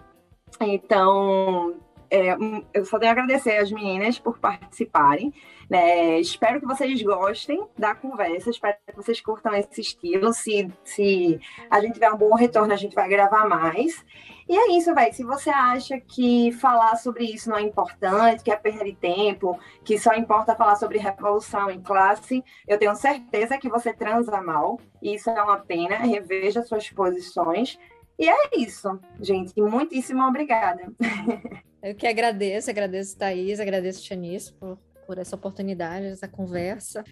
Então, 0.60 1.74
é, 2.10 2.36
eu 2.72 2.84
só 2.84 2.98
tenho 2.98 3.10
a 3.10 3.12
agradecer 3.12 3.56
às 3.56 3.70
meninas 3.70 4.18
por 4.18 4.38
participarem. 4.38 5.32
Né? 5.68 6.20
Espero 6.20 6.60
que 6.60 6.66
vocês 6.66 7.02
gostem 7.02 7.66
da 7.76 7.94
conversa, 7.94 8.50
espero 8.50 8.76
que 8.86 8.96
vocês 8.96 9.20
curtam 9.20 9.54
esse 9.54 9.80
estilo. 9.80 10.32
Se, 10.32 10.70
se 10.84 11.40
a 11.68 11.80
gente 11.80 11.94
tiver 11.94 12.10
um 12.10 12.16
bom 12.16 12.34
retorno, 12.34 12.72
a 12.72 12.76
gente 12.76 12.94
vai 12.94 13.08
gravar 13.08 13.48
mais. 13.48 14.04
E 14.48 14.56
é 14.56 14.76
isso, 14.76 14.94
velho. 14.94 15.12
Se 15.12 15.24
você 15.24 15.50
acha 15.50 15.98
que 15.98 16.52
falar 16.52 16.94
sobre 16.96 17.24
isso 17.24 17.50
não 17.50 17.56
é 17.56 17.62
importante, 17.62 18.44
que 18.44 18.50
é 18.50 18.56
perder 18.56 18.94
tempo, 18.96 19.58
que 19.84 19.98
só 19.98 20.14
importa 20.14 20.54
falar 20.54 20.76
sobre 20.76 20.98
revolução 20.98 21.68
em 21.68 21.80
classe, 21.80 22.44
eu 22.68 22.78
tenho 22.78 22.94
certeza 22.94 23.58
que 23.58 23.68
você 23.68 23.92
transa 23.92 24.40
mal. 24.40 24.78
E 25.02 25.14
isso 25.14 25.28
é 25.30 25.42
uma 25.42 25.58
pena. 25.58 25.96
Reveja 25.96 26.62
suas 26.62 26.88
posições. 26.90 27.76
E 28.18 28.28
é 28.28 28.36
isso, 28.56 28.98
gente. 29.20 29.60
Muitíssimo 29.60 30.22
obrigada. 30.22 30.92
Eu 31.86 31.94
que 31.94 32.04
agradeço, 32.04 32.68
agradeço 32.68 33.16
Thaís, 33.16 33.60
agradeço 33.60 34.04
Chanice 34.04 34.52
por, 34.54 34.76
por 35.06 35.18
essa 35.18 35.36
oportunidade, 35.36 36.06
essa 36.06 36.26
conversa. 36.26 37.04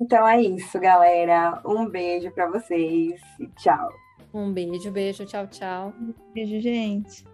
Então 0.00 0.24
é 0.28 0.40
isso, 0.40 0.78
galera. 0.78 1.60
Um 1.66 1.88
beijo 1.88 2.30
para 2.30 2.48
vocês 2.48 3.20
e 3.40 3.48
tchau. 3.48 3.92
Um 4.32 4.52
beijo, 4.52 4.92
beijo, 4.92 5.26
tchau, 5.26 5.48
tchau. 5.48 5.92
Beijo, 6.32 6.60
gente. 6.60 7.24